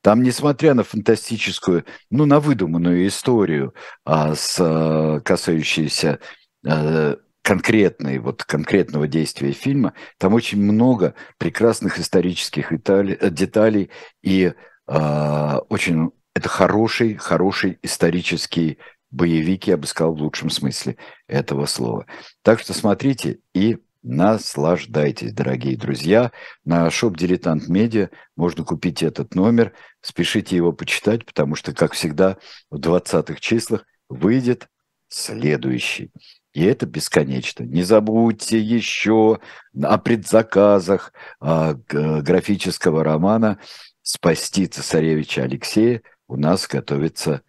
Там, 0.00 0.22
несмотря 0.22 0.74
на 0.74 0.84
фантастическую, 0.84 1.84
ну, 2.10 2.24
на 2.24 2.40
выдуманную 2.40 3.06
историю, 3.06 3.74
а, 4.04 4.34
с, 4.34 4.56
а, 4.60 5.20
касающуюся 5.20 6.20
а, 6.66 7.16
конкретной, 7.42 8.18
вот 8.18 8.44
конкретного 8.44 9.08
действия 9.08 9.52
фильма, 9.52 9.94
там 10.18 10.34
очень 10.34 10.62
много 10.62 11.14
прекрасных 11.36 11.98
исторических 11.98 12.72
деталей 12.72 13.90
и 14.22 14.52
а, 14.86 15.58
очень 15.68 16.12
это 16.34 16.48
хороший, 16.48 17.16
хороший 17.16 17.78
исторический 17.82 18.78
боевик, 19.10 19.66
я 19.66 19.76
бы 19.76 19.86
сказал, 19.86 20.14
в 20.14 20.22
лучшем 20.22 20.50
смысле 20.50 20.96
этого 21.26 21.66
слова. 21.66 22.06
Так 22.42 22.60
что 22.60 22.74
смотрите 22.74 23.40
и 23.54 23.78
наслаждайтесь, 24.02 25.32
дорогие 25.32 25.76
друзья. 25.76 26.32
На 26.64 26.90
шоп 26.90 27.16
«Дилетант 27.16 27.68
Медиа» 27.68 28.10
можно 28.36 28.64
купить 28.64 29.02
этот 29.02 29.34
номер. 29.34 29.72
Спешите 30.00 30.56
его 30.56 30.72
почитать, 30.72 31.24
потому 31.26 31.54
что, 31.54 31.72
как 31.74 31.92
всегда, 31.92 32.38
в 32.70 32.78
20-х 32.78 33.40
числах 33.40 33.84
выйдет 34.08 34.68
следующий. 35.08 36.10
И 36.54 36.64
это 36.64 36.86
бесконечно. 36.86 37.64
Не 37.64 37.82
забудьте 37.82 38.58
еще 38.58 39.38
о 39.80 39.98
предзаказах 39.98 41.12
о 41.40 41.74
графического 41.74 43.04
романа 43.04 43.58
«Спасти 44.02 44.66
цесаревича 44.66 45.42
Алексея». 45.42 46.02
У 46.26 46.36
нас 46.36 46.66
готовится 46.66 47.42